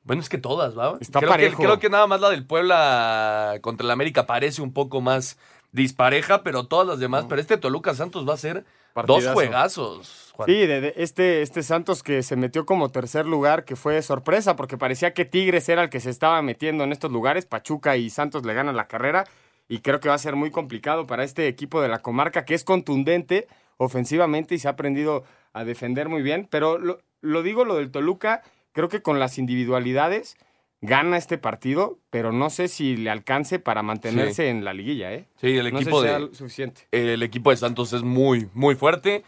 bueno, 0.04 0.22
es 0.22 0.30
que 0.30 0.38
todas, 0.40 0.78
¿va? 0.78 0.98
Está 1.00 1.20
creo, 1.20 1.30
que, 1.32 1.34
parejo. 1.38 1.62
creo 1.64 1.80
que 1.80 1.90
nada 1.90 2.08
más 2.08 2.20
la 2.20 2.30
del 2.30 2.46
Puebla 2.46 3.58
contra 3.62 3.86
el 3.86 3.92
América 3.92 4.26
parece 4.26 4.62
un 4.62 4.74
poco 4.74 5.02
más 5.02 5.38
dispareja, 5.72 6.44
pero 6.44 6.66
todas 6.66 6.88
las 6.88 7.00
demás. 7.00 7.26
Pero 7.30 7.42
este 7.42 7.58
Toluca 7.58 7.94
Santos 7.94 8.28
va 8.28 8.34
a 8.34 8.38
ser 8.38 8.66
dos 9.08 9.26
juegazos. 9.28 10.32
Juan. 10.34 10.48
Sí, 10.48 10.54
de, 10.66 10.82
de- 10.82 10.94
este, 10.98 11.42
este 11.44 11.62
Santos 11.62 12.02
que 12.02 12.24
se 12.24 12.36
metió 12.36 12.66
como 12.66 12.90
tercer 12.90 13.26
lugar, 13.28 13.66
que 13.66 13.76
fue 13.76 14.02
sorpresa, 14.02 14.56
porque 14.56 14.78
parecía 14.78 15.14
que 15.14 15.26
Tigres 15.26 15.70
era 15.70 15.84
el 15.84 15.90
que 15.90 16.00
se 16.00 16.10
estaba 16.10 16.42
metiendo 16.42 16.84
en 16.84 16.92
estos 16.92 17.12
lugares. 17.12 17.46
Pachuca 17.46 17.98
y 17.98 18.10
Santos 18.10 18.46
le 18.46 18.54
ganan 18.56 18.76
la 18.76 18.88
carrera. 18.88 19.26
Y 19.70 19.80
creo 19.80 20.00
que 20.00 20.10
va 20.10 20.16
a 20.16 20.20
ser 20.20 20.36
muy 20.36 20.52
complicado 20.52 21.08
para 21.08 21.24
este 21.24 21.48
equipo 21.48 21.82
de 21.82 21.88
la 21.88 22.00
comarca, 22.00 22.46
que 22.46 22.54
es 22.54 22.64
contundente 22.64 23.48
ofensivamente 23.78 24.56
y 24.56 24.60
se 24.60 24.68
ha 24.68 24.72
aprendido 24.72 25.24
a 25.54 25.64
defender 25.64 26.10
muy 26.10 26.22
bien. 26.22 26.48
Pero 26.50 26.78
lo, 26.78 27.00
lo 27.22 27.44
digo, 27.44 27.66
lo 27.66 27.76
del 27.76 27.92
Toluca, 27.92 28.42
creo 28.72 28.90
que 28.90 29.02
con 29.02 29.20
las 29.20 29.38
individualidades 29.38 30.38
gana 30.84 31.16
este 31.18 31.38
partido, 31.38 31.98
pero 32.10 32.34
no 32.34 32.50
sé 32.50 32.68
si 32.68 32.98
le 32.98 33.10
alcance 33.10 33.58
para 33.58 33.84
mantenerse 33.84 34.50
en 34.50 34.66
la 34.66 34.74
liguilla, 34.74 35.14
¿eh? 35.14 35.26
Sí, 35.40 35.58
el 35.58 35.72
no 35.72 35.80
sé 35.80 35.84
equipo 35.84 36.02
si 36.02 36.08
de. 36.08 36.30
suficiente. 36.34 36.88
el 36.92 37.24
equipo 37.24 37.52
de 37.52 37.58
Santos 37.58 37.94
es 37.94 38.04
muy, 38.04 38.50
muy 38.54 38.76
fuerte. 38.76 39.24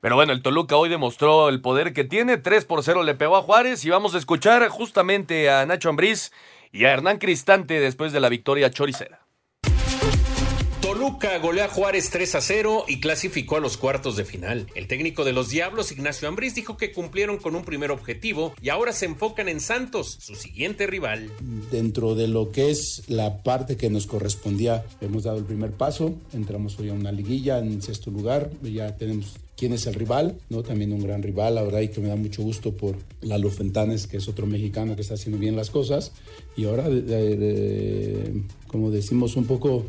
Pero 0.00 0.14
bueno, 0.14 0.32
el 0.32 0.40
Toluca 0.40 0.76
hoy 0.76 0.88
demostró 0.88 1.48
el 1.48 1.60
poder 1.60 1.92
que 1.92 2.04
tiene. 2.04 2.38
3 2.38 2.64
por 2.64 2.82
0 2.82 3.02
le 3.02 3.14
pegó 3.14 3.36
a 3.36 3.42
Juárez. 3.42 3.84
Y 3.84 3.90
vamos 3.90 4.14
a 4.14 4.18
escuchar 4.18 4.66
justamente 4.68 5.50
a 5.50 5.66
Nacho 5.66 5.90
Ambriz 5.90 6.32
y 6.72 6.84
a 6.84 6.92
Hernán 6.92 7.18
Cristante 7.18 7.80
después 7.80 8.12
de 8.12 8.20
la 8.20 8.28
victoria 8.28 8.70
choricera. 8.70 9.19
Toluca 11.10 11.38
goleó 11.38 11.64
a 11.64 11.68
Juárez 11.68 12.08
3 12.10 12.36
a 12.36 12.40
0 12.40 12.84
y 12.86 13.00
clasificó 13.00 13.56
a 13.56 13.60
los 13.60 13.76
cuartos 13.76 14.16
de 14.16 14.24
final. 14.24 14.68
El 14.76 14.86
técnico 14.86 15.24
de 15.24 15.32
los 15.32 15.48
Diablos, 15.48 15.90
Ignacio 15.90 16.28
Ambriz, 16.28 16.54
dijo 16.54 16.76
que 16.76 16.92
cumplieron 16.92 17.38
con 17.38 17.56
un 17.56 17.64
primer 17.64 17.90
objetivo 17.90 18.54
y 18.62 18.68
ahora 18.68 18.92
se 18.92 19.06
enfocan 19.06 19.48
en 19.48 19.58
Santos, 19.58 20.18
su 20.20 20.36
siguiente 20.36 20.86
rival. 20.86 21.28
Dentro 21.72 22.14
de 22.14 22.28
lo 22.28 22.52
que 22.52 22.70
es 22.70 23.02
la 23.08 23.42
parte 23.42 23.76
que 23.76 23.90
nos 23.90 24.06
correspondía, 24.06 24.86
hemos 25.00 25.24
dado 25.24 25.38
el 25.38 25.44
primer 25.44 25.72
paso, 25.72 26.14
entramos 26.32 26.78
hoy 26.78 26.90
a 26.90 26.92
una 26.92 27.10
liguilla 27.10 27.58
en 27.58 27.82
sexto 27.82 28.12
lugar, 28.12 28.48
ya 28.62 28.96
tenemos 28.96 29.34
quién 29.56 29.72
es 29.72 29.86
el 29.88 29.94
rival, 29.94 30.38
¿no? 30.48 30.62
También 30.62 30.92
un 30.92 31.02
gran 31.02 31.24
rival, 31.24 31.56
la 31.56 31.62
verdad, 31.62 31.80
y 31.80 31.88
que 31.88 32.00
me 32.00 32.08
da 32.08 32.16
mucho 32.16 32.42
gusto 32.42 32.72
por 32.72 32.94
Lalo 33.20 33.50
Fentanes, 33.50 34.06
que 34.06 34.18
es 34.18 34.28
otro 34.28 34.46
mexicano 34.46 34.94
que 34.94 35.02
está 35.02 35.14
haciendo 35.14 35.38
bien 35.40 35.56
las 35.56 35.70
cosas, 35.70 36.12
y 36.56 36.66
ahora, 36.66 36.84
como 38.68 38.90
decimos, 38.92 39.34
un 39.34 39.46
poco 39.46 39.84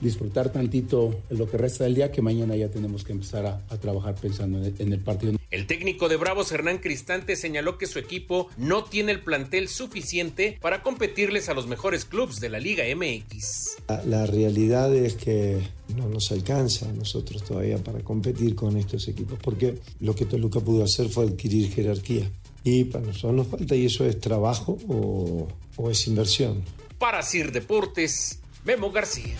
disfrutar 0.00 0.50
tantito 0.52 1.20
lo 1.30 1.50
que 1.50 1.56
resta 1.56 1.84
del 1.84 1.94
día, 1.94 2.12
que 2.12 2.22
mañana 2.22 2.54
ya 2.56 2.68
tenemos 2.70 3.04
que 3.04 3.12
empezar 3.12 3.46
a, 3.46 3.62
a 3.68 3.76
trabajar 3.78 4.14
pensando 4.14 4.58
en 4.58 4.64
el- 4.66 4.74
en 4.78 4.92
el 4.92 5.00
partido. 5.00 5.32
El 5.50 5.66
técnico 5.66 6.08
de 6.10 6.16
Bravos, 6.16 6.52
Hernán 6.52 6.78
Cristante, 6.78 7.34
señaló 7.34 7.78
que 7.78 7.86
su 7.86 7.98
equipo 7.98 8.48
no 8.58 8.84
tiene 8.84 9.12
el 9.12 9.20
plantel 9.20 9.68
suficiente 9.68 10.58
para 10.60 10.82
competirles 10.82 11.48
a 11.48 11.54
los 11.54 11.66
mejores 11.66 12.04
clubes 12.04 12.38
de 12.38 12.50
la 12.50 12.58
Liga 12.60 12.84
MX. 12.94 13.76
La, 13.88 14.02
la 14.04 14.26
realidad 14.26 14.94
es 14.94 15.14
que 15.14 15.58
no 15.96 16.06
nos 16.08 16.30
alcanza 16.32 16.88
a 16.88 16.92
nosotros 16.92 17.42
todavía 17.44 17.78
para 17.78 18.00
competir 18.00 18.54
con 18.54 18.76
estos 18.76 19.08
equipos, 19.08 19.38
porque 19.42 19.78
lo 20.00 20.14
que 20.14 20.26
Toluca 20.26 20.60
pudo 20.60 20.84
hacer 20.84 21.08
fue 21.08 21.24
adquirir 21.24 21.72
jerarquía. 21.72 22.30
Y 22.62 22.84
para 22.84 23.06
nosotros 23.06 23.32
nos 23.34 23.46
falta, 23.46 23.74
y 23.74 23.86
eso 23.86 24.04
es 24.04 24.20
trabajo 24.20 24.76
o, 24.88 25.48
o 25.76 25.90
es 25.90 26.06
inversión. 26.08 26.62
Para 26.98 27.22
Sir 27.22 27.52
Deportes, 27.52 28.40
Memo 28.66 28.90
García. 28.90 29.34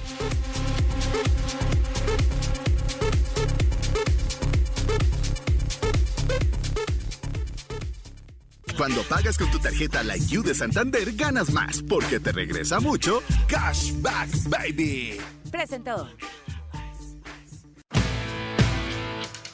Cuando 8.78 9.02
pagas 9.02 9.36
con 9.36 9.50
tu 9.50 9.58
tarjeta 9.58 10.04
Like 10.04 10.26
You 10.26 10.40
de 10.40 10.54
Santander, 10.54 11.12
ganas 11.14 11.50
más 11.50 11.82
porque 11.82 12.20
te 12.20 12.30
regresa 12.30 12.78
mucho 12.78 13.24
Cashback 13.48 14.28
Baby. 14.48 15.20
Presentó. 15.50 16.08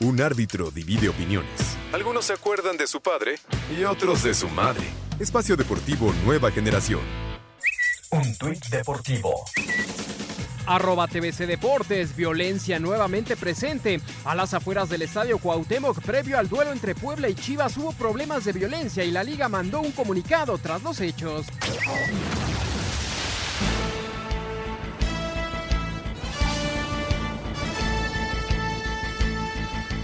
Un 0.01 0.21
árbitro 0.21 0.71
divide 0.71 1.09
opiniones. 1.09 1.49
Algunos 1.95 2.27
se 2.27 2.35
acuerdan 2.35 2.77
de 2.77 2.87
su 2.87 3.01
padre 3.01 3.37
y 3.75 3.85
otros 3.85 4.23
de 4.23 4.35
su 4.35 4.47
madre. 4.51 4.85
Espacio 5.19 5.57
Deportivo 5.57 6.13
Nueva 6.27 6.51
Generación. 6.51 7.01
Un 8.11 8.37
tuit 8.37 8.63
deportivo. 8.67 9.33
Arroba 10.66 11.07
TVC 11.07 11.46
Deportes, 11.46 12.16
violencia 12.16 12.79
nuevamente 12.79 13.37
presente. 13.37 14.00
A 14.24 14.35
las 14.35 14.55
afueras 14.55 14.88
del 14.88 15.03
estadio 15.03 15.38
Cuauhtémoc, 15.38 16.00
previo 16.00 16.38
al 16.38 16.48
duelo 16.48 16.72
entre 16.72 16.94
Puebla 16.94 17.29
y 17.29 17.35
Chivas, 17.35 17.77
hubo 17.77 17.92
problemas 17.92 18.44
de 18.44 18.53
violencia 18.53 19.05
y 19.05 19.11
la 19.11 19.22
liga 19.22 19.48
mandó 19.48 19.81
un 19.81 19.92
comunicado 19.92 20.59
tras 20.59 20.83
los 20.83 21.00
hechos. 21.00 21.46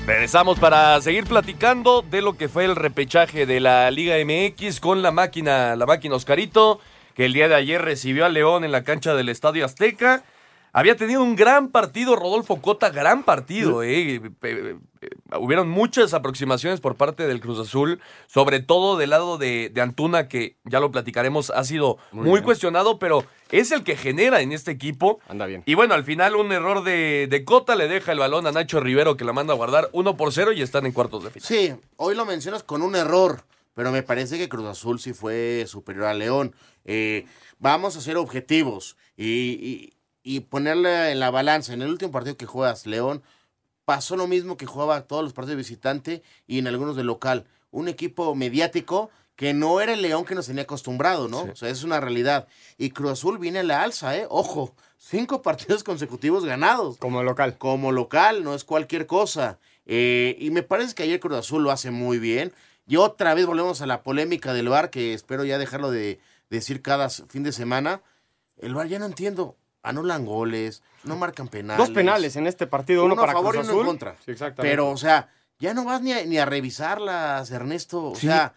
Regresamos 0.06 0.58
para 0.58 1.00
seguir 1.00 1.24
platicando 1.24 2.02
de 2.02 2.20
lo 2.20 2.36
que 2.36 2.48
fue 2.48 2.64
el 2.64 2.74
repechaje 2.74 3.46
de 3.46 3.60
la 3.60 3.88
Liga 3.92 4.16
MX 4.24 4.80
con 4.80 5.02
la 5.02 5.12
máquina, 5.12 5.76
la 5.76 5.86
máquina 5.86 6.16
Oscarito, 6.16 6.80
que 7.14 7.26
el 7.26 7.32
día 7.32 7.46
de 7.46 7.54
ayer 7.54 7.80
recibió 7.80 8.26
a 8.26 8.28
León 8.28 8.64
en 8.64 8.72
la 8.72 8.82
cancha 8.82 9.14
del 9.14 9.28
Estadio 9.28 9.64
Azteca. 9.64 10.24
Había 10.72 10.96
tenido 10.96 11.22
un 11.22 11.34
gran 11.36 11.68
partido 11.68 12.16
Rodolfo 12.16 12.60
Cota, 12.60 12.90
gran 12.90 13.24
partido. 13.24 13.82
eh. 13.82 14.20
Hubieron 15.38 15.68
muchas 15.68 16.12
aproximaciones 16.12 16.80
por 16.80 16.96
parte 16.96 17.26
del 17.26 17.40
Cruz 17.40 17.58
Azul, 17.58 18.00
sobre 18.26 18.60
todo 18.60 18.96
del 18.96 19.10
lado 19.10 19.38
de, 19.38 19.70
de 19.72 19.80
Antuna, 19.80 20.28
que 20.28 20.56
ya 20.64 20.78
lo 20.80 20.90
platicaremos, 20.90 21.50
ha 21.50 21.64
sido 21.64 21.96
Muy 22.12 22.42
cuestionado, 22.42 22.98
pero 22.98 23.24
es 23.50 23.70
el 23.72 23.82
que 23.82 23.96
genera 23.96 24.40
en 24.42 24.52
este 24.52 24.70
equipo. 24.70 25.20
Anda 25.28 25.46
bien. 25.46 25.62
Y 25.66 25.74
bueno, 25.74 25.94
al 25.94 26.04
final 26.04 26.36
un 26.36 26.52
error 26.52 26.84
de, 26.84 27.26
de 27.30 27.44
Cota 27.44 27.76
le 27.76 27.88
deja 27.88 28.12
el 28.12 28.18
balón 28.18 28.46
a 28.46 28.52
Nacho 28.52 28.80
Rivero 28.80 29.16
que 29.16 29.24
la 29.24 29.32
manda 29.32 29.54
a 29.54 29.56
guardar 29.56 29.88
1 29.92 30.16
por 30.16 30.32
0 30.32 30.52
y 30.52 30.62
están 30.62 30.84
en 30.86 30.92
cuartos 30.92 31.24
de 31.24 31.30
final. 31.30 31.46
Sí, 31.48 31.72
hoy 31.96 32.14
lo 32.14 32.26
mencionas 32.26 32.62
con 32.62 32.82
un 32.82 32.94
error, 32.94 33.44
pero 33.74 33.90
me 33.92 34.02
parece 34.02 34.36
que 34.36 34.48
Cruz 34.48 34.66
Azul 34.68 35.00
sí 35.00 35.12
fue 35.14 35.64
superior 35.66 36.06
a 36.06 36.14
León. 36.14 36.54
Eh, 36.84 37.24
vamos 37.58 37.96
a 37.96 38.00
ser 38.00 38.16
objetivos 38.16 38.96
y, 39.16 39.24
y, 39.26 39.92
y 40.22 40.40
ponerle 40.40 41.12
en 41.12 41.20
la 41.20 41.30
balanza. 41.30 41.72
En 41.72 41.82
el 41.82 41.90
último 41.90 42.12
partido 42.12 42.36
que 42.36 42.46
juegas, 42.46 42.86
León, 42.86 43.22
pasó 43.84 44.16
lo 44.16 44.26
mismo 44.26 44.56
que 44.56 44.66
jugaba 44.66 45.02
todos 45.02 45.22
los 45.22 45.32
partidos 45.32 45.56
de 45.56 45.62
visitante 45.62 46.22
y 46.46 46.58
en 46.58 46.66
algunos 46.66 46.96
de 46.96 47.04
local. 47.04 47.46
Un 47.70 47.88
equipo 47.88 48.34
mediático 48.34 49.10
que 49.36 49.54
no 49.54 49.80
era 49.80 49.94
el 49.94 50.02
León 50.02 50.24
que 50.24 50.34
nos 50.34 50.46
tenía 50.46 50.64
acostumbrado, 50.64 51.28
¿no? 51.28 51.44
Sí. 51.44 51.50
O 51.50 51.56
sea, 51.56 51.68
es 51.70 51.82
una 51.82 52.00
realidad. 52.00 52.46
Y 52.76 52.90
Cruz 52.90 53.12
Azul 53.12 53.38
viene 53.38 53.60
a 53.60 53.62
la 53.62 53.82
alza, 53.82 54.16
¿eh? 54.16 54.26
Ojo, 54.28 54.74
cinco 54.98 55.42
partidos 55.42 55.82
consecutivos 55.82 56.44
ganados 56.44 56.98
Como 56.98 57.22
local. 57.22 57.56
como 57.56 57.92
local, 57.92 58.44
no 58.44 58.54
es 58.54 58.64
cualquier 58.64 59.06
cosa. 59.06 59.58
Eh, 59.86 60.36
y 60.38 60.50
me 60.50 60.62
parece 60.62 60.94
que 60.94 61.04
ayer 61.04 61.20
Cruz 61.20 61.38
Azul 61.38 61.62
lo 61.62 61.70
hace 61.70 61.90
muy 61.90 62.18
bien. 62.18 62.52
Y 62.86 62.96
otra 62.96 63.34
vez 63.34 63.46
volvemos 63.46 63.80
a 63.80 63.86
la 63.86 64.02
polémica 64.02 64.52
del 64.52 64.68
VAR, 64.68 64.90
que 64.90 65.14
espero 65.14 65.44
ya 65.44 65.58
dejarlo 65.58 65.90
de, 65.90 66.20
decir 66.50 66.82
cada 66.82 67.08
fin 67.08 67.42
de 67.42 67.52
semana, 67.52 68.02
el 68.58 68.74
VAR 68.74 68.88
ya 68.88 68.98
no 68.98 69.06
entiendo. 69.06 69.56
Anulan 69.82 70.24
goles, 70.26 70.82
no 71.04 71.16
marcan 71.16 71.48
penales. 71.48 71.78
Dos 71.78 71.90
penales 71.94 72.36
en 72.36 72.46
este 72.46 72.66
partido, 72.66 73.04
uno, 73.04 73.14
Uno 73.14 73.22
para 73.22 73.32
a 73.32 73.34
favor 73.36 73.54
Cruz 73.54 73.66
y 73.66 73.70
uno 73.70 73.80
en 73.80 73.86
contra. 73.86 74.16
Sí, 74.24 74.30
exactamente. 74.32 74.70
Pero, 74.72 74.90
o 74.90 74.96
sea, 74.96 75.30
ya 75.58 75.72
no 75.74 75.84
vas 75.84 76.02
ni 76.02 76.12
a, 76.12 76.24
ni 76.24 76.36
a 76.38 76.44
revisarlas, 76.44 77.50
Ernesto. 77.50 78.04
O 78.10 78.14
sea, 78.14 78.54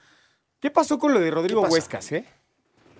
¿Qué 0.59 0.71
pasó 0.71 0.97
con 0.97 1.13
lo 1.13 1.19
de 1.19 1.29
Rodrigo? 1.31 1.61
Huescas, 1.61 2.11
eh? 2.13 2.25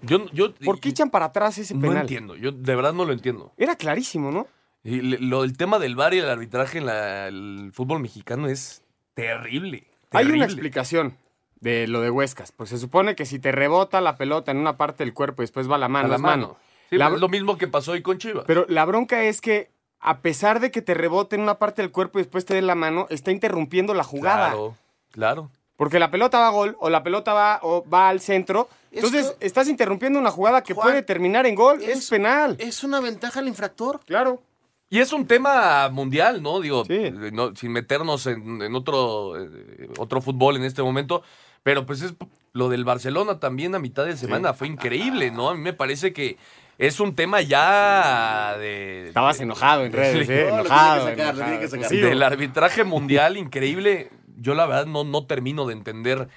Yo, 0.02 0.26
yo 0.34 0.54
¿Por 0.56 0.80
qué 0.82 0.90
echan 0.90 1.10
para 1.10 1.26
atrás 1.28 1.58
ese 1.58 1.74
no 1.76 1.80
penal? 1.82 2.00
entiendo, 2.02 2.36
yo 2.36 2.52
de 2.52 2.76
verdad 2.76 2.92
no 2.94 3.06
lo 3.06 3.14
entiendo. 3.14 3.54
Era 3.58 3.76
clarísimo, 3.78 4.32
¿no? 4.32 4.48
Y 4.84 5.00
le- 5.02 5.20
lo, 5.20 5.46
el 5.46 5.56
tema 5.56 5.80
del 5.80 5.96
VAR 5.96 6.14
y 6.14 6.20
el 6.20 6.30
arbitraje 6.30 6.80
en 6.80 6.86
la- 6.88 7.28
el 7.30 7.72
fútbol 7.74 8.02
mexicano 8.02 8.48
es 8.50 8.82
terrible. 9.14 9.88
Hay 10.12 10.26
una 10.28 10.44
explicación 10.46 11.16
de 11.62 11.88
lo 11.88 12.02
de 12.02 12.10
Huescas. 12.10 12.52
Pues 12.52 12.70
se 12.70 12.78
supone 12.78 13.16
que 13.16 13.26
si 13.26 13.40
te 13.40 13.54
rebota 13.54 14.02
la 14.02 14.18
pelota 14.18 14.52
en 14.52 14.58
una 14.58 14.76
parte 14.76 15.06
del 15.06 15.14
cuerpo 15.14 15.42
y 15.42 15.46
después 15.46 15.72
va 15.72 15.76
a 15.76 15.80
la 15.80 15.88
mano, 15.88 16.08
A 16.08 16.10
la 16.10 16.16
es 16.16 16.22
mano. 16.22 16.48
mano. 16.48 16.58
Sí, 16.94 17.00
La- 17.00 17.08
es 17.10 17.20
lo 17.20 17.30
mismo 17.30 17.58
que 17.58 17.68
pasó 17.68 17.94
hoy 17.94 18.02
con 18.02 18.18
Chivas. 18.18 18.44
Pero 18.48 18.66
la 18.70 18.86
bronca 18.86 19.24
es 19.24 19.42
que, 19.42 19.70
a 20.00 20.20
pesar 20.20 20.60
de 20.60 20.70
que 20.72 20.82
te 20.82 20.94
rebote 20.94 21.36
en 21.36 21.42
una 21.42 21.56
parte 21.60 21.82
del 21.82 21.92
cuerpo 21.92 22.20
y 22.20 22.24
después 22.24 22.46
te 22.46 22.54
den 22.54 22.68
la 22.68 22.76
mano, 22.76 23.08
está 23.10 23.32
interrumpiendo 23.32 23.94
la 23.94 24.04
jugada. 24.04 24.48
Claro, 24.50 24.78
claro. 25.12 25.50
Porque 25.78 25.98
la 26.00 26.12
pelota 26.12 26.38
va 26.40 26.48
a 26.48 26.52
gol 26.52 26.78
o 26.80 26.90
la 26.90 27.02
pelota 27.04 27.34
va, 27.34 27.60
o 27.64 27.84
va 27.90 28.10
al 28.10 28.20
centro. 28.20 28.70
Entonces, 28.92 29.26
Esto- 29.26 29.38
estás 29.40 29.68
interrumpiendo 29.68 30.20
una 30.20 30.30
jugada 30.30 30.62
que 30.62 30.74
Juan, 30.74 30.88
puede 30.88 31.02
terminar 31.02 31.46
en 31.48 31.56
gol. 31.56 31.82
Es, 31.82 31.98
es- 32.00 32.10
penal. 32.10 32.56
es 32.60 32.84
una 32.84 33.00
ventaja 33.00 33.40
al 33.40 33.48
infractor. 33.48 34.00
Claro. 34.06 34.42
Y 34.90 35.00
es 35.00 35.12
un 35.12 35.26
tema 35.26 35.90
mundial, 35.90 36.44
¿no? 36.44 36.60
Digo, 36.60 36.86
Sí. 36.86 36.94
eh, 36.94 37.32
no- 37.34 37.56
sin 37.56 37.72
meternos 37.72 38.28
en, 38.28 38.62
en 38.62 38.76
otro, 38.76 39.36
eh, 39.42 39.90
otro 39.98 40.22
fútbol 40.22 40.58
en 40.58 40.64
este 40.64 40.84
momento. 40.84 41.24
Pero 41.64 41.86
pues 41.88 42.02
es 42.04 42.14
lo 42.52 42.70
del 42.70 42.84
Barcelona 42.86 43.40
también 43.40 43.74
a 43.74 43.80
mitad 43.80 44.06
de 44.06 44.16
semana. 44.16 44.54
Fue 44.54 44.68
increíble, 44.68 45.32
¿no? 45.32 45.50
A 45.50 45.56
mí 45.56 45.62
me 45.62 45.74
parece 45.74 46.14
que 46.14 46.38
es 46.78 47.00
un 47.00 47.16
tema 47.16 47.42
ya 47.42 48.56
de... 48.58 49.08
Estabas 49.08 49.40
enojado 49.40 49.86
en 49.86 49.94
redes, 49.94 50.28
Sí. 50.28 50.34
¿eh? 50.34 50.48
No, 50.50 50.60
enojado. 50.62 51.06
tiene 51.06 51.16
que 51.16 51.22
sacar, 51.22 51.36
lo 51.36 51.42
enojado. 51.42 51.46
tiene 51.52 51.60
que 51.60 51.68
sacar. 51.70 51.90
Sí, 51.90 51.98
del 51.98 52.24
arbitraje 52.24 52.84
mundial 52.84 53.38
increíble. 53.38 54.10
Yo 54.38 54.56
la 54.56 54.66
verdad 54.66 54.86
no, 54.86 55.04
no 55.04 55.26
termino 55.26 55.66
de 55.68 55.74
entender 55.74 56.28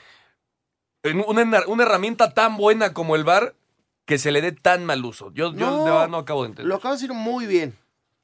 en 1.03 1.25
una, 1.27 1.63
una 1.67 1.83
herramienta 1.85 2.33
tan 2.35 2.57
buena 2.57 2.93
como 2.93 3.17
el 3.17 3.25
VAR 3.25 3.55
que 4.05 4.19
se 4.19 4.31
le 4.33 4.41
dé 4.43 4.53
tan 4.53 4.85
mal 4.85 5.05
uso. 5.05 5.33
Yo, 5.35 5.53
yo 5.53 5.59
No, 5.71 5.85
de 5.85 5.91
verdad 5.91 6.09
no 6.09 6.19
acabo 6.19 6.43
de 6.43 6.49
entender. 6.51 6.69
Lo 6.69 6.77
acabas 6.77 7.01
de 7.01 7.07
decir 7.09 7.17
muy 7.21 7.47
bien. 7.47 7.75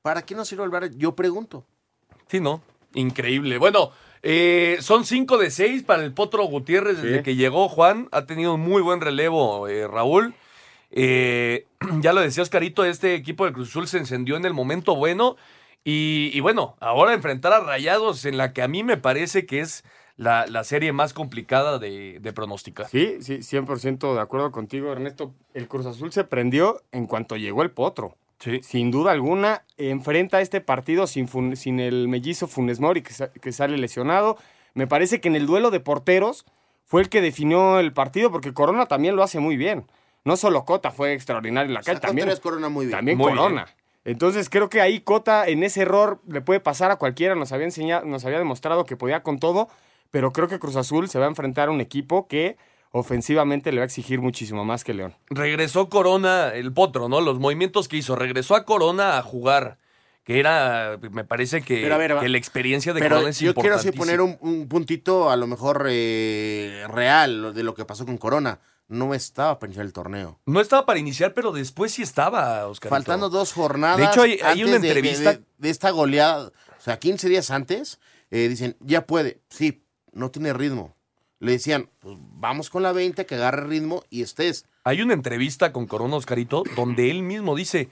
¿Para 0.02 0.22
qué 0.22 0.34
no 0.34 0.44
sirve 0.44 0.64
el 0.64 0.70
VAR? 0.70 0.90
Yo 0.96 1.14
pregunto. 1.14 1.64
Sí, 2.28 2.40
¿no? 2.40 2.62
Increíble. 2.94 3.58
Bueno, 3.58 3.90
eh, 4.22 4.76
son 4.80 5.04
5 5.04 5.38
de 5.38 5.50
6 5.50 5.82
para 5.84 6.02
el 6.04 6.12
Potro 6.12 6.44
Gutiérrez 6.44 7.00
desde 7.00 7.18
Sí. 7.18 7.22
que 7.22 7.36
llegó 7.36 7.68
Juan. 7.68 8.08
Ha 8.12 8.26
tenido 8.26 8.54
un 8.54 8.60
muy 8.60 8.82
buen 8.82 9.00
relevo 9.00 9.66
eh, 9.68 9.86
Raúl. 9.88 10.34
Eh, 10.92 11.66
ya 12.00 12.12
lo 12.12 12.20
decía 12.20 12.42
Oscarito, 12.42 12.84
este 12.84 13.14
equipo 13.14 13.44
de 13.46 13.52
Cruz 13.52 13.70
Azul 13.70 13.88
se 13.88 13.98
encendió 13.98 14.36
en 14.36 14.44
el 14.44 14.54
momento 14.54 14.94
bueno. 14.94 15.36
Y, 15.84 16.30
y 16.32 16.40
bueno, 16.40 16.76
ahora 16.78 17.12
enfrentar 17.12 17.52
a 17.52 17.60
Rayados 17.60 18.24
en 18.24 18.36
la 18.36 18.52
que 18.52 18.62
a 18.62 18.68
mí 18.68 18.84
me 18.84 18.96
parece 18.96 19.46
que 19.46 19.58
es 19.60 19.82
la, 20.16 20.46
la 20.46 20.62
serie 20.62 20.92
más 20.92 21.12
complicada 21.12 21.78
de, 21.80 22.18
de 22.20 22.32
pronosticar. 22.32 22.86
Sí, 22.88 23.16
sí, 23.20 23.38
100% 23.42 24.14
de 24.14 24.20
acuerdo 24.20 24.52
contigo, 24.52 24.92
Ernesto. 24.92 25.34
El 25.54 25.66
Cruz 25.66 25.86
Azul 25.86 26.12
se 26.12 26.22
prendió 26.22 26.82
en 26.92 27.06
cuanto 27.06 27.36
llegó 27.36 27.62
el 27.62 27.72
potro. 27.72 28.16
Sí. 28.38 28.60
Sin 28.62 28.90
duda 28.92 29.10
alguna, 29.12 29.64
enfrenta 29.76 30.40
este 30.40 30.60
partido 30.60 31.06
sin, 31.08 31.26
Fun- 31.28 31.56
sin 31.56 31.80
el 31.80 32.06
mellizo 32.08 32.46
Funes 32.48 32.78
Mori 32.80 33.02
que, 33.02 33.12
sa- 33.12 33.32
que 33.32 33.50
sale 33.52 33.76
lesionado. 33.78 34.36
Me 34.74 34.86
parece 34.86 35.20
que 35.20 35.28
en 35.28 35.36
el 35.36 35.46
duelo 35.46 35.70
de 35.70 35.80
porteros 35.80 36.44
fue 36.84 37.02
el 37.02 37.08
que 37.08 37.20
definió 37.20 37.78
el 37.80 37.92
partido 37.92 38.30
porque 38.30 38.52
Corona 38.52 38.86
también 38.86 39.16
lo 39.16 39.22
hace 39.22 39.38
muy 39.40 39.56
bien. 39.56 39.86
No 40.24 40.36
solo 40.36 40.64
Cota 40.64 40.90
fue 40.90 41.12
extraordinario 41.14 41.68
en 41.68 41.74
la 41.74 41.80
calle, 41.82 41.96
Sacó 41.96 42.06
también, 42.08 42.28
tres 42.28 42.40
Corona 42.40 42.68
muy 42.68 42.86
bien. 42.86 42.96
también 42.96 43.18
Muy 43.18 43.30
Corona. 43.30 43.66
Entonces 44.04 44.48
creo 44.50 44.68
que 44.68 44.80
ahí 44.80 45.00
Cota 45.00 45.46
en 45.48 45.62
ese 45.62 45.82
error 45.82 46.20
le 46.28 46.40
puede 46.40 46.60
pasar 46.60 46.90
a 46.90 46.96
cualquiera. 46.96 47.34
Nos 47.34 47.52
había 47.52 47.66
enseñado, 47.66 48.04
nos 48.04 48.24
había 48.24 48.38
demostrado 48.38 48.84
que 48.84 48.96
podía 48.96 49.22
con 49.22 49.38
todo, 49.38 49.68
pero 50.10 50.32
creo 50.32 50.48
que 50.48 50.58
Cruz 50.58 50.76
Azul 50.76 51.08
se 51.08 51.18
va 51.18 51.26
a 51.26 51.28
enfrentar 51.28 51.68
a 51.68 51.72
un 51.72 51.80
equipo 51.80 52.26
que 52.28 52.56
ofensivamente 52.90 53.72
le 53.72 53.78
va 53.78 53.82
a 53.84 53.86
exigir 53.86 54.20
muchísimo 54.20 54.64
más 54.64 54.84
que 54.84 54.92
León. 54.94 55.14
regresó 55.30 55.88
Corona, 55.88 56.50
el 56.54 56.72
potro, 56.72 57.08
¿no? 57.08 57.20
Los 57.20 57.38
movimientos 57.38 57.88
que 57.88 57.96
hizo, 57.96 58.16
regresó 58.16 58.54
a 58.54 58.64
Corona 58.66 59.16
a 59.18 59.22
jugar, 59.22 59.78
que 60.24 60.38
era, 60.38 60.98
me 61.10 61.24
parece 61.24 61.62
que, 61.62 61.80
Pero 61.80 61.94
a 61.94 61.98
ver, 61.98 62.16
va- 62.16 62.20
que 62.20 62.28
la 62.28 62.36
experiencia 62.38 62.92
de 62.92 63.00
Pero 63.00 63.14
Corona 63.16 63.30
es 63.30 63.38
yo 63.40 63.54
quiero 63.54 63.78
sí 63.78 63.88
importantísima. 63.88 64.26
poner 64.26 64.38
un, 64.42 64.58
un 64.60 64.68
puntito 64.68 65.30
a 65.30 65.36
lo 65.36 65.46
mejor 65.46 65.86
eh, 65.88 66.84
real 66.88 67.54
de 67.54 67.62
lo 67.62 67.74
que 67.74 67.84
pasó 67.86 68.04
con 68.04 68.18
Corona. 68.18 68.60
No 68.92 69.14
estaba 69.14 69.58
para 69.58 69.68
iniciar 69.68 69.86
el 69.86 69.92
torneo. 69.92 70.38
No 70.46 70.60
estaba 70.60 70.84
para 70.86 70.98
iniciar, 70.98 71.32
pero 71.34 71.50
después 71.52 71.92
sí 71.92 72.02
estaba, 72.02 72.66
Oscar. 72.66 72.90
Faltando 72.90 73.28
dos 73.30 73.52
jornadas. 73.52 73.96
De 73.98 74.04
hecho, 74.04 74.22
hay- 74.22 74.62
una 74.62 74.78
de- 74.78 74.88
entrevista- 74.88 75.32
De, 75.32 75.42
de 75.58 75.70
esta 75.70 75.90
goleada, 75.90 76.48
o 76.48 76.80
sea, 76.80 76.98
15 76.98 77.28
días 77.28 77.50
antes, 77.50 77.98
eh, 78.30 78.48
dicen, 78.48 78.76
ya 78.80 79.06
puede. 79.06 79.40
Sí, 79.48 79.82
no 80.12 80.30
tiene 80.30 80.52
ritmo. 80.52 80.94
Le 81.38 81.52
decían, 81.52 81.90
pues 82.00 82.16
vamos 82.20 82.70
con 82.70 82.82
la 82.82 82.92
20, 82.92 83.26
que 83.26 83.34
agarre 83.34 83.66
ritmo 83.66 84.04
y 84.10 84.22
estés. 84.22 84.66
Hay 84.84 85.00
una 85.02 85.14
entrevista 85.14 85.72
con 85.72 85.86
Corona 85.86 86.16
Oscarito 86.16 86.62
donde 86.76 87.10
él 87.10 87.22
mismo 87.22 87.56
dice, 87.56 87.88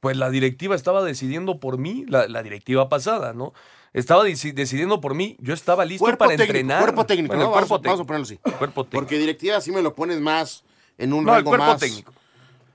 pues 0.00 0.16
la 0.16 0.30
directiva 0.30 0.74
estaba 0.76 1.02
decidiendo 1.02 1.58
por 1.60 1.76
mí, 1.78 2.04
la, 2.08 2.28
la 2.28 2.42
directiva 2.42 2.88
pasada, 2.88 3.32
¿no? 3.32 3.52
Estaba 3.92 4.24
deci- 4.26 4.52
decidiendo 4.52 5.00
por 5.00 5.14
mí, 5.14 5.36
yo 5.40 5.54
estaba 5.54 5.84
listo 5.84 6.04
Cuerpo 6.04 6.18
para 6.24 6.30
técnico, 6.36 6.44
entrenar. 6.52 6.80
cuerpo 6.82 7.06
técnico, 7.06 7.28
Bueno, 7.34 7.44
¿no? 7.44 7.48
el 7.50 7.54
Vamos, 7.54 7.70
a- 7.70 7.74
vamos 7.74 7.80
a 7.80 7.82
técnico. 7.82 8.06
ponerlo 8.06 8.24
así. 8.24 8.36
Cuerpo 8.58 8.84
técnico. 8.84 9.00
Porque 9.00 9.18
directiva 9.18 9.60
sí 9.60 9.72
me 9.72 9.82
lo 9.82 9.94
pones 9.94 10.20
más 10.20 10.64
en 10.98 11.12
un 11.12 11.24
No, 11.24 11.30
el 11.32 11.36
rango 11.38 11.50
cuerpo 11.50 11.66
más 11.66 11.80
técnico. 11.80 12.12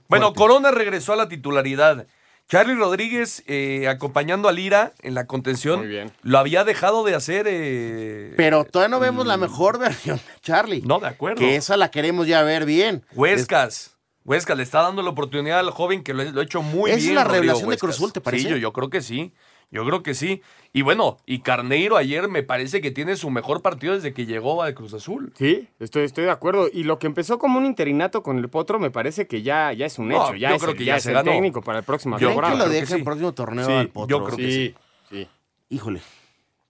Bueno, 0.07 0.25
fuerte. 0.27 0.37
Corona 0.39 0.71
regresó 0.71 1.13
a 1.13 1.15
la 1.15 1.27
titularidad. 1.29 2.07
Charlie 2.49 2.75
Rodríguez, 2.75 3.43
eh, 3.47 3.87
acompañando 3.87 4.49
a 4.49 4.51
Lira 4.51 4.93
en 5.03 5.13
la 5.13 5.25
contención, 5.25 5.79
Muy 5.79 5.87
bien. 5.87 6.11
lo 6.21 6.37
había 6.37 6.65
dejado 6.65 7.03
de 7.05 7.15
hacer. 7.15 7.45
eh, 7.49 8.33
Pero 8.35 8.65
todavía 8.65 8.89
no 8.89 8.99
vemos 8.99 9.25
la 9.25 9.37
mejor 9.37 9.79
versión 9.79 10.17
de 10.17 10.23
Charlie. 10.41 10.81
No, 10.81 10.99
de 10.99 11.07
acuerdo. 11.07 11.37
Que 11.39 11.55
esa 11.55 11.77
la 11.77 11.91
queremos 11.91 12.27
ya 12.27 12.41
ver 12.43 12.65
bien. 12.65 13.05
Huescas. 13.13 13.95
Huescas 14.25 14.57
le 14.57 14.63
está 14.63 14.81
dando 14.81 15.01
la 15.01 15.09
oportunidad 15.11 15.59
al 15.59 15.71
joven 15.71 16.03
que 16.03 16.13
lo, 16.13 16.21
ha 16.39 16.43
hecho 16.43 16.61
muy 16.61 16.91
¿Esa 16.91 16.97
bien. 16.97 17.09
es 17.09 17.15
la 17.15 17.23
Rodrigo 17.23 17.41
revelación 17.41 17.61
de 17.63 17.67
Huescas. 17.69 17.81
Cruz 17.87 17.95
Azul, 17.95 18.13
te 18.13 18.21
parece? 18.21 18.43
Sí, 18.43 18.49
yo, 18.49 18.57
yo 18.57 18.73
creo 18.73 18.89
que 18.89 19.01
sí. 19.01 19.31
Yo 19.71 19.85
creo 19.85 20.03
que 20.03 20.13
sí. 20.13 20.41
Y 20.73 20.81
bueno, 20.81 21.17
y 21.25 21.39
Carneiro 21.39 21.95
ayer 21.97 22.27
me 22.27 22.43
parece 22.43 22.81
que 22.81 22.91
tiene 22.91 23.15
su 23.15 23.29
mejor 23.29 23.61
partido 23.61 23.93
desde 23.93 24.13
que 24.13 24.25
llegó 24.25 24.61
a 24.63 24.73
Cruz 24.73 24.93
Azul. 24.93 25.31
Sí, 25.37 25.67
estoy, 25.79 26.03
estoy 26.03 26.25
de 26.25 26.31
acuerdo. 26.31 26.67
Y 26.71 26.83
lo 26.83 26.99
que 26.99 27.07
empezó 27.07 27.39
como 27.39 27.57
un 27.57 27.65
interinato 27.65 28.21
con 28.21 28.37
el 28.37 28.49
Potro 28.49 28.79
me 28.79 28.91
parece 28.91 29.27
que 29.27 29.41
ya, 29.41 29.71
ya 29.71 29.85
es 29.85 29.97
un 29.97 30.09
No, 30.09 30.25
hecho. 30.25 30.35
Ya 30.35 30.49
yo 30.49 30.55
es 30.55 30.61
creo 30.61 30.71
el, 30.73 30.77
que 30.77 30.85
ya 30.85 30.93
ya 30.93 30.97
es 30.97 31.05
el 31.05 31.23
técnico 31.23 31.61
para 31.61 31.79
el 31.79 31.85
próximo 31.85 32.17
Yo 32.19 32.27
¿Creen 32.27 32.39
creo 32.39 32.51
que 32.51 32.57
lo 32.57 32.69
que 32.69 32.85
sí. 32.85 32.93
el 32.95 33.03
próximo 33.03 33.31
torneo 33.33 33.65
Sí, 33.65 33.71
al 33.71 33.87
Potro? 33.89 34.17
yo 34.19 34.25
creo 34.25 34.37
que 34.37 34.51
Sí, 34.51 34.75
sí. 35.09 35.27
Híjole, 35.69 36.01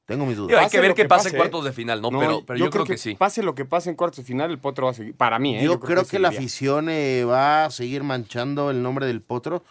tengo 0.06 0.26
mis 0.28 0.38
dudas. 0.38 0.58
hay 0.58 0.66
Pase 0.66 0.78
que 0.78 0.82
ver 0.82 0.94
qué 0.94 1.02
que 1.04 1.08
pasa 1.08 1.24
pase, 1.24 1.36
en 1.36 1.40
cuartos 1.42 1.66
de 1.66 1.72
final, 1.72 2.02
¿no? 2.02 2.12
No, 2.12 2.20
pero, 2.20 2.44
pero 2.46 2.60
yo, 2.60 2.70
creo 2.70 2.86
que, 2.86 2.98
sí. 2.98 3.16
Pase 3.16 3.42
lo 3.42 3.56
que 3.56 3.66
pase 3.66 3.90
en 3.90 3.96
cuartos 3.96 4.18
de 4.18 4.24
final, 4.24 4.52
el 4.52 4.60
Potro 4.60 4.86
va 4.86 4.92
a 4.92 4.94
seguir. 4.94 5.16
Para 5.16 5.40
mí, 5.40 5.58
¿eh? 5.58 5.64
Yo, 5.64 5.80
creo 5.80 6.06
que 6.06 6.20
la 6.20 6.30
afición 6.30 6.90
eh, 6.90 7.24
va 7.24 7.66
a 7.66 7.72
seguir 7.72 8.04
manchando 8.04 8.70
el 8.70 8.84
nombre 8.84 9.08
del 9.08 9.22
Potro. 9.22 9.64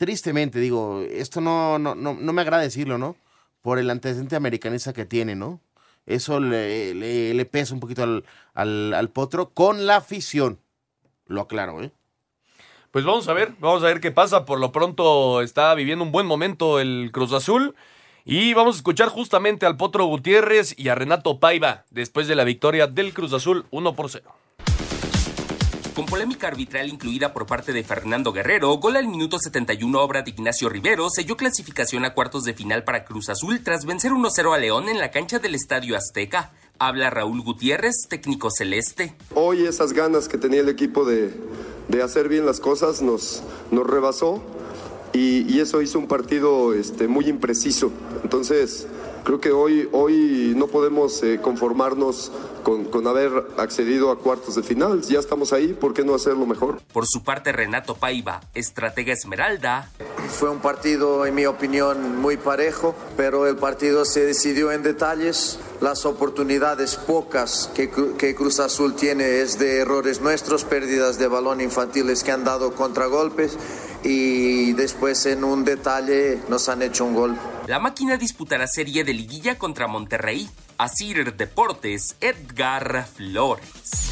Tristemente, 0.00 0.58
digo, 0.60 1.02
esto 1.02 1.42
no, 1.42 1.78
no, 1.78 1.94
no, 1.94 2.14
no 2.14 2.32
me 2.32 2.40
agrada 2.40 2.62
decirlo, 2.62 2.96
¿no? 2.96 3.16
Por 3.60 3.78
el 3.78 3.90
antecedente 3.90 4.34
americanista 4.34 4.94
que 4.94 5.04
tiene, 5.04 5.36
¿no? 5.36 5.60
Eso 6.06 6.40
le, 6.40 6.94
le- 6.94 7.44
pesa 7.44 7.74
un 7.74 7.80
poquito 7.80 8.02
al, 8.04 8.24
al, 8.54 8.94
al 8.94 9.10
Potro 9.10 9.50
con 9.50 9.86
la 9.86 9.96
afición. 9.96 10.58
Lo 11.26 11.42
aclaro, 11.42 11.82
¿eh? 11.82 11.92
Pues 12.92 13.04
vamos 13.04 13.28
a 13.28 13.34
ver, 13.34 13.52
vamos 13.60 13.82
a 13.82 13.88
ver 13.88 14.00
qué 14.00 14.10
pasa. 14.10 14.46
Por 14.46 14.58
lo 14.58 14.72
pronto 14.72 15.42
está 15.42 15.74
viviendo 15.74 16.02
un 16.02 16.12
buen 16.12 16.24
momento 16.26 16.80
el 16.80 17.10
Cruz 17.12 17.34
Azul. 17.34 17.74
Y 18.24 18.54
vamos 18.54 18.76
a 18.76 18.78
escuchar 18.78 19.10
justamente 19.10 19.66
al 19.66 19.76
Potro 19.76 20.06
Gutiérrez 20.06 20.74
y 20.78 20.88
a 20.88 20.94
Renato 20.94 21.38
Paiva 21.40 21.84
después 21.90 22.26
de 22.26 22.36
la 22.36 22.44
victoria 22.44 22.86
del 22.86 23.12
Cruz 23.12 23.34
Azul 23.34 23.66
1 23.70 23.94
por 23.94 24.08
0. 24.08 24.32
Con 25.94 26.06
polémica 26.06 26.46
arbitral 26.46 26.88
incluida 26.88 27.32
por 27.32 27.46
parte 27.46 27.72
de 27.72 27.82
Fernando 27.82 28.32
Guerrero, 28.32 28.72
gol 28.74 28.96
al 28.96 29.08
minuto 29.08 29.38
71 29.40 30.00
obra 30.00 30.22
de 30.22 30.30
Ignacio 30.30 30.68
Rivero 30.68 31.10
selló 31.10 31.36
clasificación 31.36 32.04
a 32.04 32.14
cuartos 32.14 32.44
de 32.44 32.54
final 32.54 32.84
para 32.84 33.04
Cruz 33.04 33.28
Azul 33.28 33.62
tras 33.64 33.84
vencer 33.84 34.12
1-0 34.12 34.54
a 34.54 34.58
León 34.58 34.88
en 34.88 34.98
la 34.98 35.10
cancha 35.10 35.40
del 35.40 35.56
Estadio 35.56 35.96
Azteca. 35.96 36.52
Habla 36.78 37.10
Raúl 37.10 37.42
Gutiérrez, 37.42 38.06
técnico 38.08 38.50
celeste. 38.50 39.16
Hoy 39.34 39.66
esas 39.66 39.92
ganas 39.92 40.28
que 40.28 40.38
tenía 40.38 40.60
el 40.60 40.68
equipo 40.68 41.04
de, 41.04 41.34
de 41.88 42.02
hacer 42.02 42.28
bien 42.28 42.46
las 42.46 42.60
cosas 42.60 43.02
nos, 43.02 43.42
nos 43.72 43.84
rebasó 43.84 44.42
y, 45.12 45.52
y 45.52 45.58
eso 45.58 45.82
hizo 45.82 45.98
un 45.98 46.06
partido 46.06 46.72
este, 46.72 47.08
muy 47.08 47.26
impreciso. 47.26 47.90
Entonces, 48.22 48.86
creo 49.24 49.40
que 49.40 49.52
hoy, 49.52 49.88
hoy 49.92 50.54
no 50.56 50.66
podemos 50.66 51.22
eh, 51.22 51.40
conformarnos 51.42 52.32
con, 52.62 52.84
con 52.84 53.06
haber 53.06 53.30
accedido 53.56 54.10
a 54.10 54.18
cuartos 54.18 54.54
de 54.54 54.62
final. 54.62 55.02
Ya 55.02 55.18
estamos 55.18 55.52
ahí, 55.52 55.68
¿por 55.72 55.94
qué 55.94 56.04
no 56.04 56.14
hacerlo 56.14 56.46
mejor? 56.46 56.80
Por 56.92 57.06
su 57.06 57.22
parte, 57.22 57.52
Renato 57.52 57.94
Paiva, 57.94 58.40
estratega 58.54 59.12
Esmeralda, 59.12 59.90
fue 60.30 60.48
un 60.48 60.60
partido, 60.60 61.26
en 61.26 61.34
mi 61.34 61.46
opinión, 61.46 62.20
muy 62.20 62.36
parejo, 62.36 62.94
pero 63.16 63.46
el 63.46 63.56
partido 63.56 64.04
se 64.04 64.24
decidió 64.24 64.72
en 64.72 64.82
detalles. 64.82 65.58
Las 65.80 66.04
oportunidades 66.04 66.96
pocas 66.96 67.70
que, 67.74 67.90
que 68.18 68.34
Cruz 68.34 68.60
Azul 68.60 68.94
tiene 68.94 69.40
es 69.40 69.58
de 69.58 69.78
errores 69.78 70.20
nuestros, 70.20 70.64
pérdidas 70.64 71.18
de 71.18 71.26
balón 71.26 71.60
infantiles 71.60 72.22
que 72.22 72.32
han 72.32 72.44
dado 72.44 72.74
contragolpes 72.74 73.58
y 74.02 74.72
después 74.72 75.26
en 75.26 75.44
un 75.44 75.64
detalle 75.64 76.38
nos 76.48 76.68
han 76.68 76.82
hecho 76.82 77.04
un 77.04 77.14
gol. 77.14 77.38
La 77.66 77.78
máquina 77.78 78.16
disputará 78.16 78.66
serie 78.66 79.04
de 79.04 79.14
liguilla 79.14 79.58
contra 79.58 79.86
Monterrey. 79.86 80.48
Asir 80.78 81.34
Deportes, 81.36 82.16
Edgar 82.20 83.06
Flores. 83.06 84.10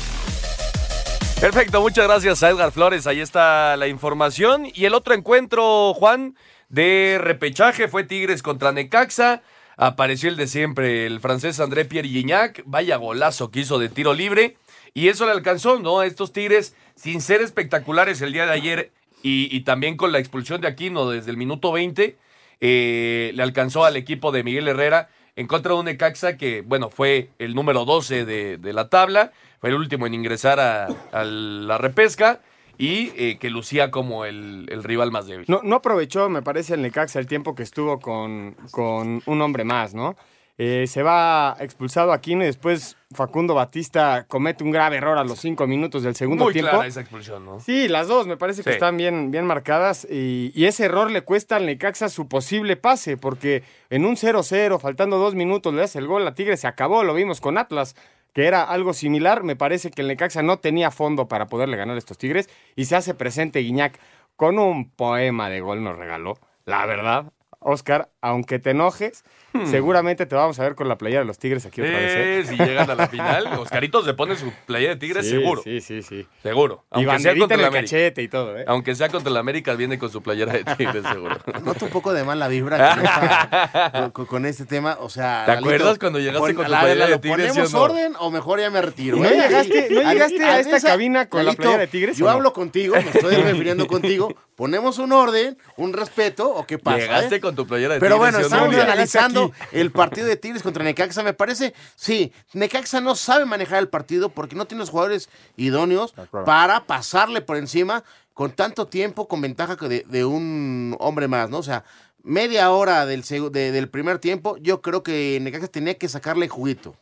Perfecto, 1.40 1.81
muchas 1.81 2.07
gracias 2.07 2.42
a 2.42 2.51
Edgar 2.51 2.72
Flores. 2.72 3.07
Ahí 3.07 3.20
está 3.20 3.77
la 3.77 3.87
información. 3.87 4.66
Y 4.74 4.85
el 4.85 4.94
otro 4.94 5.14
encuentro, 5.14 5.94
Juan, 5.94 6.37
de 6.68 7.18
repechaje 7.20 7.88
fue 7.88 8.05
Tigres 8.05 8.42
contra 8.42 8.72
Necaxa. 8.72 9.42
Apareció 9.77 10.29
el 10.29 10.37
de 10.37 10.48
siempre, 10.48 11.07
el 11.07 11.20
francés 11.20 11.61
André 11.61 11.85
Pierre 11.85 12.09
Gignac. 12.09 12.62
Vaya 12.66 12.96
golazo 12.96 13.51
que 13.51 13.61
hizo 13.61 13.79
de 13.79 13.88
tiro 13.88 14.12
libre. 14.12 14.57
Y 14.94 15.09
eso 15.09 15.27
le 15.27 15.33
alcanzó, 15.33 15.79
¿no? 15.79 16.01
A 16.01 16.07
estos 16.07 16.33
Tigres, 16.33 16.74
sin 16.96 17.20
ser 17.20 17.40
espectaculares 17.40 18.20
el 18.20 18.33
día 18.33 18.44
de 18.44 18.53
ayer 18.53 18.92
y, 19.22 19.61
también 19.61 19.96
con 19.96 20.12
la 20.12 20.18
expulsión 20.18 20.61
de 20.61 20.68
Aquino 20.68 21.11
desde 21.11 21.31
el 21.31 21.37
minuto 21.37 21.72
20, 21.72 22.16
eh, 22.61 23.33
le 23.35 23.42
alcanzó 23.42 23.85
al 23.85 23.96
equipo 23.96 24.33
de 24.33 24.42
Miguel 24.42 24.68
Herrera 24.68 25.09
en 25.37 25.46
contra 25.46 25.72
de 25.74 25.78
un 25.78 25.85
Necaxa 25.87 26.37
que, 26.37 26.62
bueno, 26.62 26.90
fue 26.90 27.31
el 27.38 27.54
número 27.54 27.85
12 27.85 28.24
de, 28.24 28.72
la 28.72 28.88
tabla, 28.88 29.33
fue 29.61 29.70
el 29.70 29.76
último 29.76 30.07
en 30.07 30.14
ingresar 30.14 30.59
a, 30.61 30.88
a 31.12 31.24
la 31.24 31.78
repesca 31.78 32.40
y 32.78 33.12
eh, 33.16 33.38
que 33.38 33.50
lucía 33.50 33.90
como 33.90 34.24
el, 34.24 34.66
el 34.70 34.85
rival 34.85 35.11
más 35.11 35.26
débil. 35.26 35.44
No, 35.48 35.61
no 35.64 35.76
aprovechó, 35.76 36.28
me 36.28 36.42
parece, 36.42 36.74
el 36.74 36.83
Necaxa 36.83 37.18
el 37.18 37.26
tiempo 37.26 37.54
que 37.54 37.64
estuvo 37.64 37.98
con, 37.98 38.57
con 38.70 39.20
un 39.26 39.42
hombre 39.42 39.64
más, 39.64 39.94
¿no? 39.94 40.16
Eh, 40.61 40.87
se 40.88 41.05
va 41.05 41.57
expulsado 41.61 42.12
Aquino 42.12 42.42
y 42.42 42.47
después 42.47 42.97
Facundo 43.14 43.55
Batista 43.55 44.25
comete 44.27 44.64
un 44.64 44.73
grave 44.73 44.97
error 44.97 45.16
a 45.16 45.23
los 45.23 45.38
cinco 45.38 45.68
minutos 45.68 46.03
del 46.03 46.16
segundo 46.16 46.44
Muy 46.44 46.53
tiempo. 46.53 46.71
clara 46.73 46.87
esa 46.88 47.01
expulsión, 47.01 47.44
¿no? 47.44 47.61
Sí, 47.61 47.87
las 47.87 48.09
dos 48.09 48.27
me 48.27 48.37
parece 48.37 48.64
que 48.64 48.71
Sí. 48.71 48.75
están 48.75 48.97
bien, 48.97 49.31
bien 49.31 49.47
marcadas 49.47 50.05
y, 50.11 50.51
y 50.57 50.64
ese 50.64 50.87
error 50.87 51.12
le 51.12 51.23
cuesta 51.23 51.55
al 51.57 51.66
Necaxa 51.66 52.09
su 52.09 52.27
posible 52.29 52.77
pase 52.77 53.16
porque 53.16 53.62
en 53.88 54.05
un 54.05 54.16
0-0, 54.16 54.81
faltando 54.81 55.16
dos 55.18 55.37
minutos, 55.37 55.73
le 55.73 55.85
hace 55.85 56.01
el 56.01 56.09
gol 56.09 56.27
a 56.27 56.35
Tigre, 56.35 56.57
se 56.57 56.66
acabó, 56.66 57.05
lo 57.05 57.14
vimos 57.14 57.40
con 57.40 57.57
Atlas, 57.57 57.94
que 58.33 58.47
era 58.47 58.64
algo 58.64 58.94
similar, 58.94 59.44
me 59.44 59.55
parece 59.55 59.92
que 59.92 60.03
el 60.03 60.09
Necaxa 60.09 60.42
no 60.42 60.59
tenía 60.59 60.90
fondo 60.90 61.29
para 61.29 61.47
poderle 61.47 61.77
ganar 61.77 61.94
a 61.94 61.99
estos 61.99 62.18
Tigres 62.18 62.51
y 62.75 62.87
se 62.87 62.97
hace 62.97 63.14
presente 63.14 63.61
Guiñac 63.61 63.97
con 64.35 64.59
un 64.59 64.90
poema 64.90 65.49
de 65.51 65.61
gol 65.61 65.85
nos 65.85 65.97
regaló, 65.97 66.37
la 66.64 66.85
verdad. 66.85 67.27
Oscar, 67.61 68.09
aunque 68.20 68.59
te 68.59 68.70
enojes, 68.70 69.24
Hmm. 69.54 69.64
seguramente 69.66 70.26
te 70.26 70.35
vamos 70.35 70.59
a 70.61 70.62
ver 70.62 70.74
con 70.74 70.88
la 70.88 70.98
playera 70.98 71.20
de 71.22 71.26
los 71.26 71.38
Tigres 71.38 71.64
aquí 71.64 71.81
otra 71.81 71.94
vez. 71.98 72.12
¿eh? 72.14 72.44
Si 72.46 72.57
llegan 72.62 72.90
a 72.90 72.94
la 72.94 73.09
final, 73.09 73.46
Oscarito 73.59 74.04
se 74.04 74.12
pone 74.12 74.37
su 74.37 74.52
playa 74.66 74.90
de 74.90 74.96
Tigres 74.96 75.24
Sí, 75.24 75.31
seguro. 75.33 75.62
Sí, 75.62 75.81
sí, 75.81 76.02
sí. 76.02 76.26
Seguro. 76.42 76.85
Y 76.92 76.96
Aunque 77.04 77.18
sea 77.20 77.35
contra 77.35 77.54
en 77.54 77.61
el 77.61 77.66
América. 77.66 77.90
cachete 77.90 78.22
y 78.22 78.28
todo, 78.28 78.59
¿eh? 78.59 78.64
Aunque 78.68 78.94
sea 78.94 79.09
contra 79.09 79.31
el 79.31 79.37
América, 79.38 79.74
viene 79.74 79.98
con 79.98 80.11
su 80.11 80.22
playera 80.22 80.52
de 80.52 80.64
Tigres, 80.64 81.02
seguro. 81.11 81.38
Noto 81.64 81.87
un 81.87 81.90
poco 81.90 82.12
de 82.12 82.24
mala 82.24 82.46
vibra 82.48 82.76
con, 82.94 83.04
esta- 83.07 84.11
con- 84.12 84.26
con 84.26 84.44
este 84.46 84.66
tema. 84.66 84.98
O 85.00 85.09
sea, 85.09 85.44
¿Te 85.46 85.52
Lalito, 85.52 85.68
acuerdas 85.70 85.98
cuando 85.98 86.18
llegaste 86.18 86.54
con 86.54 86.64
tu 86.66 86.70
la- 86.70 86.81
playera 86.81 87.04
la- 87.07 87.11
de 87.12 87.18
Tigres, 87.18 87.48
¿Ponemos 87.48 87.72
no? 87.72 87.83
orden 87.83 88.12
o 88.18 88.31
mejor 88.31 88.61
ya 88.61 88.68
me 88.70 88.83
retiro? 88.83 89.16
¿No 89.16 89.24
eh? 89.24 89.31
llegaste- 89.35 89.88
no 89.90 90.00
A- 90.09 90.12
llegaste 90.12 90.44
a 90.44 90.61
esta 90.61 90.76
esa- 90.76 90.88
cabina 90.88 91.26
con 91.31 91.46
la 91.46 91.54
playera 91.54 91.78
de 91.81 91.87
Tigres, 91.87 92.18
Yo 92.18 92.26
no? 92.26 92.33
hablo 92.33 92.52
contigo, 92.52 92.94
me 92.96 93.00
estoy 93.11 93.35
refiriendo 93.72 93.87
contigo. 93.87 94.28
¿Ponemos 94.57 94.98
un 94.98 95.12
orden, 95.12 95.57
un 95.76 95.92
respeto 95.92 96.50
o 96.52 96.66
qué 96.66 96.78
pasa? 96.78 96.98
Llegaste 96.98 97.37
eh? 97.37 97.40
con 97.40 97.54
tu 97.54 97.64
playera 97.66 97.94
de 97.94 98.00
Pero 98.09 98.18
bueno, 98.18 98.38
estamos 98.57 98.75
analizando 98.83 99.53
el 99.73 99.90
partido 99.92 100.27
de 100.27 100.37
Tigres 100.37 100.62
contra 100.62 100.85
Necaxa. 100.85 101.23
Me 101.23 101.33
parece, 101.35 101.75
sí, 101.97 102.33
Necaxa 102.53 103.01
no 103.01 103.14
sabe 103.14 103.44
manejar 103.44 103.79
el 103.79 103.88
partido 103.88 104.29
porque 104.31 104.57
no 104.57 104.66
tiene 104.66 104.81
los 104.81 104.90
jugadores 104.90 105.29
idóneos 105.57 106.12
para 106.44 106.87
pasarle 106.87 107.40
por 107.40 107.57
encima 107.57 108.05
con 108.35 108.53
tanto 108.53 108.87
tiempo, 108.87 109.27
con 109.29 109.40
ventaja 109.40 109.75
de, 109.77 110.05
de 110.09 110.25
un 110.25 110.97
hombre 111.01 111.27
más, 111.29 111.51
¿no? 111.51 111.59
O 111.59 111.62
sea, 111.62 111.85
media 112.23 112.71
hora 112.71 113.05
del, 113.07 113.25
segu- 113.25 113.51
de- 113.51 113.73
del 113.73 113.88
primer 113.88 114.18
tiempo, 114.18 114.57
yo 114.59 114.81
creo 114.81 115.03
que 115.03 115.38
Necaxa 115.40 115.66
tenía 115.68 115.94
que 115.99 116.09
sacarle 116.09 116.49
juguito 116.49 116.94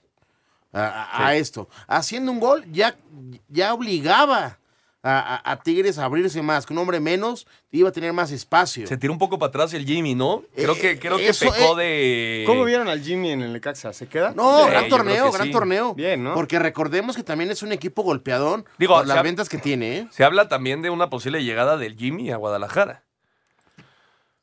a, 0.73 0.81
a- 0.87 1.27
a 1.29 1.35
esto. 1.37 1.69
Haciendo 1.88 2.33
un 2.33 2.40
gol 2.40 2.64
ya, 2.73 2.97
ya 3.49 3.75
obligaba 3.75 4.59
a, 5.09 5.37
a- 5.37 5.53
a 5.53 5.57
Tigres 5.62 5.99
a 5.99 6.05
abrirse 6.05 6.42
más. 6.42 6.66
Con 6.66 6.77
un 6.77 6.83
hombre 6.83 7.01
menos 7.01 7.47
iba 7.71 7.88
a 7.88 7.92
tener 7.92 8.12
más 8.12 8.31
espacio. 8.33 8.87
Se 8.87 8.97
tiró 8.97 9.12
un 9.12 9.19
poco 9.19 9.38
para 9.38 9.49
atrás 9.51 9.73
el 9.75 9.85
Jimmy, 9.87 10.14
¿no? 10.14 10.42
Creo 10.55 10.75
Eh, 10.75 10.79
que, 10.81 10.99
creo 10.99 11.16
que 11.19 11.33
pecó 11.33 11.79
eh, 11.81 11.85
de. 11.85 12.45
¿Cómo 12.47 12.64
vieron 12.64 12.88
al 12.88 13.03
Jimmy 13.03 13.31
en 13.31 13.42
el 13.42 13.53
Necaxa? 13.53 13.92
¿Se 13.92 14.07
queda? 14.09 14.33
No, 14.35 14.66
gran 14.66 14.88
torneo, 14.88 15.27
que 15.31 15.37
gran 15.37 15.47
sí. 15.47 15.53
torneo. 15.53 15.95
Bien, 15.95 16.23
¿no? 16.25 16.35
Porque 16.35 16.59
recordemos 16.59 17.16
que 17.16 17.23
también 17.23 17.51
es 17.51 17.62
un 17.62 17.73
equipo 17.73 18.03
golpeadón 18.03 18.64
Digo, 18.79 18.95
por 18.97 19.07
las 19.07 19.19
ha- 19.19 19.23
ventas 19.23 19.49
que 19.49 19.59
tiene, 19.59 19.99
¿eh? 19.99 20.09
Se 20.11 20.25
habla 20.25 20.49
también 20.49 20.83
de 20.83 20.90
una 20.90 21.09
posible 21.11 21.45
llegada 21.45 21.77
del 21.77 21.97
Jimmy 21.97 22.31
a 22.31 22.37
Guadalajara. 22.37 23.03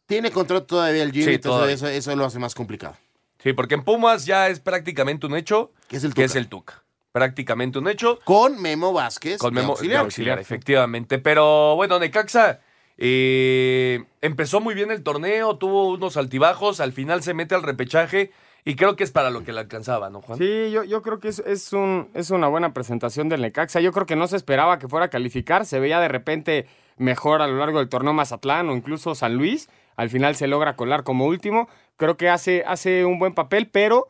Tiene 0.06 0.32
contrato 0.32 0.66
todavía 0.66 1.04
el 1.04 1.12
Jimmy, 1.12 1.26
Sí, 1.26 1.34
entonces 1.36 1.56
todavía. 1.58 1.76
eso, 1.76 1.88
eso 1.88 2.16
lo 2.16 2.26
hace 2.26 2.40
más 2.40 2.54
complicado. 2.56 2.96
Sí, 3.40 3.54
porque 3.54 3.74
en 3.76 3.84
Pumas 3.84 4.26
ya 4.26 4.48
es 4.48 4.60
prácticamente 4.60 5.26
un 5.26 5.36
hecho 5.36 5.72
Que 5.88 5.98
es 5.98 6.04
el 6.04 6.14
que 6.14 6.28
Tuca. 6.50 6.83
Prácticamente 7.14 7.78
un 7.80 7.88
hecho. 7.88 8.20
Con 8.26 8.62
Memo 8.62 8.92
Vázquez 8.92 9.38
Con 9.38 9.54
de 9.54 9.62
Memo 9.62 9.74
auxiliar. 9.74 10.00
de 10.00 10.04
auxiliar, 10.04 10.40
efectivamente. 10.40 11.20
Pero 11.20 11.76
bueno, 11.76 12.00
Necaxa 12.00 12.60
eh, 12.98 14.04
empezó 14.22 14.60
muy 14.60 14.74
bien 14.74 14.90
el 14.90 15.04
torneo, 15.04 15.58
tuvo 15.58 15.90
unos 15.90 16.18
altibajos, 16.18 16.80
al 16.80 16.92
final 16.92 17.22
se 17.22 17.36
mete 17.36 17.54
al 17.54 17.62
repechaje 17.62 18.32
y 18.66 18.76
creo 18.76 18.96
que 18.96 19.04
es 19.04 19.12
para 19.12 19.30
lo 19.30 19.44
que 19.44 19.54
le 19.54 19.60
alcanzaba, 19.60 20.10
¿no, 20.10 20.22
Juan? 20.22 20.40
Sí, 20.40 20.72
yo, 20.72 20.84
yo 20.84 21.02
creo 21.04 21.20
que 21.20 21.28
es, 21.28 21.40
es, 21.40 21.72
un, 21.72 22.10
es 22.16 22.32
una 22.32 22.48
buena 22.48 22.74
presentación 22.74 23.30
del 23.30 23.42
Necaxa. 23.42 23.80
Yo 23.80 23.92
creo 23.92 24.06
que 24.08 24.16
no 24.16 24.26
se 24.26 24.36
esperaba 24.36 24.80
que 24.80 24.88
fuera 24.88 25.06
a 25.06 25.10
calificar. 25.10 25.66
Se 25.68 25.80
veía 25.80 26.00
de 26.00 26.08
repente 26.08 26.66
mejor 26.98 27.42
a 27.42 27.48
lo 27.48 27.58
largo 27.58 27.80
del 27.80 27.90
torneo 27.90 28.14
Mazatlán 28.14 28.70
o 28.70 28.76
incluso 28.76 29.14
San 29.16 29.36
Luis. 29.36 29.70
Al 29.98 30.10
final 30.10 30.36
se 30.36 30.48
logra 30.48 30.76
colar 30.76 31.04
como 31.04 31.26
último. 31.26 31.68
Creo 31.98 32.18
que 32.18 32.30
hace, 32.30 32.64
hace 32.66 33.06
un 33.06 33.20
buen 33.20 33.36
papel, 33.36 33.70
pero 33.70 34.08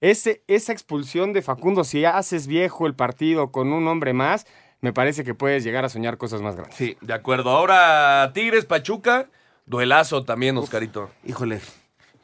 ese, 0.00 0.42
esa 0.46 0.72
expulsión 0.72 1.32
de 1.32 1.42
Facundo, 1.42 1.84
si 1.84 2.04
haces 2.04 2.46
viejo 2.46 2.86
el 2.86 2.94
partido 2.94 3.50
con 3.50 3.72
un 3.72 3.86
hombre 3.88 4.12
más, 4.12 4.46
me 4.80 4.92
parece 4.92 5.24
que 5.24 5.34
puedes 5.34 5.64
llegar 5.64 5.84
a 5.84 5.88
soñar 5.88 6.18
cosas 6.18 6.40
más 6.40 6.54
grandes. 6.54 6.76
Sí, 6.76 6.96
de 7.00 7.14
acuerdo. 7.14 7.50
Ahora 7.50 8.30
Tigres, 8.32 8.64
Pachuca, 8.64 9.28
duelazo 9.66 10.24
también, 10.24 10.56
Oscarito. 10.56 11.10
Híjole, 11.24 11.60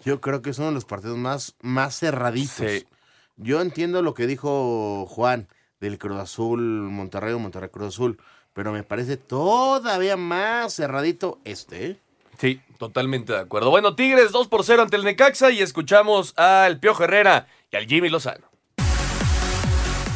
yo 0.04 0.20
creo 0.20 0.42
que 0.42 0.50
es 0.50 0.58
uno 0.58 0.68
de 0.68 0.74
los 0.74 0.84
partidos 0.84 1.18
más, 1.18 1.56
más 1.60 1.98
cerraditos. 1.98 2.70
Sí. 2.70 2.86
Yo 3.36 3.60
entiendo 3.60 4.02
lo 4.02 4.14
que 4.14 4.26
dijo 4.26 5.06
Juan 5.06 5.48
del 5.80 5.98
Cruz 5.98 6.20
Azul, 6.20 6.60
Monterrey 6.60 7.32
o 7.32 7.38
Monterrey 7.38 7.70
Cruz 7.70 7.88
Azul, 7.88 8.20
pero 8.52 8.70
me 8.72 8.84
parece 8.84 9.16
todavía 9.16 10.16
más 10.16 10.76
cerradito 10.76 11.40
este, 11.44 11.86
¿eh? 11.86 12.00
Sí, 12.38 12.60
totalmente 12.78 13.32
de 13.32 13.40
acuerdo. 13.40 13.70
Bueno, 13.70 13.94
Tigres 13.94 14.32
2 14.32 14.48
por 14.48 14.64
0 14.64 14.82
ante 14.82 14.96
el 14.96 15.04
Necaxa 15.04 15.50
y 15.50 15.60
escuchamos 15.60 16.36
al 16.36 16.78
Piojo 16.78 17.04
Herrera 17.04 17.46
y 17.70 17.76
al 17.76 17.86
Jimmy 17.86 18.08
Lozano. 18.08 18.53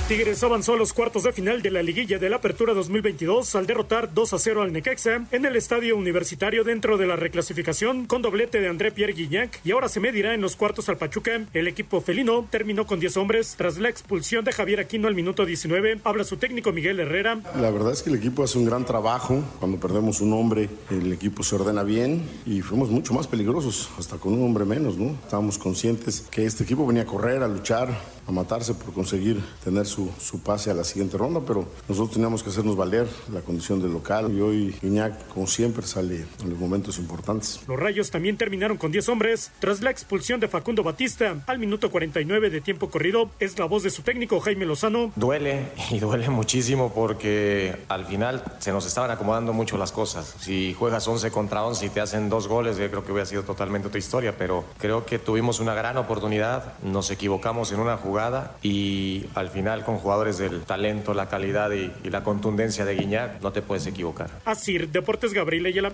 Tigres 0.08 0.42
avanzó 0.42 0.72
a 0.72 0.76
los 0.78 0.94
cuartos 0.94 1.24
de 1.24 1.34
final 1.34 1.60
de 1.60 1.70
la 1.70 1.82
liguilla 1.82 2.18
de 2.18 2.30
la 2.30 2.36
Apertura 2.36 2.72
2022 2.72 3.54
al 3.54 3.66
derrotar 3.66 4.14
2 4.14 4.32
a 4.32 4.38
0 4.38 4.62
al 4.62 4.72
Necaxa 4.72 5.26
en 5.30 5.44
el 5.44 5.54
estadio 5.54 5.98
universitario 5.98 6.64
dentro 6.64 6.96
de 6.96 7.06
la 7.06 7.14
reclasificación 7.14 8.06
con 8.06 8.22
doblete 8.22 8.58
de 8.58 8.68
André 8.68 8.90
Pierre 8.90 9.12
Guignac 9.12 9.60
y 9.66 9.72
ahora 9.72 9.90
se 9.90 10.00
medirá 10.00 10.32
en 10.32 10.40
los 10.40 10.56
cuartos 10.56 10.88
al 10.88 10.96
Pachuca. 10.96 11.44
El 11.52 11.68
equipo 11.68 12.00
felino 12.00 12.46
terminó 12.50 12.86
con 12.86 13.00
10 13.00 13.18
hombres 13.18 13.54
tras 13.58 13.76
la 13.76 13.90
expulsión 13.90 14.46
de 14.46 14.52
Javier 14.52 14.80
Aquino 14.80 15.08
al 15.08 15.14
minuto 15.14 15.44
19. 15.44 16.00
Habla 16.04 16.24
su 16.24 16.38
técnico 16.38 16.72
Miguel 16.72 17.00
Herrera. 17.00 17.42
La 17.60 17.70
verdad 17.70 17.92
es 17.92 18.02
que 18.02 18.08
el 18.08 18.16
equipo 18.16 18.42
hace 18.42 18.56
un 18.56 18.64
gran 18.64 18.86
trabajo. 18.86 19.44
Cuando 19.58 19.78
perdemos 19.78 20.22
un 20.22 20.32
hombre, 20.32 20.70
el 20.88 21.12
equipo 21.12 21.42
se 21.42 21.54
ordena 21.54 21.82
bien 21.82 22.26
y 22.46 22.62
fuimos 22.62 22.88
mucho 22.88 23.12
más 23.12 23.26
peligrosos, 23.26 23.90
hasta 23.98 24.16
con 24.16 24.32
un 24.32 24.42
hombre 24.42 24.64
menos, 24.64 24.96
¿no? 24.96 25.10
Estábamos 25.22 25.58
conscientes 25.58 26.24
que 26.30 26.46
este 26.46 26.64
equipo 26.64 26.86
venía 26.86 27.02
a 27.02 27.06
correr, 27.06 27.42
a 27.42 27.48
luchar, 27.48 27.90
a 28.28 28.32
matarse 28.32 28.74
por 28.74 28.92
conseguir 28.92 29.42
tener 29.64 29.86
su, 29.86 30.10
su 30.20 30.40
pase 30.40 30.70
a 30.70 30.74
la 30.74 30.84
siguiente 30.84 31.16
ronda, 31.16 31.40
pero 31.46 31.66
nosotros 31.88 32.12
teníamos 32.12 32.42
que 32.42 32.50
hacernos 32.50 32.76
valer 32.76 33.08
la 33.32 33.40
condición 33.40 33.80
del 33.80 33.92
local 33.92 34.30
y 34.30 34.40
hoy 34.40 34.76
Iñak, 34.82 35.28
como 35.28 35.46
siempre, 35.46 35.86
sale 35.86 36.26
en 36.42 36.50
los 36.50 36.58
momentos 36.58 36.98
importantes. 36.98 37.60
Los 37.66 37.80
Rayos 37.80 38.10
también 38.10 38.36
terminaron 38.36 38.76
con 38.76 38.92
10 38.92 39.08
hombres 39.08 39.50
tras 39.60 39.80
la 39.80 39.90
expulsión 39.90 40.40
de 40.40 40.48
Facundo 40.48 40.82
Batista 40.82 41.42
al 41.46 41.58
minuto 41.58 41.90
49 41.90 42.50
de 42.50 42.60
tiempo 42.60 42.90
corrido. 42.90 43.30
Es 43.40 43.58
la 43.58 43.64
voz 43.64 43.82
de 43.82 43.90
su 43.90 44.02
técnico 44.02 44.40
Jaime 44.40 44.66
Lozano. 44.66 45.10
Duele 45.16 45.70
y 45.90 45.98
duele 45.98 46.28
muchísimo 46.28 46.92
porque 46.94 47.76
al 47.88 48.04
final 48.04 48.42
se 48.58 48.72
nos 48.72 48.84
estaban 48.84 49.10
acomodando 49.10 49.54
mucho 49.54 49.78
las 49.78 49.90
cosas. 49.90 50.34
Si 50.38 50.74
juegas 50.74 51.08
11 51.08 51.30
contra 51.30 51.64
11 51.64 51.86
y 51.86 51.88
te 51.88 52.00
hacen 52.02 52.28
dos 52.28 52.46
goles, 52.46 52.76
yo 52.76 52.90
creo 52.90 53.04
que 53.04 53.12
hubiera 53.12 53.26
sido 53.26 53.42
totalmente 53.42 53.88
otra 53.88 53.98
historia, 53.98 54.36
pero 54.36 54.64
creo 54.78 55.06
que 55.06 55.18
tuvimos 55.18 55.60
una 55.60 55.72
gran 55.72 55.96
oportunidad, 55.96 56.74
nos 56.82 57.10
equivocamos 57.10 57.72
en 57.72 57.80
una 57.80 57.96
jugada 57.96 58.17
y 58.62 59.26
al 59.34 59.48
final 59.48 59.84
con 59.84 59.98
jugadores 59.98 60.38
del 60.38 60.62
talento, 60.62 61.14
la 61.14 61.28
calidad 61.28 61.70
y, 61.72 61.92
y 62.04 62.10
la 62.10 62.22
contundencia 62.22 62.84
de 62.84 62.94
Guiñac 62.94 63.40
no 63.40 63.52
te 63.52 63.62
puedes 63.62 63.86
equivocar. 63.86 64.30
Así, 64.44 64.78
Deportes 64.78 65.32
Gabriel 65.32 65.66
Ayala. 65.66 65.92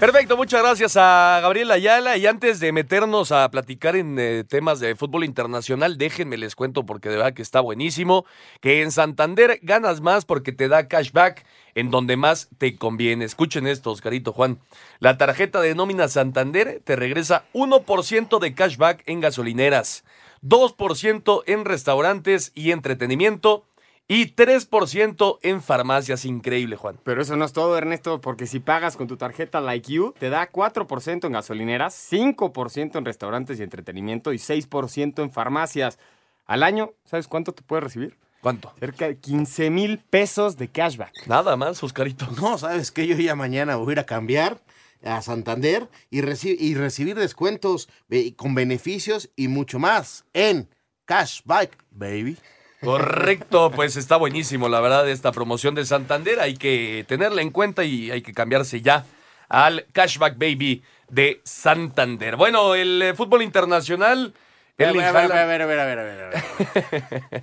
Perfecto, 0.00 0.36
muchas 0.36 0.62
gracias 0.62 0.96
a 0.96 1.40
Gabriel 1.42 1.72
Ayala. 1.72 2.16
Y 2.16 2.24
antes 2.28 2.60
de 2.60 2.70
meternos 2.70 3.32
a 3.32 3.50
platicar 3.50 3.96
en 3.96 4.16
eh, 4.16 4.44
temas 4.48 4.78
de 4.78 4.94
fútbol 4.94 5.24
internacional, 5.24 5.98
déjenme 5.98 6.36
les 6.36 6.54
cuento 6.54 6.86
porque 6.86 7.08
de 7.08 7.16
verdad 7.16 7.32
que 7.32 7.42
está 7.42 7.60
buenísimo, 7.60 8.24
que 8.60 8.82
en 8.82 8.92
Santander 8.92 9.58
ganas 9.60 10.00
más 10.00 10.24
porque 10.24 10.52
te 10.52 10.68
da 10.68 10.86
cashback 10.86 11.44
en 11.74 11.90
donde 11.90 12.16
más 12.16 12.48
te 12.58 12.76
conviene. 12.76 13.24
Escuchen 13.24 13.66
esto, 13.66 13.90
Oscarito 13.90 14.32
Juan. 14.32 14.60
La 15.00 15.18
tarjeta 15.18 15.60
de 15.60 15.74
nómina 15.74 16.06
Santander 16.06 16.80
te 16.84 16.94
regresa 16.94 17.46
1% 17.52 18.38
de 18.38 18.54
cashback 18.54 19.02
en 19.06 19.20
gasolineras, 19.20 20.04
2% 20.42 21.42
en 21.46 21.64
restaurantes 21.64 22.52
y 22.54 22.70
entretenimiento 22.72 23.64
y 24.08 24.34
3% 24.34 25.38
en 25.42 25.62
farmacias. 25.62 26.24
Increíble, 26.24 26.76
Juan. 26.76 26.98
Pero 27.04 27.20
eso 27.20 27.36
no 27.36 27.44
es 27.44 27.52
todo, 27.52 27.76
Ernesto, 27.76 28.20
porque 28.20 28.46
si 28.46 28.58
pagas 28.58 28.96
con 28.96 29.06
tu 29.06 29.16
tarjeta 29.16 29.60
Like 29.60 29.92
You, 29.92 30.14
te 30.18 30.30
da 30.30 30.50
4% 30.50 31.26
en 31.26 31.32
gasolineras, 31.32 32.10
5% 32.10 32.96
en 32.96 33.04
restaurantes 33.04 33.60
y 33.60 33.62
entretenimiento 33.62 34.32
y 34.32 34.38
6% 34.38 35.22
en 35.22 35.30
farmacias. 35.30 35.98
Al 36.46 36.62
año, 36.62 36.94
¿sabes 37.04 37.28
cuánto 37.28 37.52
te 37.52 37.62
puedes 37.62 37.84
recibir? 37.84 38.16
¿Cuánto? 38.40 38.72
Cerca 38.78 39.08
de 39.08 39.18
15 39.18 39.68
mil 39.68 39.98
pesos 39.98 40.56
de 40.56 40.68
cashback. 40.68 41.26
Nada 41.26 41.56
más, 41.56 41.82
Oscarito. 41.82 42.26
No, 42.40 42.56
¿sabes 42.56 42.90
qué? 42.90 43.06
Yo 43.06 43.16
ya 43.16 43.34
mañana 43.34 43.76
voy 43.76 43.90
a 43.90 43.92
ir 43.92 43.98
a 43.98 44.06
cambiar 44.06 44.58
a 45.04 45.22
Santander 45.22 45.88
y, 46.10 46.20
reci- 46.22 46.56
y 46.58 46.74
recibir 46.74 47.16
descuentos 47.16 47.88
eh, 48.10 48.34
con 48.34 48.54
beneficios 48.54 49.30
y 49.36 49.48
mucho 49.48 49.78
más 49.78 50.24
en 50.32 50.68
Cashback, 51.04 51.76
baby. 51.90 52.36
Correcto, 52.80 53.70
pues 53.72 53.96
está 53.96 54.16
buenísimo, 54.16 54.68
la 54.68 54.80
verdad, 54.80 55.08
esta 55.08 55.32
promoción 55.32 55.74
de 55.74 55.84
Santander. 55.84 56.38
Hay 56.40 56.54
que 56.56 57.04
tenerla 57.08 57.42
en 57.42 57.50
cuenta 57.50 57.82
y 57.84 58.10
hay 58.10 58.22
que 58.22 58.32
cambiarse 58.32 58.80
ya 58.82 59.04
al 59.48 59.86
Cashback 59.92 60.38
Baby 60.38 60.82
de 61.08 61.40
Santander. 61.44 62.36
Bueno, 62.36 62.74
el 62.74 63.02
eh, 63.02 63.14
fútbol 63.14 63.42
internacional. 63.42 64.32
Haaland- 64.78 65.32
a 65.32 65.44
ver, 65.46 65.62
a 65.62 65.66
ver, 65.66 65.78
a 65.80 65.84
ver, 65.84 65.98
a 65.98 66.02
ver, 66.04 66.20
a 66.22 66.28
ver. 66.28 67.42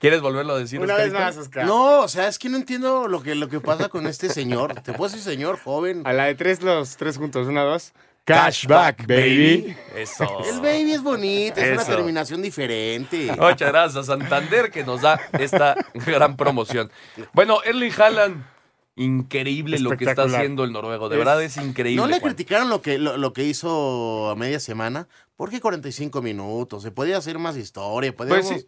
¿Quieres 0.00 0.20
volverlo 0.20 0.54
a 0.54 0.58
decir? 0.58 0.80
Una 0.80 0.94
vez 0.96 1.12
más, 1.12 1.36
Oscar. 1.36 1.64
No, 1.66 2.00
o 2.02 2.08
sea, 2.08 2.28
es 2.28 2.38
que 2.38 2.48
no 2.48 2.56
entiendo 2.56 3.08
lo 3.08 3.22
que, 3.22 3.34
lo 3.34 3.48
que 3.48 3.60
pasa 3.60 3.88
con 3.88 4.06
este 4.06 4.28
señor. 4.28 4.74
Te 4.82 4.92
puedo 4.92 5.10
decir 5.10 5.22
señor 5.24 5.58
joven. 5.58 6.02
A 6.04 6.12
la 6.12 6.24
de 6.24 6.34
tres, 6.34 6.62
los 6.62 6.96
tres 6.96 7.16
juntos. 7.16 7.46
Una, 7.48 7.62
dos. 7.62 7.92
Cashback, 8.26 9.06
baby. 9.06 9.76
Eso. 9.94 10.24
El 10.52 10.60
baby 10.60 10.92
es 10.92 11.02
bonito, 11.02 11.60
es 11.60 11.72
una 11.74 11.84
terminación 11.84 12.42
diferente. 12.42 13.28
Muchas 13.38 13.70
gracias, 13.70 14.06
Santander, 14.06 14.70
que 14.72 14.84
nos 14.84 15.00
da 15.02 15.20
esta 15.38 15.76
gran 15.94 16.36
promoción. 16.36 16.90
Bueno, 17.32 17.62
Erling 17.64 17.92
Haaland, 17.96 18.44
increíble 18.96 19.78
lo 19.78 19.96
que 19.96 20.04
está 20.06 20.24
haciendo 20.24 20.64
el 20.64 20.72
noruego. 20.72 21.08
De 21.08 21.14
Es- 21.16 21.18
verdad 21.18 21.42
es 21.42 21.56
increíble. 21.56 22.02
¿No 22.02 22.08
le 22.08 22.18
Juan. 22.20 22.32
criticaron 22.32 22.68
lo 22.68 22.82
que, 22.82 22.98
lo, 22.98 23.16
lo 23.16 23.32
que 23.32 23.44
hizo 23.44 24.28
a 24.30 24.34
media 24.36 24.58
semana? 24.58 25.06
Porque 25.36 25.60
45 25.60 26.20
minutos, 26.22 26.82
se 26.82 26.90
podía 26.90 27.18
hacer 27.18 27.38
más 27.38 27.56
historia, 27.56 28.14
podíamos... 28.14 28.46
Pues 28.46 28.60
sí. 28.62 28.66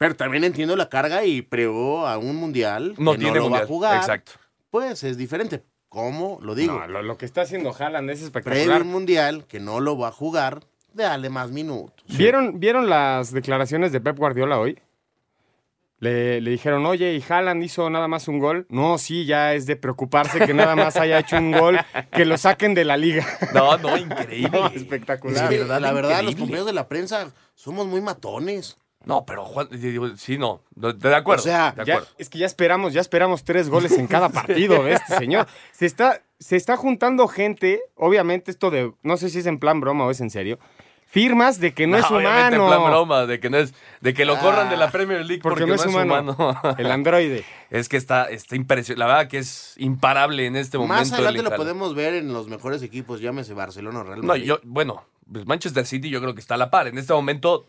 Pero 0.00 0.16
también 0.16 0.44
entiendo 0.44 0.76
la 0.76 0.88
carga 0.88 1.26
y 1.26 1.42
pregó 1.42 2.06
a 2.06 2.16
un 2.16 2.34
mundial 2.36 2.94
No 2.96 3.12
que 3.12 3.18
tiene 3.18 3.32
no 3.34 3.36
lo 3.36 3.42
mundial. 3.42 3.60
va 3.60 3.64
a 3.64 3.68
jugar. 3.68 3.96
Exacto. 3.98 4.32
Pues 4.70 5.04
es 5.04 5.18
diferente. 5.18 5.62
¿Cómo? 5.90 6.38
Lo 6.40 6.54
digo. 6.54 6.72
No, 6.72 6.86
lo, 6.86 7.02
lo 7.02 7.18
que 7.18 7.26
está 7.26 7.42
haciendo 7.42 7.68
Haaland 7.78 8.08
es 8.08 8.20
Previo 8.20 8.26
espectacular. 8.40 8.80
un 8.82 8.88
mundial 8.88 9.44
que 9.46 9.60
no 9.60 9.78
lo 9.78 9.98
va 9.98 10.08
a 10.08 10.12
jugar, 10.12 10.60
dale 10.94 11.28
más 11.28 11.50
minutos. 11.50 12.02
¿Vieron, 12.16 12.58
¿Vieron 12.58 12.88
las 12.88 13.30
declaraciones 13.30 13.92
de 13.92 14.00
Pep 14.00 14.16
Guardiola 14.16 14.58
hoy? 14.58 14.78
Le, 15.98 16.40
le 16.40 16.50
dijeron, 16.52 16.86
oye, 16.86 17.12
¿y 17.12 17.22
Haaland 17.28 17.62
hizo 17.62 17.90
nada 17.90 18.08
más 18.08 18.26
un 18.26 18.38
gol? 18.38 18.64
No, 18.70 18.96
sí, 18.96 19.26
ya 19.26 19.52
es 19.52 19.66
de 19.66 19.76
preocuparse 19.76 20.38
que 20.46 20.54
nada 20.54 20.74
más 20.76 20.96
haya 20.96 21.18
hecho 21.18 21.36
un 21.36 21.52
gol, 21.52 21.78
que 22.10 22.24
lo 22.24 22.38
saquen 22.38 22.72
de 22.72 22.86
la 22.86 22.96
liga. 22.96 23.26
No, 23.54 23.76
no, 23.76 23.98
increíble. 23.98 24.48
No, 24.60 24.68
espectacular. 24.68 25.50
verdad, 25.50 25.78
la 25.78 25.92
verdad, 25.92 26.22
los 26.22 26.36
compañeros 26.36 26.64
de 26.64 26.72
la 26.72 26.88
prensa 26.88 27.30
somos 27.54 27.86
muy 27.86 28.00
matones. 28.00 28.78
No, 29.04 29.24
pero 29.24 29.44
Juan, 29.46 29.68
digo, 29.70 30.14
sí, 30.16 30.36
no, 30.36 30.62
de, 30.74 30.92
de 30.92 31.14
acuerdo. 31.14 31.40
O 31.42 31.44
sea, 31.44 31.72
de 31.72 31.84
Ya- 31.86 31.94
acuerdo. 31.94 32.14
es 32.18 32.28
que 32.28 32.38
ya 32.38 32.46
esperamos, 32.46 32.92
ya 32.92 33.00
esperamos 33.00 33.44
tres 33.44 33.68
goles 33.70 33.92
en 33.92 34.06
cada 34.06 34.28
partido 34.28 34.82
de 34.84 34.92
este 34.92 35.16
señor. 35.16 35.46
Se 35.72 35.86
está, 35.86 36.22
se 36.38 36.56
está 36.56 36.76
juntando 36.76 37.26
gente, 37.26 37.80
obviamente 37.96 38.50
esto 38.50 38.70
de, 38.70 38.92
no 39.02 39.16
sé 39.16 39.30
si 39.30 39.38
es 39.38 39.46
en 39.46 39.58
plan 39.58 39.80
broma 39.80 40.04
o 40.04 40.10
es 40.10 40.20
en 40.20 40.28
serio, 40.28 40.58
firmas 41.06 41.58
de 41.60 41.72
que 41.72 41.86
no, 41.86 41.96
es 41.98 42.04
obviamente 42.10 42.56
humano. 42.58 42.64
en 42.64 42.68
plan 42.78 42.90
broma, 42.90 43.26
de 43.26 43.40
que 43.40 43.48
no 43.50 43.56
es, 43.56 43.74
de 44.02 44.12
que 44.14 44.24
lo 44.26 44.38
corran 44.38 44.68
de 44.68 44.76
la 44.76 44.90
Premier 44.90 45.24
League 45.24 45.40
porque, 45.42 45.64
no 45.66 45.74
es 45.74 45.86
humano. 45.86 46.36
El 46.78 46.90
androide. 46.90 47.42
es 47.70 47.88
que 47.88 47.96
está, 47.96 48.24
está 48.24 48.54
impresionante. 48.54 48.98
La 49.00 49.06
verdad 49.06 49.28
que 49.28 49.38
es 49.38 49.74
imparable 49.78 50.44
en 50.46 50.56
este 50.56 50.76
momento. 50.78 51.00
Más 51.00 51.12
adelante 51.12 51.38
Erling 51.38 51.50
lo 51.50 51.56
podemos 51.56 51.94
ver 51.94 52.14
en 52.14 52.32
los 52.34 52.48
mejores 52.48 52.82
equipos, 52.82 53.20
llámese 53.22 53.54
Barcelona 53.54 54.00
o 54.00 54.04
Real 54.04 54.20
No, 54.20 54.26
Madrid. 54.26 54.44
yo, 54.44 54.60
bueno, 54.62 55.04
pues 55.32 55.46
Manchester 55.46 55.86
City 55.86 56.10
yo 56.10 56.20
creo 56.20 56.34
que 56.34 56.40
está 56.40 56.54
a 56.54 56.58
la 56.58 56.70
par. 56.70 56.86
En 56.86 56.98
este 56.98 57.12
momento, 57.12 57.66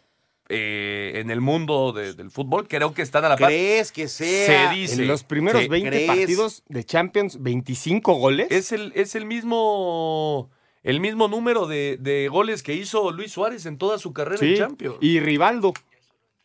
eh, 0.52 1.20
en 1.22 1.32
el 1.32 1.42
mundo 1.42 1.94
de- 1.94 2.14
del 2.14 2.30
fútbol, 2.32 2.68
creo 2.68 2.94
que 2.94 3.02
están 3.02 3.24
a 3.26 3.30
la 3.30 3.38
par. 3.38 3.50
¿Crees 3.50 3.92
que 3.92 4.08
sea? 4.08 4.70
Se 4.70 4.76
dice. 4.76 5.02
En 5.02 5.08
los 5.08 5.24
primeros 5.24 5.64
Sí. 5.64 5.68
20 5.70 5.90
¿crees? 5.90 6.08
partidos 6.08 6.64
de 6.68 6.84
Champions, 6.84 7.42
25 7.42 8.14
goles. 8.16 8.48
Es 8.52 8.72
el, 8.72 8.92
es 8.96 9.16
el 9.16 9.26
mismo. 9.26 10.50
El 10.84 11.00
mismo 11.00 11.28
número 11.28 11.68
de, 11.68 11.98
de 12.00 12.28
goles 12.28 12.64
que 12.64 12.74
hizo 12.74 13.12
Luis 13.12 13.32
Suárez 13.32 13.66
en 13.68 13.78
toda 13.78 14.00
su 14.00 14.14
carrera 14.14 14.38
Sí, 14.40 14.54
en 14.54 14.58
Champions. 14.58 14.96
Y 15.00 15.20
Rivaldo, 15.20 15.74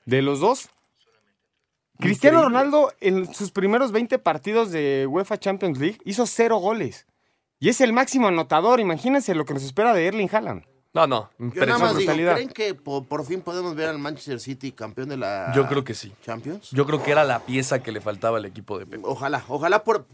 de 0.05 0.21
los 0.23 0.41
dos. 0.41 0.69
Cristiano 1.99 2.39
Increíble. 2.41 2.59
Ronaldo, 2.61 2.93
en 3.01 3.33
sus 3.35 3.51
primeros 3.53 3.91
20 3.93 4.19
partidos 4.19 4.71
de 4.71 5.07
UEFA 5.09 5.39
Champions 5.39 5.79
League, 5.79 5.99
hizo 6.05 6.27
cero 6.27 6.59
goles. 6.59 7.07
Y 7.59 7.71
es 7.71 7.81
el 7.81 7.95
máximo 7.95 8.29
anotador. 8.29 8.81
Imagínense 8.81 9.35
lo 9.35 9.47
que 9.47 9.55
nos 9.55 9.63
espera 9.65 9.95
de 9.95 10.07
Erling 10.07 10.29
Haaland. 10.31 10.65
No, 10.97 11.07
no, 11.07 11.31
Yo 11.55 11.67
nada 11.67 11.79
más 11.79 11.91
digo, 11.91 12.11
brutalidad. 12.11 12.35
¿creen 12.35 12.49
que 12.49 12.75
por, 12.75 13.05
por 13.05 13.27
fin 13.27 13.43
podemos 13.43 13.75
ver 13.75 13.91
al 13.91 13.99
Manchester 13.99 14.41
City 14.41 14.73
campeón 14.73 15.11
de 15.11 15.19
la 15.19 15.53
Yo 15.55 15.67
creo 15.69 15.85
que 15.85 15.93
sí. 15.93 16.11
Champions? 16.25 16.71
Yo 16.71 16.87
creo 16.87 17.03
que 17.03 17.11
era 17.11 17.23
la 17.23 17.41
pieza 17.41 17.83
que 17.83 17.93
le 17.93 18.01
faltaba 18.01 18.39
al 18.39 18.47
equipo 18.47 18.79
de 18.79 18.87
Pep. 18.87 19.05
Ojalá, 19.05 19.45
ojalá 19.49 19.85
por... 19.85 20.07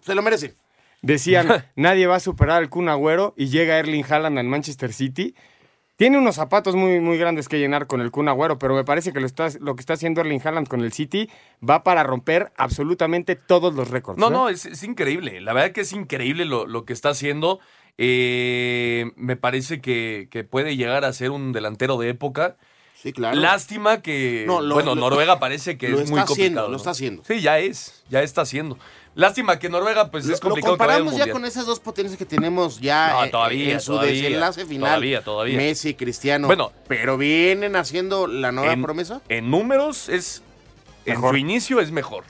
Se 0.00 0.14
lo 0.14 0.22
merece. 0.22 0.56
Decían, 1.02 1.46
nadie 1.76 2.06
va 2.06 2.16
a 2.16 2.20
superar 2.20 2.56
al 2.56 2.70
Kun 2.70 2.88
Agüero 2.88 3.34
y 3.36 3.48
llega 3.48 3.78
Erling 3.78 4.04
Haaland 4.08 4.38
al 4.38 4.46
Manchester 4.46 4.94
City. 4.94 5.34
Tiene 5.96 6.16
unos 6.16 6.36
zapatos 6.36 6.74
muy, 6.74 7.00
muy 7.00 7.18
grandes 7.18 7.46
que 7.46 7.58
llenar 7.58 7.86
con 7.86 8.00
el 8.00 8.10
Kun 8.10 8.28
Agüero, 8.28 8.58
pero 8.58 8.74
me 8.74 8.84
parece 8.84 9.12
que 9.12 9.20
lo, 9.20 9.26
está, 9.26 9.48
lo 9.60 9.74
que 9.74 9.80
está 9.80 9.92
haciendo 9.92 10.22
Erling 10.22 10.40
Haaland 10.42 10.68
con 10.68 10.80
el 10.80 10.94
City 10.94 11.28
va 11.68 11.84
para 11.84 12.02
romper 12.02 12.50
absolutamente 12.56 13.36
todos 13.36 13.74
los 13.74 13.90
récords. 13.90 14.18
No, 14.18 14.30
no, 14.30 14.48
es, 14.48 14.64
es 14.64 14.82
increíble. 14.84 15.42
La 15.42 15.52
verdad 15.52 15.72
que 15.72 15.82
es 15.82 15.92
increíble 15.92 16.46
lo, 16.46 16.66
lo 16.66 16.86
que 16.86 16.94
está 16.94 17.10
haciendo. 17.10 17.60
Eh, 17.98 19.10
me 19.16 19.36
parece 19.36 19.80
que, 19.80 20.28
que 20.30 20.44
puede 20.44 20.76
llegar 20.76 21.04
a 21.04 21.12
ser 21.12 21.30
un 21.30 21.52
delantero 21.52 21.96
de 21.98 22.08
época. 22.10 22.56
Sí, 23.00 23.12
claro. 23.12 23.38
Lástima 23.38 24.02
que, 24.02 24.44
No, 24.46 24.60
lo- 24.60 24.74
bueno, 24.74 24.94
lo- 24.94 25.00
Noruega 25.02 25.38
parece 25.38 25.78
que 25.78 25.88
lo 25.88 25.96
es 25.96 26.02
está 26.04 26.10
muy 26.10 26.20
haciendo, 26.20 26.34
complicado. 26.62 26.66
lo 26.68 26.72
¿no? 26.72 26.76
está 26.76 26.90
haciendo. 26.90 27.22
Sí, 27.26 27.40
ya 27.40 27.58
es, 27.58 28.02
ya 28.10 28.22
está 28.22 28.42
haciendo. 28.42 28.78
Lástima 29.14 29.58
que 29.58 29.68
Noruega, 29.70 30.10
pues 30.10 30.26
Lo- 30.26 30.34
es 30.34 30.40
lo 30.42 30.48
complicado 30.50 30.74
al 30.74 30.78
comparamos 30.78 31.16
ya 31.16 31.30
con 31.32 31.44
esas 31.44 31.66
dos 31.66 31.80
potencias 31.80 32.16
que 32.18 32.26
tenemos 32.26 32.78
ya 32.80 33.12
No, 33.12 33.24
eh, 33.24 33.28
todavía, 33.30 33.72
en 33.72 33.80
su 33.80 33.92
todavía, 33.92 34.12
desenlace 34.12 34.66
final. 34.66 34.90
todavía, 34.90 35.24
todavía. 35.24 35.56
Messi, 35.56 35.94
Cristiano. 35.94 36.46
Bueno. 36.46 36.72
pero 36.88 37.16
vienen 37.16 37.74
haciendo 37.74 38.26
la 38.26 38.52
nueva 38.52 38.72
en, 38.72 38.82
promesa. 38.82 39.20
en 39.28 39.50
números 39.50 40.08
es, 40.10 40.42
en 41.06 41.20
su 41.20 41.36
inicio 41.36 41.80
es 41.80 41.90
mejor. 41.90 42.24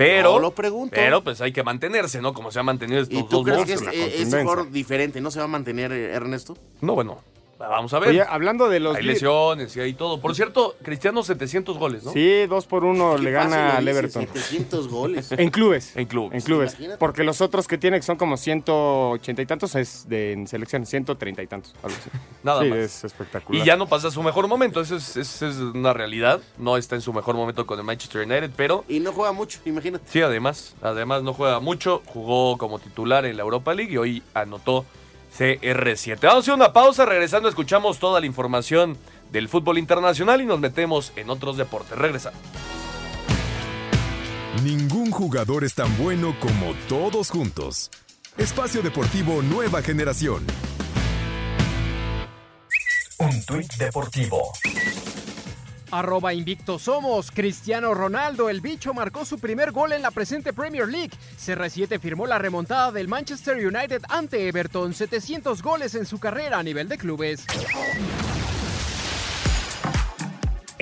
Pero, 0.00 0.32
No 0.32 0.38
lo 0.38 0.50
pregunto. 0.52 0.94
pero 0.94 1.22
pues 1.22 1.42
hay 1.42 1.52
que 1.52 1.62
mantenerse, 1.62 2.22
¿no? 2.22 2.32
Como 2.32 2.50
se 2.50 2.58
ha 2.58 2.62
mantenido 2.62 3.02
estos 3.02 3.18
¿Y 3.18 3.22
tú 3.24 3.44
dos 3.44 3.44
crees 3.44 3.64
que 3.66 3.72
es, 3.74 3.82
monstruos. 3.82 4.08
eh, 4.08 4.22
es 4.22 4.28
mejor 4.32 4.70
diferente? 4.70 5.20
¿No 5.20 5.30
se 5.30 5.40
va 5.40 5.44
a 5.44 5.48
mantener 5.48 5.92
eh, 5.92 6.14
Ernesto? 6.14 6.56
No, 6.80 6.94
bueno, 6.94 7.18
vamos 7.68 7.92
a 7.92 7.98
ver. 7.98 8.10
Oye, 8.10 8.22
hablando 8.22 8.68
de 8.68 8.80
los... 8.80 8.96
hay 8.96 9.04
lesiones 9.04 9.76
y 9.76 9.80
hay 9.80 9.94
todo. 9.94 10.20
Por 10.20 10.34
cierto, 10.34 10.76
Cristiano 10.82 11.22
700 11.22 11.78
goles, 11.78 12.04
¿no? 12.04 12.12
Sí, 12.12 12.46
dos 12.46 12.66
por 12.66 12.84
uno 12.84 13.18
le 13.18 13.24
Qué 13.24 13.30
gana 13.32 13.76
al 13.76 13.86
Everton. 13.86 14.26
700 14.26 14.88
goles. 14.88 15.32
En 15.40 15.50
clubes. 15.50 15.96
En 15.96 16.06
clubes. 16.06 16.34
En 16.34 16.40
clubes. 16.42 16.72
Imagínate. 16.72 16.98
Porque 16.98 17.24
los 17.24 17.40
otros 17.40 17.66
que 17.66 17.78
tiene, 17.78 17.98
que 17.98 18.02
son 18.02 18.16
como 18.16 18.36
180 18.36 19.42
y 19.42 19.46
tantos, 19.46 19.74
es 19.74 20.08
de 20.08 20.32
en 20.32 20.46
selección, 20.46 20.84
130 20.84 21.42
y 21.42 21.46
tantos. 21.46 21.74
Algo 21.82 21.96
así. 21.98 22.10
Nada 22.42 22.62
sí, 22.62 22.68
más. 22.68 22.78
es 22.78 23.04
espectacular. 23.04 23.62
Y 23.62 23.64
ya 23.64 23.76
no 23.76 23.86
pasa 23.86 24.10
su 24.10 24.22
mejor 24.22 24.48
momento, 24.48 24.80
eso 24.80 24.96
es, 24.96 25.16
eso 25.16 25.48
es 25.48 25.56
una 25.56 25.92
realidad. 25.92 26.40
No 26.58 26.76
está 26.76 26.94
en 26.94 27.00
su 27.00 27.12
mejor 27.12 27.36
momento 27.36 27.66
con 27.66 27.78
el 27.78 27.84
Manchester 27.84 28.26
United, 28.26 28.50
pero 28.56 28.84
Y 28.88 29.00
no 29.00 29.12
juega 29.12 29.32
mucho, 29.32 29.60
imagínate. 29.64 30.04
sí, 30.08 30.20
además, 30.20 30.74
además 30.82 31.22
no 31.22 31.32
juega 31.32 31.60
mucho. 31.60 32.02
Jugó 32.06 32.58
como 32.58 32.78
titular 32.78 33.24
en 33.24 33.36
la 33.36 33.42
Europa 33.42 33.74
League 33.74 33.92
y 33.92 33.96
hoy 33.96 34.22
anotó 34.34 34.84
CR7. 35.36 36.18
Vamos 36.22 36.36
a 36.36 36.38
hacer 36.38 36.54
una 36.54 36.72
pausa, 36.72 37.06
regresando 37.06 37.48
escuchamos 37.48 37.98
toda 37.98 38.20
la 38.20 38.26
información 38.26 38.96
del 39.32 39.48
fútbol 39.48 39.78
internacional 39.78 40.40
y 40.40 40.46
nos 40.46 40.60
metemos 40.60 41.12
en 41.16 41.30
otros 41.30 41.56
deportes. 41.56 41.96
Regresa. 41.96 42.32
Ningún 44.64 45.10
jugador 45.10 45.64
es 45.64 45.74
tan 45.74 45.96
bueno 45.96 46.36
como 46.40 46.74
todos 46.88 47.30
juntos. 47.30 47.90
Espacio 48.36 48.82
Deportivo 48.82 49.42
Nueva 49.42 49.80
Generación. 49.82 50.44
Un 53.18 53.44
tuit 53.44 53.72
deportivo. 53.74 54.52
Arroba 55.90 56.32
invicto 56.32 56.78
somos. 56.78 57.30
Cristiano 57.30 57.94
Ronaldo, 57.94 58.48
el 58.48 58.60
bicho, 58.60 58.94
marcó 58.94 59.24
su 59.24 59.38
primer 59.38 59.72
gol 59.72 59.92
en 59.92 60.02
la 60.02 60.10
presente 60.10 60.52
Premier 60.52 60.88
League. 60.88 61.10
CR7 61.38 61.98
firmó 61.98 62.26
la 62.26 62.38
remontada 62.38 62.92
del 62.92 63.08
Manchester 63.08 63.56
United 63.56 64.02
ante 64.08 64.48
Everton, 64.48 64.94
700 64.94 65.62
goles 65.62 65.94
en 65.94 66.06
su 66.06 66.18
carrera 66.18 66.58
a 66.58 66.62
nivel 66.62 66.88
de 66.88 66.98
clubes. 66.98 67.44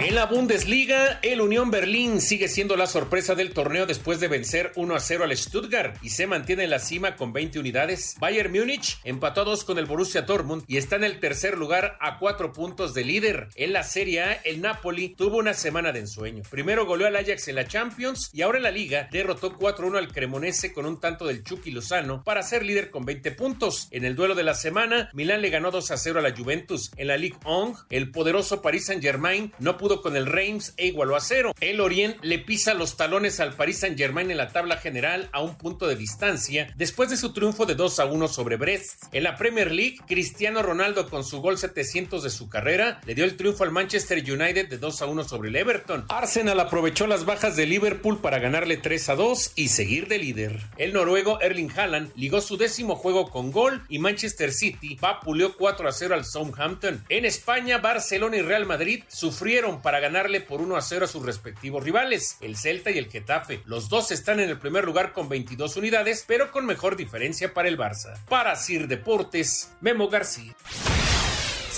En 0.01 0.14
la 0.14 0.26
Bundesliga, 0.26 1.18
el 1.22 1.40
Unión 1.40 1.72
Berlín 1.72 2.20
sigue 2.20 2.46
siendo 2.46 2.76
la 2.76 2.86
sorpresa 2.86 3.34
del 3.34 3.53
torneo 3.53 3.84
después 3.84 4.20
de 4.20 4.28
vencer 4.28 4.70
1 4.76 4.94
a 4.94 5.01
0 5.01 5.24
al 5.24 5.36
Stuttgart 5.36 5.96
y 6.03 6.11
se 6.11 6.28
mantiene 6.28 6.62
en 6.62 6.70
la 6.70 6.78
cima 6.78 7.16
con 7.16 7.32
20 7.32 7.59
unidades. 7.59 8.14
Bayern 8.20 8.53
Múnich 8.53 9.01
empató 9.03 9.40
a 9.40 9.44
2 9.44 9.64
con 9.64 9.76
el 9.76 9.86
Borussia 9.86 10.22
Dortmund 10.22 10.62
y 10.68 10.76
está 10.76 10.94
en 10.94 11.03
el 11.03 11.18
tercer 11.18 11.59
lugar 11.59 11.99
a 12.01 12.20
4 12.20 12.53
puntos 12.53 12.94
de 12.94 13.03
líder. 13.03 13.49
En 13.57 13.72
la 13.72 13.82
Serie 13.82 14.22
A, 14.22 14.32
el 14.34 14.61
Napoli 14.61 15.16
tuvo 15.16 15.38
una 15.38 15.53
semana 15.53 15.90
de 15.90 15.99
ensueño. 15.99 16.44
Primero 16.49 16.86
goleó 16.86 17.09
al 17.09 17.16
Ajax 17.16 17.49
en 17.49 17.57
la 17.57 17.66
Champions 17.66 18.30
y 18.32 18.42
ahora 18.42 18.59
en 18.59 18.64
la 18.64 18.70
Liga 18.70 19.09
derrotó 19.11 19.59
4-1 19.59 19.99
al 19.99 20.12
Cremonese 20.12 20.72
con 20.72 20.86
un 20.86 21.01
tanto 21.01 21.26
del 21.26 21.42
Chucky 21.42 21.72
Lozano 21.72 22.22
para 22.22 22.44
ser 22.44 22.64
líder 22.64 22.92
con 22.92 23.05
20 23.05 23.32
puntos. 23.32 23.88
En 23.90 24.05
el 24.05 24.14
duelo 24.14 24.36
de 24.36 24.44
la 24.44 24.55
semana, 24.55 25.11
Milán 25.12 25.42
le 25.42 25.51
ganó 25.51 25.72
2 25.72 25.90
a 25.90 25.96
0 25.96 26.20
a 26.20 26.22
la 26.22 26.36
Juventus. 26.36 26.92
En 26.96 27.09
la 27.09 27.16
Ligue 27.16 27.38
1, 27.44 27.86
el 27.90 28.12
poderoso 28.12 28.62
Paris 28.62 28.86
Saint-Germain 28.86 29.53
no 29.59 29.76
pudo 29.76 29.88
con 29.97 30.16
el 30.16 30.26
Reims 30.26 30.74
e 30.76 30.86
igualó 30.86 31.16
a 31.16 31.20
cero. 31.20 31.55
El 31.61 31.80
Orient 31.80 32.16
le 32.22 32.39
pisa 32.39 32.74
los 32.74 32.97
talones 32.97 33.41
al 33.41 33.55
Paris 33.55 33.80
Saint 33.80 33.99
Germain 33.99 34.30
en 34.30 34.36
la 34.36 34.51
tabla 34.51 34.76
general 34.76 35.28
a 35.32 35.43
un 35.43 35.57
punto 35.57 35.86
de 35.86 35.97
distancia 35.97 36.72
después 36.76 37.11
de 37.11 37.16
su 37.16 37.32
triunfo 37.32 37.66
de 37.66 37.74
2 37.74 38.01
a 38.01 38.07
1 38.07 38.28
sobre 38.28 38.57
Brest. 38.57 39.05
En 39.12 39.24
la 39.24 39.36
Premier 39.36 39.72
League, 39.72 39.99
Cristiano 40.07 40.62
Ronaldo 40.62 41.09
con 41.09 41.24
su 41.24 41.41
gol 41.41 41.59
700 41.59 42.22
de 42.22 42.30
su 42.30 42.49
carrera 42.49 43.01
le 43.07 43.14
dio 43.14 43.24
el 43.24 43.36
triunfo 43.36 43.64
al 43.64 43.72
Manchester 43.72 44.18
United 44.18 44.68
de 44.68 44.78
2 44.78 45.03
a 45.03 45.07
1 45.07 45.24
sobre 45.24 45.49
el 45.49 45.57
Everton. 45.57 46.05
Arsenal 46.09 46.61
aprovechó 46.61 47.07
las 47.07 47.24
bajas 47.24 47.57
de 47.57 47.66
Liverpool 47.66 48.20
para 48.20 48.39
ganarle 48.39 48.76
3 48.76 49.09
a 49.09 49.14
2 49.16 49.53
y 49.57 49.68
seguir 49.68 50.09
de 50.09 50.18
líder. 50.18 50.61
El 50.76 50.93
noruego 50.93 51.41
Erling 51.41 51.72
Haaland 51.76 52.12
ligó 52.16 52.41
su 52.41 52.57
décimo 52.57 52.97
juego 52.97 53.30
con 53.30 53.51
gol 53.51 53.82
y 53.89 53.99
Manchester 53.99 54.53
City 54.53 54.97
vapuleó 55.01 55.57
4 55.57 55.89
a 55.89 55.93
0 55.93 56.14
al 56.14 56.24
Southampton. 56.24 57.05
En 57.09 57.24
España, 57.24 57.78
Barcelona 57.78 58.36
y 58.36 58.43
Real 58.43 58.66
Madrid 58.66 59.05
sufrieron 59.09 59.78
para 59.83 60.01
ganarle 60.01 60.41
por 60.41 60.61
1 60.61 60.76
a 60.76 60.83
0 60.83 61.05
a 61.05 61.09
sus 61.09 61.24
respectivos 61.24 61.83
rivales, 61.85 62.37
el 62.41 62.57
Celta 62.57 62.91
y 62.91 62.99
el 62.99 63.11
Getafe. 63.11 63.62
Los 63.64 63.89
dos 63.89 64.11
están 64.11 64.41
en 64.41 64.49
el 64.49 64.59
primer 64.59 64.85
lugar 64.85 65.12
con 65.12 65.29
22 65.29 65.76
unidades, 65.76 66.24
pero 66.26 66.51
con 66.51 66.66
mejor 66.66 66.97
diferencia 66.97 67.55
para 67.55 67.68
el 67.68 67.79
Barça. 67.79 68.18
Para 68.29 68.57
Sir 68.57 68.89
Deportes, 68.89 69.72
Memo 69.81 70.09
García. 70.09 70.55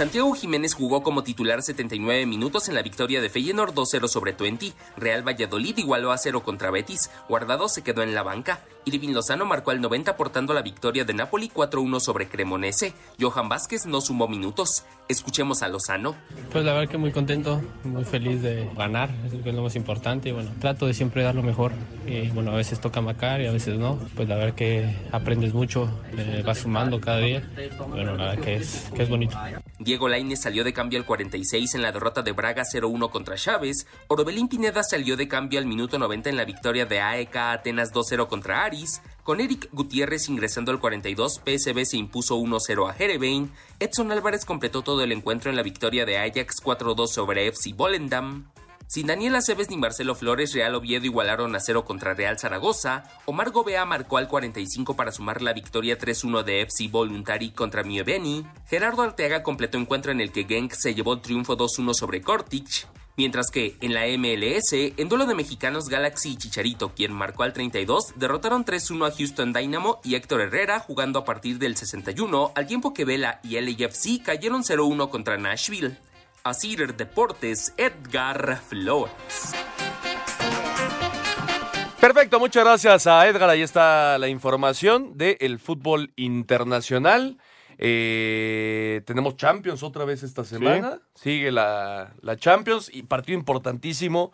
Santiago 0.01 0.33
Jiménez 0.33 0.73
jugó 0.73 1.03
como 1.03 1.23
titular 1.23 1.61
79 1.61 2.25
minutos 2.25 2.71
en 2.71 2.75
la 2.75 2.81
victoria 2.81 3.21
de 3.21 3.29
Feyenoord 3.29 3.75
2-0 3.75 4.09
sobre 4.09 4.33
Twente. 4.33 4.73
Real 4.97 5.27
Valladolid 5.27 5.77
igualó 5.77 6.11
a 6.13 6.17
0 6.17 6.43
contra 6.43 6.71
Betis. 6.71 7.11
Guardado 7.29 7.69
se 7.69 7.83
quedó 7.83 8.03
en 8.03 8.15
la 8.15 8.23
banca. 8.23 8.65
Irving 8.87 9.11
Lozano 9.11 9.45
marcó 9.45 9.71
al 9.71 9.81
90 9.81 10.17
portando 10.17 10.55
la 10.55 10.63
victoria 10.63 11.05
de 11.05 11.13
Napoli 11.13 11.51
4-1 11.51 12.01
sobre 12.01 12.29
Cremonese. 12.29 12.95
Johan 13.21 13.49
Vázquez 13.49 13.87
no 13.87 14.01
sumó 14.01 14.27
minutos. 14.27 14.85
Escuchemos 15.09 15.63
a 15.63 15.69
Lozano. 15.69 16.15
Pues 16.53 16.65
la 16.65 16.73
verdad 16.73 16.91
que 16.91 16.97
muy 16.97 17.13
contento, 17.13 17.61
muy 17.85 18.05
feliz 18.05 18.43
de 18.43 18.69
ganar, 18.77 19.11
es 19.25 19.55
lo 19.55 19.63
más 19.63 19.77
importante. 19.77 20.31
Y 20.31 20.33
bueno, 20.33 20.51
trato 20.61 20.87
de 20.87 20.95
siempre 20.95 21.23
dar 21.23 21.35
lo 21.35 21.43
mejor. 21.43 21.73
Y 22.07 22.29
bueno, 22.29 22.53
a 22.53 22.57
veces 22.57 22.81
toca 22.81 23.01
macar 23.01 23.41
y 23.41 23.47
a 23.47 23.53
veces 23.53 23.79
no. 23.79 23.99
Pues 24.15 24.29
la 24.29 24.37
verdad 24.37 24.55
que 24.55 24.97
aprendes 25.13 25.53
mucho, 25.53 25.91
eh, 26.17 26.43
vas 26.45 26.59
sumando 26.59 27.01
cada 27.01 27.19
día. 27.19 27.49
Bueno, 27.89 28.17
la 28.17 28.27
verdad 28.27 28.45
que 28.45 28.57
es, 28.57 28.91
que 28.95 29.03
es 29.03 29.09
bonito. 29.09 29.37
Diego 29.79 30.09
Lainez 30.09 30.41
salió 30.41 30.65
de 30.65 30.73
cambio 30.73 30.99
al 30.99 31.07
46 31.07 31.75
en 31.75 31.83
la 31.83 31.93
derrota 31.93 32.23
de 32.23 32.33
Braga 32.33 32.63
0-1 32.63 33.11
contra 33.11 33.37
Chávez. 33.37 33.87
Orbelín 34.09 34.49
Pineda 34.49 34.83
salió 34.83 35.17
de 35.17 35.29
cambio 35.29 35.59
al 35.59 35.67
minuto 35.67 35.99
90 35.99 36.31
en 36.31 36.37
la 36.37 36.45
victoria 36.45 36.87
de 36.87 37.01
AEK 37.01 37.37
Atenas 37.37 37.93
2-0 37.93 38.29
contra 38.29 38.70
Con 39.23 39.41
Eric 39.41 39.69
Gutiérrez 39.73 40.29
ingresando 40.29 40.71
al 40.71 40.81
42, 40.81 41.41
PSB 41.45 41.85
se 41.85 41.97
impuso 41.97 42.39
1-0 42.39 42.89
a 42.89 42.93
Jerevein. 42.93 43.51
Edson 43.79 44.13
Álvarez 44.13 44.45
completó 44.45 44.83
todo 44.83 45.03
el 45.03 45.13
encuentro 45.13 45.51
en 45.51 45.57
la 45.57 45.63
victoria 45.63 46.07
de 46.07 46.19
Ajax 46.19 46.63
4-2 46.63 47.09
sobre 47.09 47.47
FC 47.49 47.73
Volendam. 47.75 48.47
Sin 48.87 49.07
Daniel 49.07 49.37
Aceves 49.37 49.71
ni 49.71 49.77
Marcelo 49.77 50.17
Flores, 50.17 50.53
Real 50.53 50.75
Oviedo 50.75 51.05
igualaron 51.05 51.55
a 51.55 51.61
0 51.61 51.85
contra 51.85 52.15
Real 52.15 52.39
Zaragoza. 52.39 53.05
Omar 53.25 53.51
Gobea 53.51 53.85
marcó 53.85 54.19
al 54.19 54.27
45 54.27 54.97
para 54.97 55.13
sumar 55.13 55.43
la 55.43 55.53
victoria 55.53 55.97
3-1 55.97 56.43
de 56.43 56.63
FC 56.63 56.89
Voluntari 56.89 57.53
contra 57.53 57.85
Mieveni. 57.85 58.45
Gerardo 58.69 59.03
Arteaga 59.03 59.45
completó 59.45 59.79
encuentro 59.79 60.11
en 60.11 60.21
el 60.21 60.33
que 60.33 60.45
Genk 60.45 60.73
se 60.73 60.95
llevó 60.95 61.15
el 61.15 61.21
triunfo 61.21 61.57
2-1 61.57 61.95
sobre 61.95 62.21
Kortic. 62.21 62.89
Mientras 63.21 63.51
que 63.51 63.77
en 63.83 63.93
la 63.93 64.07
MLS, 64.17 64.73
en 64.73 65.09
duelo 65.11 65.27
de 65.27 65.35
mexicanos 65.35 65.91
Galaxy 65.91 66.31
y 66.31 66.37
Chicharito, 66.39 66.95
quien 66.95 67.13
marcó 67.13 67.43
al 67.43 67.53
32, 67.53 68.15
derrotaron 68.17 68.65
3-1 68.65 69.09
a 69.09 69.15
Houston 69.15 69.53
Dynamo 69.53 70.01
y 70.03 70.15
Héctor 70.15 70.41
Herrera 70.41 70.81
jugando 70.81 71.19
a 71.19 71.27
partir 71.27 71.59
del 71.59 71.77
61, 71.77 72.53
al 72.55 72.67
tiempo 72.67 72.95
que 72.95 73.05
Vela 73.05 73.39
y 73.43 73.61
LAFC 73.61 74.23
cayeron 74.25 74.63
0-1 74.63 75.11
contra 75.11 75.37
Nashville. 75.37 75.99
Así 76.45 76.75
Deportes, 76.77 77.75
Edgar 77.77 78.59
Flores. 78.67 79.13
Perfecto, 82.01 82.41
muchas 82.41 82.65
gracias 82.65 83.07
a 83.07 83.29
Edgar. 83.29 83.51
Ahí 83.51 83.61
está 83.61 84.17
la 84.17 84.29
información 84.29 85.19
del 85.19 85.59
fútbol 85.59 86.15
internacional. 86.17 87.37
Eh, 87.83 89.01
tenemos 89.07 89.39
Champions 89.39 89.83
otra 89.83 90.05
vez 90.05 90.23
esta 90.23 90.45
semana. 90.45 91.01
Sigue 91.15 91.51
la, 91.51 92.13
la, 92.21 92.37
Champions 92.37 92.91
y 92.93 93.05
partido 93.05 93.39
importantísimo 93.39 94.33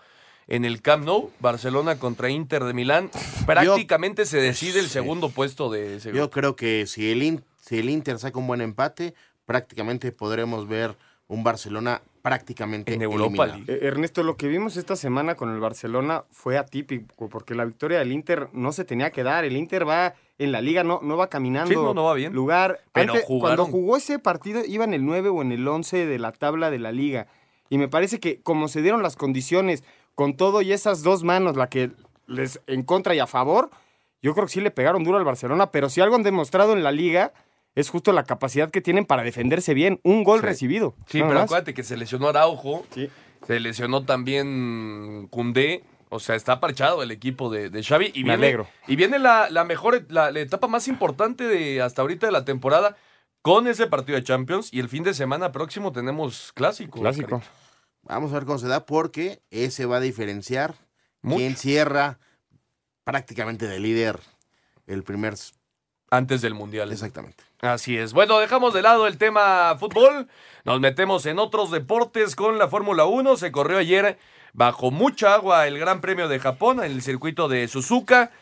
en 0.49 0.65
el 0.65 0.83
Camp 0.83 1.05
Nou, 1.05 1.31
Barcelona 1.39 1.97
contra 1.97 2.29
Inter 2.29 2.65
de 2.65 2.75
Milán. 2.75 3.09
Prácticamente 3.47 4.27
se 4.27 4.39
decide 4.39 4.81
el 4.81 4.89
segundo 4.89 5.31
puesto 5.31 5.71
de 5.71 5.97
ese 5.97 6.13
Yo 6.13 6.29
creo 6.29 6.57
que 6.57 6.87
si 6.87 7.13
el, 7.13 7.45
si 7.61 7.79
el 7.79 7.89
Inter 7.89 8.19
saca 8.19 8.37
un 8.37 8.49
buen 8.49 8.61
empate, 8.61 9.15
prácticamente 9.45 10.11
podremos 10.11 10.67
ver 10.67 10.97
un 11.29 11.45
Barcelona 11.45 12.03
prácticamente 12.23 12.95
en 12.95 13.03
Europa 13.03 13.47
League. 13.47 13.87
Ernesto, 13.87 14.25
lo 14.25 14.37
que 14.37 14.49
vimos 14.49 14.77
esta 14.77 14.97
semana 14.97 15.37
con 15.37 15.55
el 15.55 15.61
Barcelona 15.61 16.25
fue 16.33 16.59
atípico, 16.59 17.29
porque 17.29 17.55
la 17.55 17.65
victoria 17.65 18.01
del 18.01 18.11
Inter 18.11 18.49
no 18.53 18.73
se 18.73 18.85
tenía 18.85 19.13
que 19.13 19.23
dar. 19.23 19.45
El 19.45 19.57
Inter 19.57 19.89
va 19.89 20.15
en 20.39 20.53
la 20.53 20.61
liga, 20.61 20.85
no, 20.85 21.01
no 21.03 21.17
va 21.17 21.29
caminando. 21.29 21.71
Sí, 21.71 21.75
no, 21.75 21.95
no 21.95 22.05
va 22.05 22.15
bien. 22.15 22.33
Lugar. 22.33 22.81
Pero 22.93 23.15
cuando 23.27 23.65
jugó 23.67 23.97
ese 23.97 24.19
partido, 24.19 24.63
iba 24.67 24.85
en 24.85 24.95
el 24.95 25.05
9 25.05 25.31
o 25.31 25.43
en 25.43 25.53
el 25.53 25.67
11 25.67 26.07
de 26.07 26.19
la 26.19 26.33
tabla 26.33 26.71
de 26.71 26.79
la 26.79 26.93
liga. 26.93 27.27
Y 27.71 27.79
me 27.79 27.89
parece 27.89 28.21
que 28.21 28.41
como 28.43 28.69
se 28.69 28.83
dieron 28.83 29.03
las 29.03 29.17
condiciones, 29.17 29.83
con 30.15 30.37
todo 30.37 30.63
y 30.63 30.73
esas 30.73 31.03
dos 31.03 31.25
manos, 31.25 31.57
la 31.57 31.69
que 31.69 31.91
les 32.27 32.61
en 32.67 32.83
contra 32.83 33.15
y 33.15 33.19
a 33.19 33.27
favor, 33.27 33.71
yo 34.23 34.35
creo 34.35 34.47
que 34.47 34.53
sí 34.53 34.61
le 34.61 34.71
pegaron 34.71 35.05
duro 35.05 35.19
al 35.19 35.25
Barcelona, 35.25 35.71
pero 35.71 35.89
si 35.89 36.01
algo 36.01 36.17
han 36.17 36.23
demostrado 36.23 36.73
en 36.73 36.83
la 36.83 36.93
liga 36.93 37.33
es 37.75 37.91
justo 37.91 38.13
la 38.13 38.25
capacidad 38.25 38.71
que 38.71 38.81
tienen 38.81 39.05
para 39.05 39.23
defenderse 39.23 39.75
bien. 39.75 40.01
Un 40.03 40.25
gol 40.25 40.43
recibido. 40.43 40.95
Sí, 41.07 41.21
pero 41.21 41.41
acuérdate 41.41 41.75
que 41.75 41.83
se 41.83 41.97
lesionó 41.97 42.29
Araujo, 42.29 42.85
se 43.47 43.61
lesionó 43.61 44.05
también 44.05 45.29
Cundé. 45.31 45.85
O 46.09 46.21
sea, 46.21 46.37
está 46.37 46.61
parchado 46.61 47.03
el 47.03 47.11
equipo 47.11 47.51
de, 47.51 47.83
Xavi. 47.83 48.13
Y 48.15 48.25
Me 48.25 48.37
viene, 48.37 48.65
Y 48.87 48.97
viene 48.97 49.19
la, 49.19 49.65
mejor, 49.65 50.07
la, 50.09 50.31
etapa 50.31 50.69
más 50.69 50.89
importante 50.89 51.45
de 51.45 51.83
hasta 51.83 52.03
ahorita 52.03 52.27
de 52.27 52.33
la 52.33 52.45
temporada 52.45 52.97
con 53.43 53.67
ese 53.67 53.87
partido 53.87 54.17
de 54.17 54.25
Champions. 54.25 54.73
Y 54.73 54.81
el 54.81 54.89
fin 54.89 55.03
de 55.03 55.15
semana 55.15 55.53
próximo 55.53 55.93
tenemos 55.93 56.53
clásico. 56.53 57.01
Clásico. 57.01 57.43
Vamos 58.03 58.31
a 58.31 58.35
ver 58.35 58.45
cómo 58.45 58.59
se 58.59 58.69
da 58.69 58.87
porque 58.87 59.43
ese 59.51 59.85
va 59.87 59.97
a 59.97 60.01
diferenciar 60.01 60.77
quién 61.23 61.57
cierra 61.57 62.21
prácticamente 63.05 63.67
de 63.67 63.81
líder 63.81 64.21
el 64.87 65.03
primer... 65.03 65.35
Antes 66.09 66.41
del 66.41 66.55
Mundial. 66.55 66.93
Exactamente. 66.93 67.43
Así 67.61 67.99
es. 67.99 68.13
Bueno, 68.13 68.39
dejamos 68.39 68.73
de 68.73 68.81
lado 68.83 69.09
el 69.09 69.19
tema 69.19 69.77
fútbol. 69.77 70.29
Nos 70.65 70.79
metemos 70.79 71.27
en 71.27 71.41
otros 71.41 71.73
deportes 71.73 72.37
con 72.37 72.59
la 72.59 72.69
Fórmula 72.69 73.07
1. 73.07 73.37
Se 73.37 73.51
corrió 73.51 73.79
ayer 73.79 74.17
bajo 74.57 74.91
mucha 74.91 75.35
agua 75.35 75.69
el 75.69 75.79
Gran 75.79 76.01
Premio 76.01 76.29
de 76.29 76.41
Japón 76.41 76.83
en 76.83 76.91
el 76.91 77.03
circuito 77.03 77.47
de 77.47 77.69
Suzuka 77.69 78.33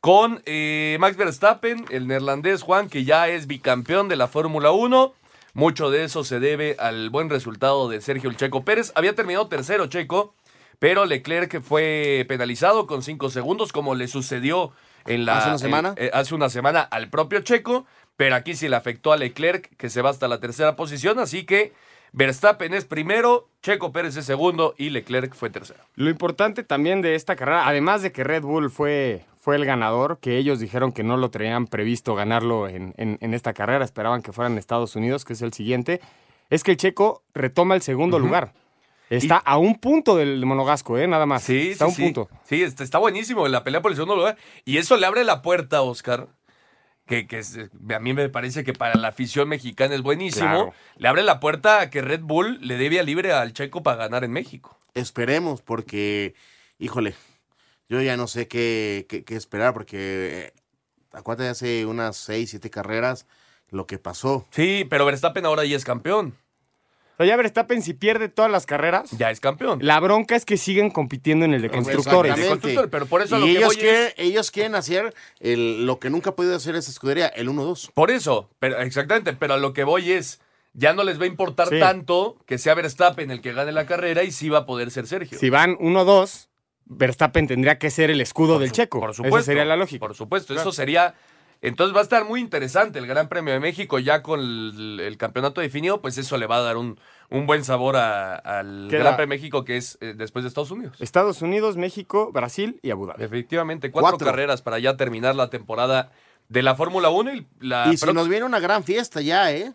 con 0.00 0.42
eh, 0.44 0.96
Max 1.00 1.16
Verstappen, 1.16 1.86
el 1.90 2.06
neerlandés 2.06 2.62
Juan, 2.62 2.88
que 2.88 3.04
ya 3.04 3.28
es 3.28 3.46
bicampeón 3.46 4.08
de 4.08 4.16
la 4.16 4.28
Fórmula 4.28 4.70
1. 4.70 5.14
Mucho 5.54 5.90
de 5.90 6.04
eso 6.04 6.24
se 6.24 6.40
debe 6.40 6.76
al 6.78 7.08
buen 7.10 7.30
resultado 7.30 7.88
de 7.88 8.00
Sergio 8.00 8.28
El 8.28 8.36
Checo 8.36 8.64
Pérez. 8.64 8.92
Había 8.94 9.14
terminado 9.14 9.48
tercero 9.48 9.86
Checo, 9.86 10.34
pero 10.78 11.06
Leclerc 11.06 11.62
fue 11.62 12.26
penalizado 12.28 12.86
con 12.86 13.02
cinco 13.02 13.30
segundos, 13.30 13.72
como 13.72 13.94
le 13.94 14.08
sucedió 14.08 14.72
en 15.06 15.24
la, 15.24 15.38
hace 15.38 15.48
una 15.48 15.58
semana. 15.58 15.94
Eh, 15.96 16.10
hace 16.12 16.34
una 16.34 16.50
semana 16.50 16.80
al 16.80 17.08
propio 17.08 17.40
Checo 17.40 17.86
pero 18.16 18.36
aquí 18.36 18.54
sí 18.54 18.68
le 18.68 18.76
afectó 18.76 19.12
a 19.12 19.16
Leclerc, 19.16 19.76
que 19.76 19.90
se 19.90 20.02
va 20.02 20.10
hasta 20.10 20.28
la 20.28 20.38
tercera 20.38 20.76
posición, 20.76 21.18
así 21.18 21.44
que 21.44 21.72
Verstappen 22.12 22.74
es 22.74 22.84
primero, 22.84 23.48
Checo 23.62 23.90
Pérez 23.90 24.16
es 24.16 24.26
segundo 24.26 24.74
y 24.76 24.90
Leclerc 24.90 25.34
fue 25.34 25.48
tercero. 25.48 25.80
Lo 25.94 26.10
importante 26.10 26.62
también 26.62 27.00
de 27.00 27.14
esta 27.14 27.36
carrera, 27.36 27.66
además 27.66 28.02
de 28.02 28.12
que 28.12 28.22
Red 28.22 28.42
Bull 28.42 28.70
fue, 28.70 29.24
fue 29.40 29.56
el 29.56 29.64
ganador, 29.64 30.18
que 30.20 30.36
ellos 30.36 30.60
dijeron 30.60 30.92
que 30.92 31.04
no 31.04 31.16
lo 31.16 31.30
tenían 31.30 31.66
previsto 31.66 32.14
ganarlo 32.14 32.68
en, 32.68 32.94
esta 33.20 33.54
carrera, 33.54 33.84
esperaban 33.84 34.20
que 34.20 34.32
fueran 34.32 34.58
Estados 34.58 34.94
Unidos, 34.94 35.24
que 35.24 35.32
es 35.32 35.40
el 35.40 35.54
siguiente, 35.54 36.02
es 36.50 36.62
que 36.62 36.72
el 36.72 36.76
Checo 36.76 37.22
retoma 37.32 37.74
el 37.74 37.82
segundo 37.82 38.18
lugar. 38.18 38.52
Está 39.08 39.36
a 39.36 39.58
un 39.58 39.78
punto 39.78 40.16
del 40.16 40.44
monogasco, 40.46 40.96
¿eh? 40.96 41.06
Nada 41.06 41.26
más. 41.26 41.42
Sí, 41.42 41.70
está 41.72 41.84
a 41.86 41.88
sí, 41.88 41.92
un 41.92 41.96
sí. 41.96 42.02
punto. 42.04 42.28
Sí, 42.44 42.62
está, 42.62 42.82
está 42.82 42.98
buenísimo 42.98 43.46
la 43.46 43.62
pelea 43.62 43.82
por 43.82 43.90
el 43.90 43.96
segundo 43.96 44.16
lugar. 44.16 44.38
Y 44.64 44.78
eso 44.78 44.96
le 44.96 45.04
abre 45.04 45.22
la 45.24 45.42
puerta, 45.42 45.82
Oscar. 45.82 46.28
Que, 47.06 47.26
que 47.26 47.38
es- 47.40 47.58
a 47.94 47.98
mí 47.98 48.12
me 48.14 48.28
parece 48.28 48.62
que 48.64 48.72
para 48.72 48.94
la 48.96 49.08
afición 49.08 49.48
mexicana 49.48 49.94
es 49.94 50.02
buenísimo. 50.02 50.46
Claro. 50.46 50.74
Le 50.96 51.08
abre 51.08 51.22
la 51.22 51.40
puerta 51.40 51.80
a 51.80 51.90
que 51.90 52.00
Red 52.00 52.20
Bull 52.22 52.58
le 52.60 52.76
dé 52.76 52.88
vía 52.88 53.02
libre 53.02 53.32
al 53.32 53.52
Checo 53.52 53.82
para 53.82 53.96
ganar 53.96 54.22
en 54.24 54.30
México. 54.32 54.78
Esperemos, 54.94 55.62
porque, 55.62 56.34
híjole, 56.78 57.14
yo 57.88 58.00
ya 58.00 58.16
no 58.16 58.26
sé 58.28 58.46
qué, 58.46 59.06
qué- 59.08 59.24
qué 59.24 59.34
esperar, 59.36 59.72
porque 59.74 59.96
eh, 59.98 60.52
acuérdate 61.12 61.50
hace 61.50 61.86
unas 61.86 62.16
seis, 62.16 62.50
siete 62.50 62.70
carreras 62.70 63.26
lo 63.70 63.86
que 63.86 63.98
pasó. 63.98 64.46
Sí, 64.50 64.86
pero 64.88 65.04
Verstappen 65.04 65.44
ahora 65.46 65.64
ya 65.64 65.76
es 65.76 65.84
campeón. 65.84 66.34
O 67.14 67.16
sea, 67.18 67.26
ya 67.26 67.36
Verstappen 67.36 67.82
si 67.82 67.92
pierde 67.94 68.28
todas 68.28 68.50
las 68.50 68.64
carreras, 68.66 69.10
Ya 69.18 69.30
es 69.30 69.38
campeón. 69.40 69.78
la 69.82 70.00
bronca 70.00 70.34
es 70.34 70.44
que 70.44 70.56
siguen 70.56 70.90
compitiendo 70.90 71.44
en 71.44 71.54
el 71.54 71.62
de 71.62 71.70
constructores. 71.70 72.34
Constructor, 72.34 72.88
pero 72.90 73.06
por 73.06 73.22
eso 73.22 73.36
a 73.36 73.38
y 73.38 73.40
lo 73.40 73.46
que 73.46 73.52
ellos, 73.52 73.66
voy 73.68 73.76
quieren, 73.76 74.06
es- 74.06 74.14
ellos 74.16 74.50
quieren 74.50 74.74
hacer 74.74 75.14
el- 75.40 75.84
lo 75.86 75.98
que 75.98 76.10
nunca 76.10 76.30
ha 76.30 76.34
podido 76.34 76.56
hacer 76.56 76.74
esa 76.74 76.90
escudería, 76.90 77.26
el 77.28 77.48
1-2. 77.48 77.90
Por 77.94 78.10
eso, 78.10 78.48
pero 78.58 78.78
exactamente, 78.80 79.34
pero 79.34 79.54
a 79.54 79.56
lo 79.58 79.72
que 79.72 79.84
voy 79.84 80.12
es, 80.12 80.40
ya 80.72 80.94
no 80.94 81.04
les 81.04 81.20
va 81.20 81.24
a 81.24 81.26
importar 81.28 81.68
Sí. 81.68 81.78
tanto 81.78 82.38
que 82.46 82.56
sea 82.58 82.74
Verstappen 82.74 83.30
el 83.30 83.42
que 83.42 83.52
gane 83.52 83.72
la 83.72 83.84
carrera 83.86 84.22
y 84.24 84.30
sí 84.32 84.48
va 84.48 84.60
a 84.60 84.66
poder 84.66 84.90
ser 84.90 85.06
Sergio. 85.06 85.38
Si 85.38 85.50
van 85.50 85.76
1-2, 85.80 86.48
Verstappen 86.86 87.46
tendría 87.46 87.78
que 87.78 87.90
ser 87.90 88.10
el 88.10 88.20
escudo 88.20 88.58
del 88.58 88.70
su- 88.70 88.74
checo. 88.76 89.00
Por 89.00 89.14
supuesto. 89.14 89.38
Esa 89.38 89.44
sería 89.46 89.64
la 89.64 89.76
lógica. 89.76 90.00
Por 90.00 90.14
supuesto, 90.14 90.54
Claro. 90.54 90.62
eso 90.68 90.72
sería... 90.74 91.14
Entonces 91.62 91.94
va 91.94 92.00
a 92.00 92.02
estar 92.02 92.24
muy 92.24 92.40
interesante 92.40 92.98
el 92.98 93.06
Gran 93.06 93.28
Premio 93.28 93.54
de 93.54 93.60
México 93.60 93.98
ya 94.00 94.20
con 94.22 94.40
el, 94.40 95.00
el 95.00 95.16
campeonato 95.16 95.60
definido, 95.60 96.02
pues 96.02 96.18
eso 96.18 96.36
le 96.36 96.46
va 96.46 96.56
a 96.56 96.60
dar 96.62 96.76
un, 96.76 96.98
un 97.30 97.46
buen 97.46 97.62
sabor 97.64 97.96
a- 97.96 98.34
al 98.34 98.88
Queda- 98.90 98.98
Gran 99.04 99.16
Premio 99.16 99.34
de 99.34 99.38
México 99.40 99.64
que 99.64 99.76
es 99.76 99.96
eh, 100.00 100.14
después 100.16 100.42
de 100.42 100.48
Estados 100.48 100.72
Unidos. 100.72 100.96
Estados 101.00 101.40
Unidos, 101.40 101.76
México, 101.76 102.30
Brasil 102.32 102.80
y 102.82 102.90
Abu 102.90 103.06
Dhabi. 103.06 103.22
Efectivamente, 103.22 103.90
cuatro, 103.92 104.10
Cuatro. 104.10 104.26
carreras 104.26 104.60
para 104.60 104.80
ya 104.80 104.96
terminar 104.96 105.36
la 105.36 105.50
temporada 105.50 106.10
de 106.48 106.62
la 106.62 106.74
Fórmula 106.74 107.10
1 107.10 107.32
y 107.34 107.46
la 107.60 107.88
y 107.92 107.96
si 107.96 108.04
prox- 108.06 108.12
nos 108.14 108.28
viene 108.28 108.44
una 108.44 108.58
gran 108.58 108.82
fiesta 108.82 109.20
ya, 109.22 109.52
¿eh? 109.52 109.72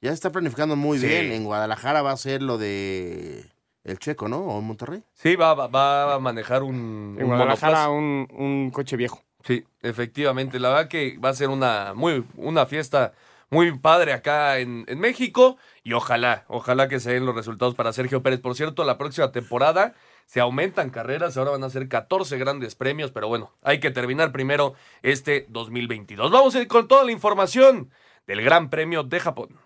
Ya 0.00 0.10
se 0.10 0.14
está 0.14 0.32
planificando 0.32 0.74
muy 0.74 0.98
Sí. 0.98 1.06
bien. 1.06 1.32
En 1.32 1.44
Guadalajara 1.44 2.00
va 2.02 2.12
a 2.12 2.16
ser 2.16 2.42
lo 2.42 2.56
de 2.58 3.44
el 3.84 3.98
Checo, 3.98 4.26
¿no? 4.28 4.38
O 4.38 4.58
en 4.58 4.64
Monterrey. 4.64 5.02
Sí, 5.12 5.36
va, 5.36 5.52
va- 5.54 5.68
va 5.68 6.14
a 6.14 6.18
manejar 6.18 6.62
un, 6.62 7.16
En 7.18 7.24
un 7.24 7.28
Guadalajara 7.28 7.90
un, 7.90 8.26
un 8.32 8.70
coche 8.70 8.96
viejo. 8.96 9.22
Sí, 9.46 9.64
efectivamente. 9.80 10.58
La 10.58 10.70
verdad 10.70 10.88
que 10.88 11.18
va 11.18 11.28
a 11.28 11.34
ser 11.34 11.50
una, 11.50 11.94
muy, 11.94 12.24
una 12.36 12.66
fiesta 12.66 13.12
muy 13.48 13.78
padre 13.78 14.12
acá 14.12 14.58
en, 14.58 14.84
en 14.88 14.98
México 14.98 15.56
y 15.84 15.92
ojalá, 15.92 16.44
ojalá 16.48 16.88
que 16.88 16.98
se 16.98 17.12
den 17.12 17.26
los 17.26 17.36
resultados 17.36 17.76
para 17.76 17.92
Sergio 17.92 18.24
Pérez. 18.24 18.40
Por 18.40 18.56
cierto, 18.56 18.82
la 18.82 18.98
próxima 18.98 19.30
temporada 19.30 19.94
se 20.26 20.40
aumentan 20.40 20.90
carreras, 20.90 21.36
ahora 21.36 21.52
van 21.52 21.62
a 21.62 21.70
ser 21.70 21.88
14 21.88 22.36
grandes 22.38 22.74
premios, 22.74 23.12
pero 23.12 23.28
bueno, 23.28 23.52
hay 23.62 23.78
que 23.78 23.92
terminar 23.92 24.32
primero 24.32 24.74
este 25.02 25.46
2022. 25.48 26.32
Vamos 26.32 26.56
a 26.56 26.60
ir 26.60 26.66
con 26.66 26.88
toda 26.88 27.04
la 27.04 27.12
información 27.12 27.92
del 28.26 28.42
Gran 28.42 28.68
Premio 28.68 29.04
de 29.04 29.20
Japón. 29.20 29.60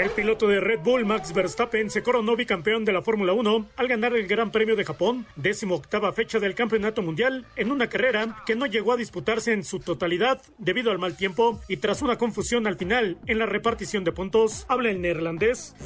El 0.00 0.08
piloto 0.08 0.48
de 0.48 0.60
Red 0.60 0.78
Bull, 0.82 1.04
Max 1.04 1.34
Verstappen, 1.34 1.90
se 1.90 2.02
coronó 2.02 2.34
bicampeón 2.34 2.86
de 2.86 2.92
la 2.94 3.02
Fórmula 3.02 3.34
1 3.34 3.66
al 3.76 3.86
ganar 3.86 4.16
el 4.16 4.26
Gran 4.26 4.50
Premio 4.50 4.74
de 4.74 4.86
Japón, 4.86 5.26
décimo 5.36 5.74
octava 5.74 6.10
fecha 6.14 6.38
del 6.38 6.54
Campeonato 6.54 7.02
Mundial, 7.02 7.44
en 7.54 7.70
una 7.70 7.90
carrera 7.90 8.42
que 8.46 8.56
no 8.56 8.64
llegó 8.64 8.94
a 8.94 8.96
disputarse 8.96 9.52
en 9.52 9.62
su 9.62 9.78
totalidad 9.78 10.40
debido 10.56 10.90
al 10.90 10.98
mal 10.98 11.18
tiempo 11.18 11.60
y 11.68 11.76
tras 11.76 12.00
una 12.00 12.16
confusión 12.16 12.66
al 12.66 12.78
final 12.78 13.18
en 13.26 13.38
la 13.38 13.44
repartición 13.44 14.02
de 14.02 14.12
puntos. 14.12 14.64
Habla 14.68 14.88
el 14.88 15.02
neerlandés. 15.02 15.76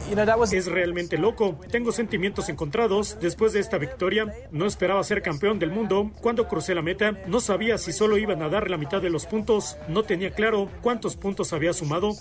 Es 0.53 0.67
realmente 0.67 1.19
loco. 1.19 1.59
Tengo 1.73 1.91
sentimientos 1.91 2.49
encontrados 2.49 3.19
después 3.21 3.53
de 3.53 3.59
esta 3.59 3.79
victoria. 3.79 4.33
No 4.53 4.67
esperaba 4.67 5.03
ser 5.03 5.23
campeón 5.23 5.59
del 5.59 5.73
mundo. 5.73 6.13
Cuando 6.21 6.47
crucé 6.47 6.77
la 6.77 6.83
meta, 6.83 7.19
no 7.27 7.41
sabía 7.41 7.79
si 7.79 7.91
solo 7.93 8.17
iban 8.17 8.43
a 8.43 8.49
dar 8.49 8.71
la 8.71 8.77
mitad 8.77 9.03
de 9.03 9.11
los 9.11 9.27
puntos. 9.27 9.77
No 9.89 10.05
tenía 10.05 10.31
claro 10.31 10.71
cuántos 10.83 11.17
puntos 11.17 11.53
había 11.53 11.73
sumado. 11.73 12.13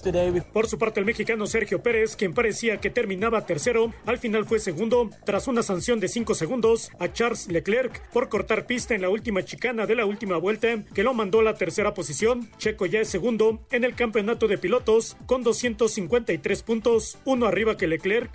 Por 0.54 0.66
su 0.66 0.80
parte, 0.80 1.00
el 1.00 1.06
mexicano 1.06 1.46
Sergio 1.46 1.83
Pérez, 1.84 2.16
quien 2.16 2.34
parecía 2.34 2.78
que 2.78 2.90
terminaba 2.90 3.46
tercero, 3.46 3.94
al 4.06 4.18
final 4.18 4.46
fue 4.46 4.60
segundo 4.60 5.10
tras 5.26 5.48
una 5.48 5.62
sanción 5.62 6.00
de 6.00 6.08
5 6.08 6.34
segundos 6.34 6.90
a 7.00 7.12
Charles 7.12 7.48
Leclerc 7.48 8.02
por 8.12 8.30
cortar 8.30 8.66
pista 8.66 8.96
en 8.96 9.02
la 9.02 9.10
última 9.10 9.44
chicana 9.44 9.86
de 9.86 9.96
la 9.96 10.06
última 10.06 10.38
vuelta, 10.38 10.84
que 10.94 11.04
lo 11.04 11.14
mandó 11.14 11.42
a 11.42 11.44
la 11.44 11.56
tercera 11.56 11.94
posición. 11.94 12.50
Checo 12.58 12.86
ya 12.86 13.02
es 13.02 13.10
segundo 13.10 13.66
en 13.72 13.84
el 13.84 13.96
campeonato 13.96 14.48
de 14.48 14.58
pilotos 14.58 15.18
con 15.26 15.44
253 15.44 16.64
puntos, 16.64 17.18
uno 17.26 17.46
arriba 17.46 17.78
que 17.78 17.88
Leclerc. 17.88 18.32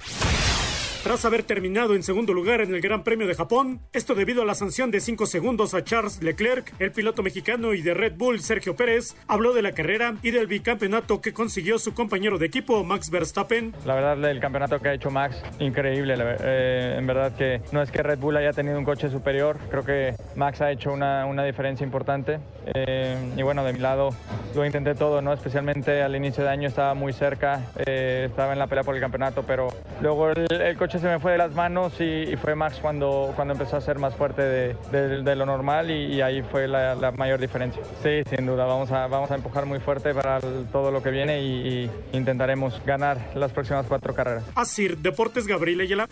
Tras 1.08 1.24
haber 1.24 1.42
terminado 1.42 1.94
en 1.94 2.02
segundo 2.02 2.34
lugar 2.34 2.60
en 2.60 2.74
el 2.74 2.82
Gran 2.82 3.02
Premio 3.02 3.26
de 3.26 3.34
Japón, 3.34 3.80
esto 3.94 4.14
debido 4.14 4.42
a 4.42 4.44
la 4.44 4.54
sanción 4.54 4.90
de 4.90 5.00
5 5.00 5.24
segundos 5.24 5.72
a 5.72 5.82
Charles 5.82 6.22
Leclerc, 6.22 6.74
el 6.80 6.92
piloto 6.92 7.22
mexicano 7.22 7.72
y 7.72 7.80
de 7.80 7.94
Red 7.94 8.18
Bull 8.18 8.40
Sergio 8.40 8.76
Pérez, 8.76 9.16
habló 9.26 9.54
de 9.54 9.62
la 9.62 9.72
carrera 9.72 10.16
y 10.22 10.32
del 10.32 10.46
bicampeonato 10.46 11.22
que 11.22 11.32
consiguió 11.32 11.78
su 11.78 11.94
compañero 11.94 12.36
de 12.36 12.44
equipo 12.44 12.84
Max 12.84 13.08
Verstappen. 13.08 13.72
La 13.86 13.94
verdad, 13.94 14.22
el 14.30 14.38
campeonato 14.38 14.80
que 14.80 14.88
ha 14.90 14.92
hecho 14.92 15.10
Max, 15.10 15.42
increíble. 15.58 16.14
eh, 16.18 16.96
en 16.98 17.06
verdad 17.06 17.34
que 17.34 17.62
no 17.72 17.80
es 17.80 17.90
que 17.90 18.02
Red 18.02 18.18
Bull 18.18 18.36
haya 18.36 18.52
tenido 18.52 18.78
un 18.78 18.84
coche 18.84 19.08
superior, 19.08 19.56
creo 19.70 19.86
que 19.86 20.14
Max 20.36 20.60
ha 20.60 20.70
hecho 20.70 20.92
una, 20.92 21.24
una 21.24 21.42
diferencia 21.42 21.84
importante. 21.84 22.38
Eh, 22.74 23.16
y 23.34 23.42
bueno, 23.42 23.64
de 23.64 23.72
mi 23.72 23.78
lado 23.78 24.10
lo 24.54 24.66
intenté 24.66 24.94
todo, 24.94 25.22
¿no? 25.22 25.32
Especialmente 25.32 26.02
al 26.02 26.14
inicio 26.14 26.44
de 26.44 26.50
año 26.50 26.68
estaba 26.68 26.92
muy 26.92 27.14
cerca, 27.14 27.62
eh, 27.86 28.26
estaba 28.28 28.52
en 28.52 28.58
la 28.58 28.66
pelea 28.66 28.84
por 28.84 28.94
el 28.94 29.00
campeonato, 29.00 29.42
pero 29.46 29.68
luego 30.02 30.28
el, 30.28 30.52
el 30.52 30.76
coche 30.76 30.97
se 31.00 31.06
me 31.06 31.18
fue 31.20 31.32
de 31.32 31.38
las 31.38 31.52
manos 31.52 31.92
y, 32.00 32.04
y 32.04 32.36
fue 32.36 32.54
Max 32.54 32.78
cuando, 32.80 33.32
cuando 33.36 33.52
empezó 33.54 33.76
a 33.76 33.80
ser 33.80 33.98
más 33.98 34.14
fuerte 34.14 34.42
de, 34.42 34.76
de- 34.92 35.22
de 35.22 35.36
lo 35.36 35.46
normal 35.46 35.90
y, 35.90 36.14
y 36.14 36.20
ahí 36.20 36.42
fue 36.42 36.68
la, 36.68 36.94
la 36.94 37.12
mayor 37.12 37.40
diferencia. 37.40 37.82
Sí, 38.02 38.22
sin 38.28 38.46
duda, 38.46 38.64
vamos 38.66 38.90
a, 38.92 39.06
vamos 39.06 39.30
a 39.30 39.34
empujar 39.34 39.66
muy 39.66 39.80
fuerte 39.80 40.14
para 40.14 40.38
el- 40.38 40.66
todo 40.72 40.90
lo 40.90 41.02
que 41.02 41.10
viene 41.10 41.40
y, 41.42 41.90
y 42.12 42.16
intentaremos 42.16 42.80
ganar 42.84 43.18
las 43.34 43.52
próximas 43.52 43.86
cuatro 43.86 44.14
carreras. 44.14 44.44
Asir 44.54 44.98
Deportes 44.98 45.46
Gabriel 45.46 45.80
Ayala. 45.80 46.08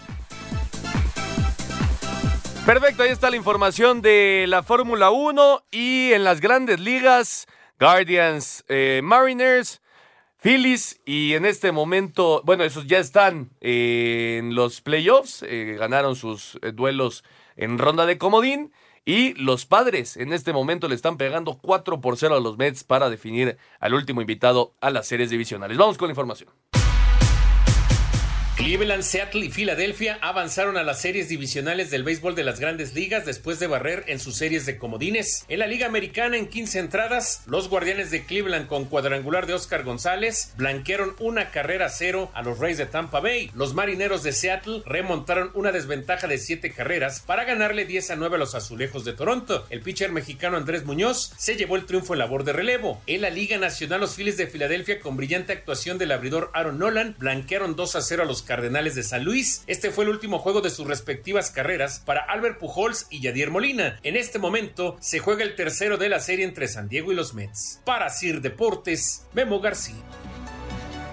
Perfecto, 2.64 3.04
ahí 3.04 3.10
está 3.10 3.30
la 3.30 3.36
información 3.36 4.02
de 4.02 4.46
la 4.48 4.62
Fórmula 4.64 5.10
1 5.10 5.62
y 5.70 6.12
en 6.12 6.24
las 6.24 6.40
grandes 6.40 6.80
ligas, 6.80 7.46
Guardians, 7.78 8.64
eh, 8.68 9.00
Mariners, 9.04 9.80
Phillies 10.38 11.00
y 11.06 11.34
en 11.34 11.44
este 11.46 11.72
momento, 11.72 12.42
bueno, 12.44 12.62
esos 12.64 12.86
ya 12.86 12.98
están 12.98 13.50
eh, 13.60 14.36
en 14.38 14.54
los 14.54 14.80
playoffs, 14.80 15.42
eh, 15.42 15.76
ganaron 15.78 16.14
sus 16.14 16.58
eh, 16.62 16.72
duelos 16.72 17.24
en 17.56 17.78
ronda 17.78 18.04
de 18.04 18.18
comodín 18.18 18.72
y 19.04 19.34
los 19.34 19.64
padres 19.64 20.16
en 20.16 20.32
este 20.32 20.52
momento 20.52 20.88
le 20.88 20.94
están 20.94 21.16
pegando 21.16 21.58
4 21.58 22.00
por 22.00 22.16
0 22.18 22.36
a 22.36 22.40
los 22.40 22.58
Mets 22.58 22.84
para 22.84 23.08
definir 23.08 23.56
al 23.80 23.94
último 23.94 24.20
invitado 24.20 24.74
a 24.80 24.90
las 24.90 25.06
series 25.06 25.30
divisionales. 25.30 25.78
Vamos 25.78 25.96
con 25.96 26.08
la 26.08 26.12
información. 26.12 26.50
Cleveland, 28.56 29.02
Seattle 29.02 29.44
y 29.44 29.50
Filadelfia 29.50 30.18
avanzaron 30.22 30.78
a 30.78 30.82
las 30.82 31.02
series 31.02 31.28
divisionales 31.28 31.90
del 31.90 32.04
béisbol 32.04 32.34
de 32.34 32.42
las 32.42 32.58
grandes 32.58 32.94
ligas 32.94 33.26
después 33.26 33.58
de 33.60 33.66
barrer 33.66 34.04
en 34.06 34.18
sus 34.18 34.36
series 34.36 34.64
de 34.64 34.78
comodines. 34.78 35.44
En 35.48 35.58
la 35.58 35.66
Liga 35.66 35.86
Americana, 35.86 36.38
en 36.38 36.46
15 36.46 36.78
entradas, 36.78 37.42
los 37.44 37.68
guardianes 37.68 38.10
de 38.10 38.24
Cleveland 38.24 38.66
con 38.66 38.86
cuadrangular 38.86 39.46
de 39.46 39.52
Oscar 39.52 39.84
González 39.84 40.54
blanquearon 40.56 41.14
una 41.18 41.50
carrera 41.50 41.90
cero 41.90 42.30
a 42.32 42.40
los 42.40 42.58
Rays 42.58 42.78
de 42.78 42.86
Tampa 42.86 43.20
Bay. 43.20 43.50
Los 43.54 43.74
marineros 43.74 44.22
de 44.22 44.32
Seattle 44.32 44.82
remontaron 44.86 45.50
una 45.52 45.70
desventaja 45.70 46.26
de 46.26 46.38
7 46.38 46.72
carreras 46.72 47.20
para 47.20 47.44
ganarle 47.44 47.84
10 47.84 48.12
a 48.12 48.16
9 48.16 48.36
a 48.36 48.38
los 48.38 48.54
azulejos 48.54 49.04
de 49.04 49.12
Toronto. 49.12 49.66
El 49.68 49.82
pitcher 49.82 50.12
mexicano 50.12 50.56
Andrés 50.56 50.86
Muñoz 50.86 51.34
se 51.36 51.56
llevó 51.56 51.76
el 51.76 51.84
triunfo 51.84 52.14
en 52.14 52.20
labor 52.20 52.44
de 52.44 52.54
relevo. 52.54 53.02
En 53.06 53.20
la 53.20 53.28
Liga 53.28 53.58
Nacional, 53.58 54.00
los 54.00 54.14
Phillies 54.14 54.38
de 54.38 54.46
Filadelfia, 54.46 54.98
con 54.98 55.18
brillante 55.18 55.52
actuación 55.52 55.98
del 55.98 56.12
abridor 56.12 56.50
Aaron 56.54 56.78
Nolan, 56.78 57.16
blanquearon 57.18 57.76
2 57.76 57.96
a 57.96 58.00
0 58.00 58.22
a 58.22 58.26
los 58.26 58.45
Cardenales 58.46 58.94
de 58.94 59.02
San 59.02 59.24
Luis. 59.24 59.62
Este 59.66 59.90
fue 59.90 60.04
el 60.04 60.10
último 60.10 60.38
juego 60.38 60.62
de 60.62 60.70
sus 60.70 60.86
respectivas 60.86 61.50
carreras 61.50 62.00
para 62.06 62.22
Albert 62.22 62.58
Pujols 62.58 63.06
y 63.10 63.20
Yadier 63.20 63.50
Molina. 63.50 64.00
En 64.02 64.16
este 64.16 64.38
momento 64.38 64.96
se 65.00 65.18
juega 65.18 65.42
el 65.42 65.56
tercero 65.56 65.98
de 65.98 66.08
la 66.08 66.20
serie 66.20 66.46
entre 66.46 66.68
San 66.68 66.88
Diego 66.88 67.12
y 67.12 67.14
los 67.14 67.34
Mets. 67.34 67.82
Para 67.84 68.08
Sir 68.08 68.40
Deportes, 68.40 69.26
Memo 69.34 69.60
García. 69.60 70.02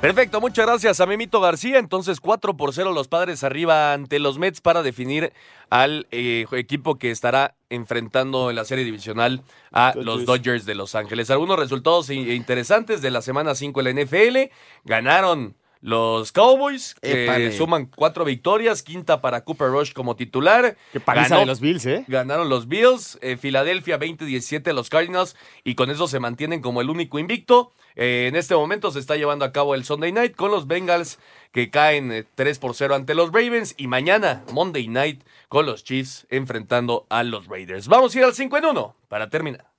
Perfecto, 0.04 0.42
muchas 0.42 0.66
gracias 0.66 1.00
a 1.00 1.06
Memito 1.06 1.40
García. 1.40 1.80
Entonces, 1.80 2.20
4 2.20 2.58
por 2.58 2.74
0 2.74 2.92
los 2.92 3.08
padres 3.08 3.42
arriba 3.46 3.94
ante 3.94 4.20
los 4.20 4.38
Mets 4.38 4.60
para 4.60 4.84
definir 4.84 5.32
al 5.70 6.08
eh, 6.12 6.46
equipo 6.52 7.00
que 7.00 7.10
estará 7.10 7.56
enfrentando 7.70 8.50
en 8.50 8.58
la 8.58 8.66
serie 8.66 8.84
divisional 8.84 9.44
a 9.72 9.94
los 9.96 10.26
Dodgers 10.26 10.66
de 10.66 10.76
Los 10.76 10.96
Ángeles. 10.96 11.30
Algunos 11.30 11.58
resultados 11.58 12.10
interesantes 12.10 13.02
de 13.02 13.12
la 13.12 13.22
semana 13.22 13.56
5 13.56 13.80
en 13.80 13.96
la 13.96 14.04
NFL. 14.04 14.38
Ganaron 14.84 15.56
los 15.84 16.32
Cowboys, 16.32 16.96
que 17.02 17.26
Épale. 17.26 17.52
suman 17.52 17.88
cuatro 17.88 18.24
victorias, 18.24 18.84
quinta 18.84 19.20
para 19.20 19.44
Cooper 19.44 19.68
Rush 19.68 19.92
como 19.92 20.16
titular. 20.16 20.78
Qué 20.94 21.02
paliza 21.02 21.38
de 21.38 21.46
los 21.46 21.60
Bills, 21.60 21.86
¿eh? 21.86 22.06
Ganaron 22.08 22.48
los 22.48 22.70
Bills, 22.70 23.20
eh, 23.22 23.36
Filadelfia 23.36 24.00
20-17 24.00 24.72
los 24.72 24.90
Cardinals 24.90 25.36
y 25.66 25.76
con 25.76 25.92
eso 25.92 26.08
se 26.08 26.22
mantienen 26.22 26.62
como 26.62 26.80
el 26.80 26.90
único 26.90 27.20
invicto. 27.20 27.74
Eh, 27.98 28.28
en 28.30 28.38
este 28.38 28.56
momento 28.56 28.92
se 28.92 29.00
está 29.00 29.18
llevando 29.18 29.44
a 29.44 29.52
cabo 29.52 29.76
el 29.76 29.84
Sunday 29.84 30.14
Night 30.14 30.38
con 30.38 30.52
los 30.52 30.68
Bengals 30.68 31.20
que 31.52 31.70
caen 31.70 32.14
eh, 32.14 32.24
3 32.34 32.60
por 32.60 32.76
0 32.76 32.96
ante 32.96 33.14
los 33.14 33.34
Ravens 33.34 33.76
y 33.78 33.88
mañana 33.88 34.46
Monday 34.54 34.88
Night 34.88 35.22
con 35.50 35.66
los 35.66 35.84
Chiefs 35.84 36.26
enfrentando 36.30 37.06
a 37.10 37.24
los 37.24 37.48
Raiders. 37.48 37.90
Vamos 37.90 38.16
a 38.16 38.20
ir 38.20 38.24
al 38.24 38.34
5 38.34 38.58
en 38.58 38.66
1 38.68 38.96
para 39.10 39.30
terminar. 39.30 39.73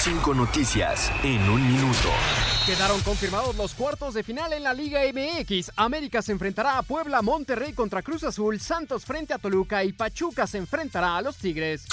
Cinco 0.00 0.32
noticias 0.32 1.10
en 1.24 1.42
un 1.50 1.60
minuto. 1.60 2.08
Quedaron 2.64 3.00
confirmados 3.00 3.56
los 3.56 3.74
cuartos 3.74 4.14
de 4.14 4.22
final 4.22 4.52
en 4.52 4.62
la 4.62 4.72
Liga 4.72 5.00
MX. 5.12 5.72
América 5.74 6.22
se 6.22 6.30
enfrentará 6.30 6.78
a 6.78 6.84
Puebla, 6.84 7.20
Monterrey 7.20 7.72
contra 7.72 8.02
Cruz 8.02 8.22
Azul, 8.22 8.60
Santos 8.60 9.04
frente 9.04 9.34
a 9.34 9.38
Toluca 9.38 9.82
y 9.82 9.92
Pachuca 9.92 10.46
se 10.46 10.58
enfrentará 10.58 11.16
a 11.16 11.22
los 11.22 11.36
Tigres. 11.36 11.84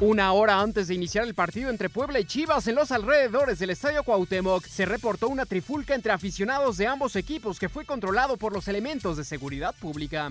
Una 0.00 0.32
hora 0.32 0.60
antes 0.60 0.88
de 0.88 0.94
iniciar 0.94 1.24
el 1.24 1.34
partido 1.34 1.70
entre 1.70 1.88
Puebla 1.88 2.20
y 2.20 2.26
Chivas 2.26 2.66
en 2.66 2.74
los 2.74 2.90
alrededores 2.90 3.58
del 3.58 3.70
Estadio 3.70 4.02
Cuauhtémoc, 4.02 4.66
se 4.66 4.84
reportó 4.84 5.28
una 5.28 5.46
trifulca 5.46 5.94
entre 5.94 6.12
aficionados 6.12 6.76
de 6.76 6.86
ambos 6.86 7.16
equipos 7.16 7.58
que 7.58 7.70
fue 7.70 7.86
controlado 7.86 8.36
por 8.36 8.52
los 8.52 8.68
elementos 8.68 9.16
de 9.16 9.24
seguridad 9.24 9.74
pública. 9.80 10.28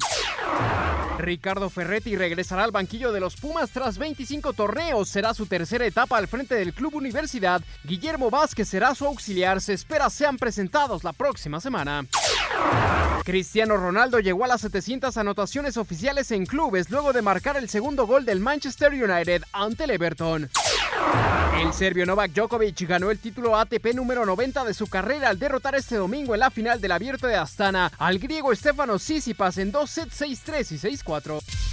Ricardo 1.18 1.70
Ferretti 1.70 2.16
regresará 2.16 2.64
al 2.64 2.72
banquillo 2.72 3.12
de 3.12 3.20
los 3.20 3.36
Pumas 3.38 3.70
tras 3.72 3.98
25 3.98 4.54
torneos. 4.54 5.08
Será 5.10 5.34
su 5.34 5.46
tercera 5.46 5.86
etapa 5.86 6.18
al 6.18 6.28
frente 6.28 6.43
del 6.50 6.74
Club 6.74 6.96
Universidad. 6.96 7.62
Guillermo 7.84 8.30
Vázquez 8.30 8.68
será 8.68 8.94
su 8.96 9.06
auxiliar. 9.06 9.62
Se 9.62 9.74
espera 9.74 10.10
sean 10.10 10.38
presentados 10.38 11.04
la 11.04 11.14
próxima 11.14 11.60
semana. 11.60 12.06
Cristiano 13.24 13.78
Ronaldo 13.78 14.20
llegó 14.20 14.44
a 14.44 14.48
las 14.48 14.62
700 14.62 15.16
anotaciones 15.18 15.78
oficiales 15.78 16.32
en 16.32 16.46
clubes 16.46 16.90
luego 16.90 17.14
de 17.14 17.22
marcar 17.22 17.58
el 17.58 17.70
segundo 17.70 18.06
gol 18.06 18.26
del 18.26 18.40
Manchester 18.40 18.92
United 18.94 19.44
ante 19.54 19.86
el 19.86 19.92
Everton. 19.92 20.50
El 21.62 21.74
serbio 21.74 22.06
Novak 22.06 22.32
Djokovic 22.32 22.82
ganó 22.88 23.12
el 23.12 23.20
título 23.20 23.58
ATP 23.58 23.94
número 23.94 24.26
90 24.26 24.66
de 24.66 24.74
su 24.74 24.88
carrera 24.88 25.30
al 25.30 25.40
derrotar 25.40 25.76
este 25.76 25.96
domingo 25.96 26.34
en 26.34 26.42
la 26.42 26.52
final 26.52 26.82
del 26.82 26.92
Abierto 26.92 27.28
de 27.28 27.36
Astana 27.36 27.92
al 27.98 28.20
griego 28.20 28.54
Stefano 28.54 28.98
Tsitsipas 28.98 29.58
en 29.58 29.72
dos 29.72 29.90
sets 29.90 30.22
6-3 30.22 30.72
y 30.72 30.98
6-4. 30.98 31.73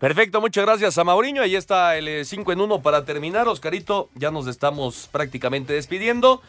Perfecto, 0.00 0.40
muchas 0.40 0.64
gracias 0.64 0.96
a 0.96 1.04
Mauriño. 1.04 1.42
Ahí 1.42 1.54
está 1.54 1.94
el 1.98 2.24
5 2.24 2.52
en 2.52 2.62
1 2.62 2.80
para 2.80 3.04
terminar. 3.04 3.46
Oscarito, 3.48 4.08
ya 4.14 4.30
nos 4.30 4.46
estamos 4.46 5.10
prácticamente 5.12 5.74
despidiendo. 5.74 6.40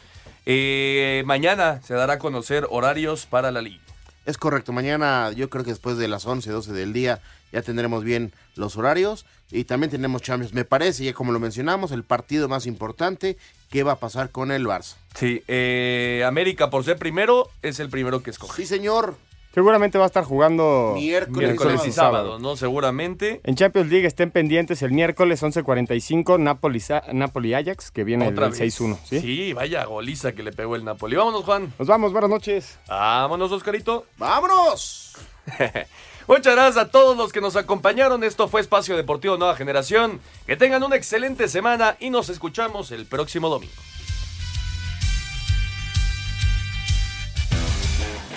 Eh, 0.46 1.22
mañana 1.26 1.82
se 1.82 1.92
dará 1.92 2.14
a 2.14 2.18
conocer 2.18 2.66
horarios 2.70 3.26
para 3.26 3.50
la 3.50 3.60
liga. 3.60 3.82
Es 4.24 4.38
correcto, 4.38 4.72
mañana 4.72 5.32
yo 5.32 5.50
creo 5.50 5.64
que 5.64 5.70
después 5.70 5.98
de 5.98 6.08
las 6.08 6.24
11, 6.24 6.50
12 6.50 6.72
del 6.72 6.94
día 6.94 7.20
ya 7.52 7.60
tendremos 7.60 8.04
bien 8.04 8.32
los 8.56 8.78
horarios 8.78 9.26
y 9.50 9.64
también 9.64 9.90
tenemos 9.90 10.22
Champions. 10.22 10.54
Me 10.54 10.64
parece, 10.64 11.04
ya 11.04 11.12
como 11.12 11.30
lo 11.30 11.38
mencionamos, 11.38 11.92
el 11.92 12.04
partido 12.04 12.48
más 12.48 12.64
importante, 12.64 13.36
¿qué 13.68 13.82
va 13.82 13.92
a 13.92 13.96
pasar 13.96 14.30
con 14.30 14.50
el 14.50 14.64
Barça? 14.64 14.94
Sí, 15.14 15.42
eh, 15.46 16.24
América 16.26 16.70
por 16.70 16.84
ser 16.84 16.96
primero 16.96 17.50
es 17.60 17.80
el 17.80 17.90
primero 17.90 18.22
que 18.22 18.30
escoge. 18.30 18.62
Sí, 18.62 18.66
señor. 18.66 19.14
Seguramente 19.52 19.98
va 19.98 20.04
a 20.04 20.06
estar 20.06 20.24
jugando 20.24 20.94
Miércoles, 20.96 21.50
Miércoles 21.50 21.86
y 21.86 21.92
sábado, 21.92 22.38
¿no? 22.38 22.56
Seguramente. 22.56 23.40
En 23.44 23.54
Champions 23.54 23.90
League 23.90 24.06
estén 24.06 24.30
pendientes 24.30 24.80
el 24.82 24.92
miércoles 24.92 25.42
11.45 25.42 26.40
Napoli, 26.40 26.82
Napoli 27.12 27.52
Ajax, 27.54 27.90
que 27.90 28.02
viene 28.02 28.28
Otra 28.28 28.46
el 28.46 28.52
vez. 28.52 28.80
6-1. 28.80 28.98
¿sí? 29.04 29.20
sí, 29.20 29.52
vaya 29.52 29.84
goliza 29.84 30.32
que 30.32 30.42
le 30.42 30.52
pegó 30.52 30.74
el 30.74 30.84
Napoli. 30.84 31.16
Vámonos, 31.16 31.44
Juan. 31.44 31.72
Nos 31.78 31.86
vamos, 31.86 32.12
buenas 32.12 32.30
noches. 32.30 32.78
Vámonos, 32.88 33.52
Oscarito. 33.52 34.06
¡Vámonos! 34.16 35.16
Muchas 36.28 36.54
gracias 36.54 36.76
a 36.76 36.90
todos 36.90 37.16
los 37.16 37.32
que 37.32 37.40
nos 37.40 37.56
acompañaron. 37.56 38.24
Esto 38.24 38.48
fue 38.48 38.60
Espacio 38.62 38.96
Deportivo 38.96 39.36
Nueva 39.36 39.56
Generación. 39.56 40.20
Que 40.46 40.56
tengan 40.56 40.82
una 40.82 40.96
excelente 40.96 41.48
semana 41.48 41.96
y 42.00 42.08
nos 42.08 42.30
escuchamos 42.30 42.90
el 42.90 43.04
próximo 43.06 43.48
domingo. 43.50 43.72